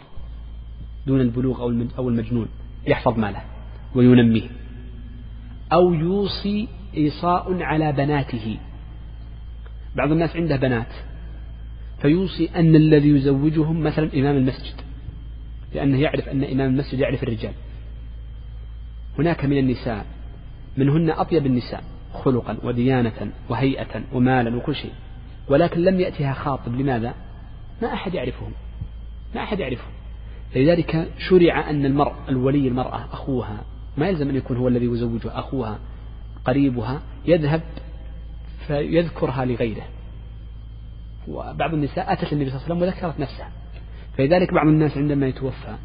دون 1.07 1.21
البلوغ 1.21 1.61
أو 1.97 2.09
المجنون 2.09 2.47
يحفظ 2.87 3.19
ماله 3.19 3.41
وينميه. 3.95 4.49
أو 5.73 5.93
يوصي 5.93 6.67
إيصاء 6.97 7.63
على 7.63 7.91
بناته. 7.91 8.57
بعض 9.95 10.11
الناس 10.11 10.35
عنده 10.35 10.55
بنات 10.55 10.93
فيوصي 12.01 12.49
أن 12.55 12.75
الذي 12.75 13.09
يزوجهم 13.09 13.83
مثلا 13.83 14.09
إمام 14.13 14.37
المسجد 14.37 14.75
لأنه 15.75 16.01
يعرف 16.01 16.29
أن 16.29 16.43
إمام 16.43 16.69
المسجد 16.69 16.99
يعرف 16.99 17.23
الرجال. 17.23 17.53
هناك 19.19 19.45
من 19.45 19.57
النساء 19.57 20.05
منهن 20.77 21.09
أطيب 21.09 21.45
النساء 21.45 21.83
خلقا 22.13 22.57
وديانة 22.63 23.31
وهيئة 23.49 24.03
ومالا 24.13 24.55
وكل 24.55 24.75
شيء 24.75 24.91
ولكن 25.47 25.81
لم 25.81 25.99
يأتها 25.99 26.33
خاطب. 26.33 26.75
لماذا؟ 26.75 27.13
ما 27.81 27.93
أحد 27.93 28.13
يعرفهم. 28.13 28.51
ما 29.35 29.43
أحد 29.43 29.59
يعرفهم. 29.59 29.91
لذلك 30.55 31.11
شرع 31.29 31.69
أن 31.69 31.85
المرء 31.85 32.13
الولي 32.29 32.67
المرأة 32.67 33.05
أخوها 33.13 33.63
ما 33.97 34.07
يلزم 34.07 34.29
أن 34.29 34.35
يكون 34.35 34.57
هو 34.57 34.67
الذي 34.67 34.85
يزوجها 34.85 35.39
أخوها 35.39 35.79
قريبها 36.45 37.01
يذهب 37.25 37.61
فيذكرها 38.67 39.45
لغيره. 39.45 39.83
وبعض 41.27 41.73
النساء 41.73 42.13
أتت 42.13 42.33
النبي 42.33 42.49
صلى 42.49 42.59
الله 42.59 42.65
عليه 42.65 42.75
وسلم 42.75 42.81
وذكرت 42.81 43.19
نفسها. 43.19 43.51
فلذلك 44.17 44.53
بعض 44.53 44.67
الناس 44.67 44.97
عندما 44.97 45.27
يتوفى 45.27 45.75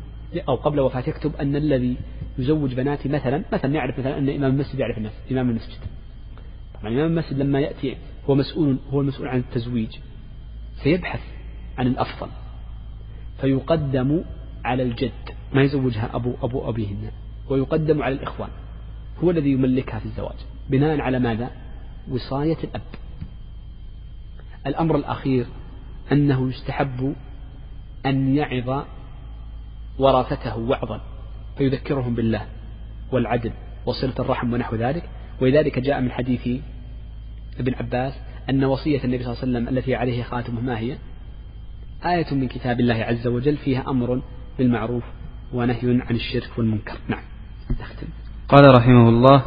أو 0.49 0.55
قبل 0.55 0.81
وفاته 0.81 1.11
يكتب 1.11 1.37
أن 1.37 1.57
الذي 1.57 1.97
يزوج 2.39 2.75
بناتي 2.75 3.09
مثلا 3.09 3.45
مثلا 3.53 3.75
يعرف 3.75 3.99
مثلا 3.99 4.19
أن 4.19 4.29
إمام 4.29 4.51
المسجد 4.51 4.79
يعرف 4.79 4.99
الناس 4.99 5.13
إمام 5.31 5.51
المسجد. 5.51 5.79
طبعا 6.81 6.93
إمام 6.93 7.07
المسجد 7.07 7.39
لما 7.39 7.61
يأتي 7.61 7.97
هو 8.31 8.35
مسؤول 8.35 8.79
هو 8.91 9.01
المسؤول 9.01 9.29
عن 9.29 9.39
التزويج 9.39 9.97
سيبحث 10.83 11.21
عن 11.79 11.87
الأفضل. 11.87 12.29
فيقدم 13.41 14.25
على 14.65 14.83
الجد 14.83 15.13
ما 15.55 15.63
يزوجها 15.63 16.17
أبو 16.17 16.35
أبو 16.43 16.69
أبيهن 16.69 17.11
ويقدم 17.49 18.03
على 18.03 18.15
الإخوان. 18.15 18.51
هو 19.25 19.31
الذي 19.31 19.53
يملكها 19.53 19.99
في 19.99 20.07
الزواج. 20.07 20.37
بناء 20.71 21.01
على 21.01 21.19
ماذا؟ 21.19 21.51
وصاية 22.11 22.57
الأب. 22.65 22.83
الأمر 24.67 24.97
الأخير 24.97 25.47
أنه 26.13 26.49
يستحب 26.49 27.15
أن 28.07 28.37
يعظ 28.37 28.85
ورثته 29.99 30.59
وعظا 30.59 31.01
فيذكرهم 31.59 32.15
بالله 32.15 32.47
والعدل 33.13 33.53
وصلة 33.87 34.15
الرحم 34.19 34.53
ونحو 34.53 34.77
ذلك. 34.77 35.09
ولذلك 35.41 35.79
جاء 35.79 36.01
من 36.01 36.11
حديث 36.11 36.49
ابن 37.59 37.75
عباس 37.75 38.15
أن 38.51 38.65
وصية 38.65 39.05
النبي 39.05 39.25
صلى 39.25 39.33
الله 39.33 39.43
عليه 39.43 39.53
وسلم 39.53 39.79
التي 39.79 39.95
عليه 39.95 40.23
خاتمه 40.23 40.61
ما 40.61 40.79
هي؟ 40.79 40.99
آية 42.07 42.35
من 42.35 42.49
كتاب 42.49 42.81
الله 42.81 42.95
عز 42.95 43.27
وجل 43.27 43.57
فيها 43.57 43.85
أمر 43.89 44.23
بالمعروف 44.59 45.03
ونهي 45.53 45.79
عن 45.83 46.17
الشرك 46.17 46.51
والمنكر. 46.59 46.97
نعم. 47.09 47.23
نختم 47.71 48.07
قال 48.49 48.75
رحمه 48.75 49.09
الله 49.09 49.43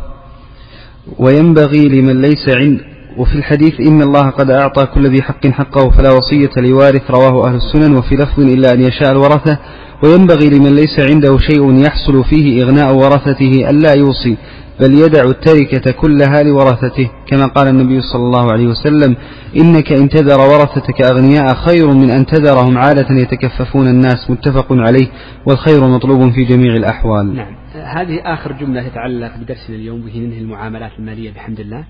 وينبغي 1.19 1.89
لمن 1.89 2.21
ليس 2.21 2.49
عند 2.49 2.79
وفي 3.17 3.35
الحديث 3.35 3.79
إن 3.79 4.01
الله 4.01 4.29
قد 4.29 4.49
أعطى 4.49 4.85
كل 4.85 5.07
ذي 5.07 5.21
حق 5.21 5.47
حقه 5.47 5.89
فلا 5.89 6.11
وصية 6.11 6.49
لوارث 6.57 7.11
رواه 7.11 7.47
أهل 7.47 7.55
السنن 7.55 7.97
وفي 7.97 8.15
لفظ 8.15 8.39
إلا 8.39 8.73
أن 8.73 8.81
يشاء 8.81 9.11
الورثة. 9.11 9.57
وينبغي 10.03 10.49
لمن 10.49 10.75
ليس 10.75 10.99
عنده 10.99 11.37
شيء 11.37 11.81
يحصل 11.81 12.23
فيه 12.23 12.63
إغناء 12.63 12.95
ورثته 12.95 13.69
ألا 13.69 13.93
يوصي. 13.93 14.37
بل 14.79 14.93
يدع 14.93 15.23
التركة 15.23 15.91
كلها 15.91 16.43
لورثته 16.43 17.11
كما 17.27 17.45
قال 17.45 17.67
النبي 17.67 18.01
صلى 18.01 18.21
الله 18.21 18.51
عليه 18.51 18.67
وسلم 18.67 19.15
إنك 19.55 19.91
إن 19.91 20.09
تذر 20.09 20.39
ورثتك 20.41 21.01
أغنياء 21.11 21.53
خير 21.53 21.87
من 21.91 22.09
أن 22.09 22.25
تذرهم 22.25 22.77
عادة 22.77 23.07
يتكففون 23.09 23.87
الناس 23.87 24.29
متفق 24.29 24.67
عليه 24.71 25.07
والخير 25.45 25.87
مطلوب 25.87 26.31
في 26.31 26.43
جميع 26.43 26.73
الأحوال. 26.75 27.35
نعم. 27.35 27.55
هذه 27.73 28.21
آخر 28.23 28.51
جملة 28.51 28.89
تتعلق 28.89 29.37
بدرسنا 29.37 29.75
اليوم 29.75 30.01
به 30.01 30.17
ننهي 30.17 30.39
المعاملات 30.39 30.91
المالية 30.99 31.31
بحمد 31.31 31.59
الله. 31.59 31.85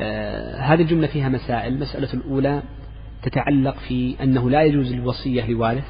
آه 0.00 0.60
هذه 0.60 0.82
الجملة 0.82 1.06
فيها 1.06 1.28
مسائل. 1.28 1.72
المسألة 1.72 2.08
الأولى 2.14 2.62
تتعلق 3.22 3.76
في 3.88 4.14
أنه 4.22 4.50
لا 4.50 4.62
يجوز 4.62 4.92
الوصية 4.92 5.46
لوارث 5.50 5.86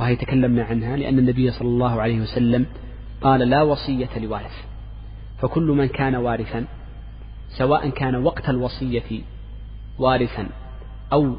وهي 0.00 0.16
تكلمنا 0.16 0.64
عنها 0.64 0.96
لأن 0.96 1.18
النبي 1.18 1.50
صلى 1.50 1.68
الله 1.68 2.02
عليه 2.02 2.20
وسلم 2.20 2.66
قال 3.22 3.40
لا 3.40 3.62
وصية 3.62 4.08
لوارث. 4.22 4.73
فكل 5.38 5.62
من 5.62 5.86
كان 5.88 6.14
وارثا 6.14 6.64
سواء 7.48 7.88
كان 7.88 8.14
وقت 8.14 8.48
الوصية 8.48 9.22
وارثا 9.98 10.48
أو 11.12 11.36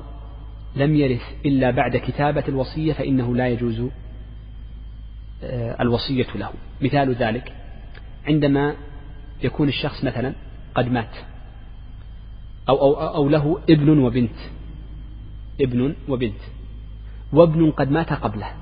لم 0.76 0.96
يرث 0.96 1.22
إلا 1.46 1.72
بعد 1.72 1.98
كتابة 1.98 2.44
الوصية 2.48 2.94
فإنه 2.94 3.36
لا 3.36 3.48
يجوز 3.48 3.90
آه، 5.44 5.82
الوصية 5.82 6.28
له. 6.36 6.52
مثال 6.82 7.16
ذلك 7.16 7.54
عندما 8.28 8.76
يكون 9.44 9.68
الشخص 9.68 10.04
مثلا 10.04 10.34
قد 10.76 10.88
مات 10.88 11.16
أو, 12.70 12.76
أو, 12.76 12.94
أو 13.16 13.30
له 13.30 13.60
ابن 13.70 14.00
وبنت 14.00 14.36
ابن 15.62 15.96
وبنت 16.10 16.40
وابن 17.34 17.72
قد 17.72 17.92
مات 17.92 18.14
قبله 18.14 18.54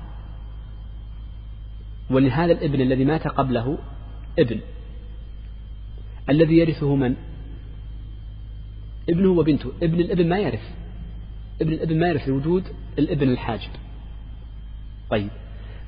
ولهذا 2.10 2.52
الابن 2.52 2.80
الذي 2.80 3.04
مات 3.04 3.28
قبله 3.28 3.78
ابن. 4.38 4.60
الذي 6.28 6.58
يرثه 6.58 6.94
من؟ 6.94 7.16
ابنه 9.08 9.28
وبنته. 9.28 9.72
ابن 9.82 10.00
الابن 10.00 10.28
ما 10.28 10.38
يرث. 10.38 10.70
ابن 11.60 11.72
الابن 11.72 12.00
ما 12.00 12.08
يرث 12.08 12.28
لوجود 12.28 12.64
الابن 12.98 13.28
الحاجب. 13.28 13.70
طيب. 15.10 15.30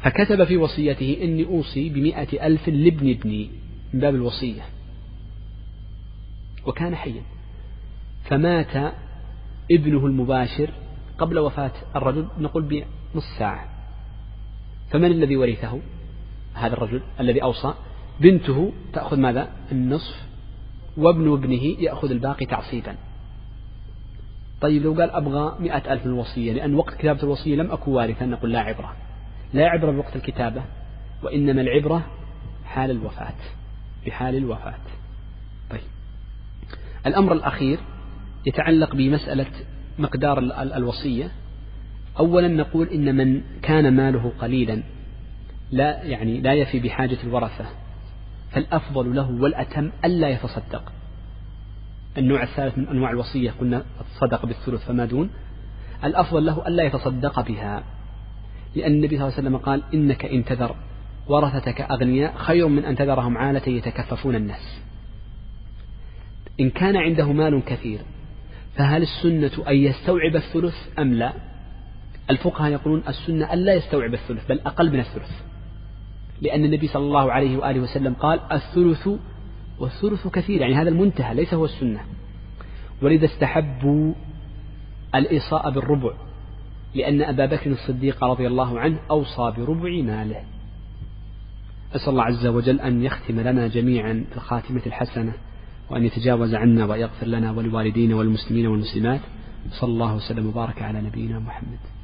فكتب 0.03 0.45
في 0.45 0.57
وصيته 0.57 1.19
إني 1.23 1.45
أوصي 1.45 1.89
بمئة 1.89 2.47
ألف 2.47 2.69
لابن 2.69 3.11
ابني 3.11 3.51
من 3.93 4.01
باب 4.01 4.15
الوصية. 4.15 4.63
وكان 6.67 6.95
حيا. 6.95 7.23
فمات 8.25 8.95
ابنه 9.71 10.07
المباشر 10.07 10.71
قبل 11.19 11.39
وفاة 11.39 11.73
الرجل 11.97 12.29
نقول 12.39 12.63
بنص 12.63 13.25
ساعة. 13.39 13.69
فمن 14.91 15.11
الذي 15.11 15.37
ورثه؟ 15.37 15.81
هذا 16.55 16.73
الرجل 16.73 17.03
الذي 17.21 17.43
أوصى. 17.43 17.75
بنته 18.21 18.73
تأخذ 18.93 19.17
ماذا؟ 19.17 19.51
النصف 19.73 20.26
وابن 20.97 21.33
ابنه 21.33 21.63
يأخذ 21.63 22.11
الباقي 22.11 22.47
تعصيبا. 22.47 22.97
طيب 24.61 24.83
لو 24.83 24.93
قال 24.93 25.11
أبغى 25.11 25.57
مئة 25.61 25.93
ألف 25.93 26.07
من 26.07 26.13
الوصية 26.13 26.53
لأن 26.53 26.75
وقت 26.75 26.95
كتابة 26.95 27.23
الوصية 27.23 27.57
لم 27.57 27.71
أكن 27.71 27.91
وارثا 27.93 28.27
نقول 28.27 28.53
لا 28.53 28.61
عبرة. 28.61 28.97
لا 29.55 29.67
عبرة 29.67 29.91
بوقت 29.93 30.17
الكتابة 30.17 30.63
وإنما 31.23 31.61
العبرة 31.61 32.07
حال 32.65 32.91
الوفاة 32.91 33.35
بحال 34.07 34.37
الوفاة. 34.37 34.79
طيب. 35.71 35.81
الأمر 37.07 37.33
الأخير 37.33 37.79
يتعلق 38.47 38.95
بمسألة 38.95 39.47
مقدار 39.99 40.39
الوصية. 40.77 41.31
أولا 42.19 42.49
نقول 42.49 42.89
إن 42.89 43.17
من 43.17 43.43
كان 43.63 43.97
ماله 43.97 44.33
قليلا 44.39 44.83
لا 45.71 46.03
يعني 46.03 46.41
لا 46.41 46.53
يفي 46.53 46.81
بحاجة 46.81 47.19
الورثة. 47.25 47.67
فالأفضل 48.51 49.17
له 49.17 49.31
والأتم 49.31 49.91
ألا 50.05 50.29
يتصدق. 50.29 50.93
النوع 52.19 52.43
الثالث 52.43 52.79
من 52.79 52.89
أنواع 52.89 53.11
الوصية 53.11 53.51
قلنا 53.51 53.85
الصدق 54.01 54.47
بالثلث 54.47 54.87
فما 54.87 55.05
دون. 55.05 55.31
الأفضل 56.05 56.47
له 56.47 56.69
ألا 56.69 56.83
يتصدق 56.83 57.41
بها. 57.41 57.83
لأن 58.75 58.93
النبي 58.93 59.17
صلى 59.17 59.29
الله 59.29 59.39
عليه 59.39 59.49
وسلم 59.49 59.57
قال 59.57 59.83
إنك 59.95 60.25
إن 60.25 60.45
تذر 60.45 60.77
ورثتك 61.29 61.81
أغنياء 61.81 62.37
خير 62.37 62.69
من 62.69 62.85
أن 62.85 62.97
تذرهم 62.97 63.39
عالة 63.39 63.69
يتكففون 63.69 64.35
الناس. 64.35 64.81
إن 66.61 66.71
كان 66.71 66.97
عنده 66.97 67.33
مال 67.33 67.65
كثير 67.65 68.01
فهل 68.77 69.03
السنة 69.03 69.69
أن 69.69 69.77
يستوعب 69.77 70.37
الثلث 70.37 70.75
أم 70.99 71.15
لا؟ 71.15 71.33
الفقهاء 72.31 72.73
يقولون 72.73 73.03
السنة 73.09 73.53
أن 73.53 73.59
لا 73.59 73.75
يستوعب 73.75 74.15
الثلث 74.15 74.47
بل 74.49 74.61
أقل 74.61 74.93
من 74.93 75.01
الثلث. 75.01 75.31
لأن 76.43 76.65
النبي 76.65 76.89
صلى 76.89 77.03
الله 77.03 77.33
عليه 77.33 77.57
وآله 77.57 77.81
وسلم 77.81 78.15
قال 78.15 78.41
الثلث 78.53 79.09
والثلث 79.79 80.29
كثير 80.29 80.61
يعني 80.61 80.75
هذا 80.75 80.89
المنتهى 80.89 81.35
ليس 81.35 81.55
هو 81.55 81.65
السنة. 81.65 82.01
ولذا 83.03 83.25
استحبوا 83.25 84.15
الإيصاء 85.15 85.71
بالربع 85.71 86.13
لأن 86.95 87.23
أبا 87.23 87.47
بكر 87.47 87.71
الصديق 87.71 88.25
رضي 88.25 88.47
الله 88.47 88.81
عنه 88.81 88.99
أوصى 89.11 89.53
بربع 89.57 89.91
ماله. 90.03 90.43
أسأل 91.95 92.09
الله 92.09 92.23
عز 92.23 92.47
وجل 92.47 92.81
أن 92.81 93.03
يختم 93.03 93.41
لنا 93.41 93.69
جميعا 93.69 94.25
الخاتمة 94.37 94.83
الحسنة 94.87 95.33
وأن 95.91 96.05
يتجاوز 96.05 96.55
عنا 96.55 96.87
ويغفر 96.87 97.27
لنا 97.27 97.51
ولوالدينا 97.53 98.17
والمسلمين 98.17 98.67
والمسلمات. 98.67 99.21
صلى 99.71 99.91
الله 99.91 100.15
وسلم 100.15 100.47
وبارك 100.47 100.83
على 100.83 101.01
نبينا 101.01 101.39
محمد. 101.39 101.96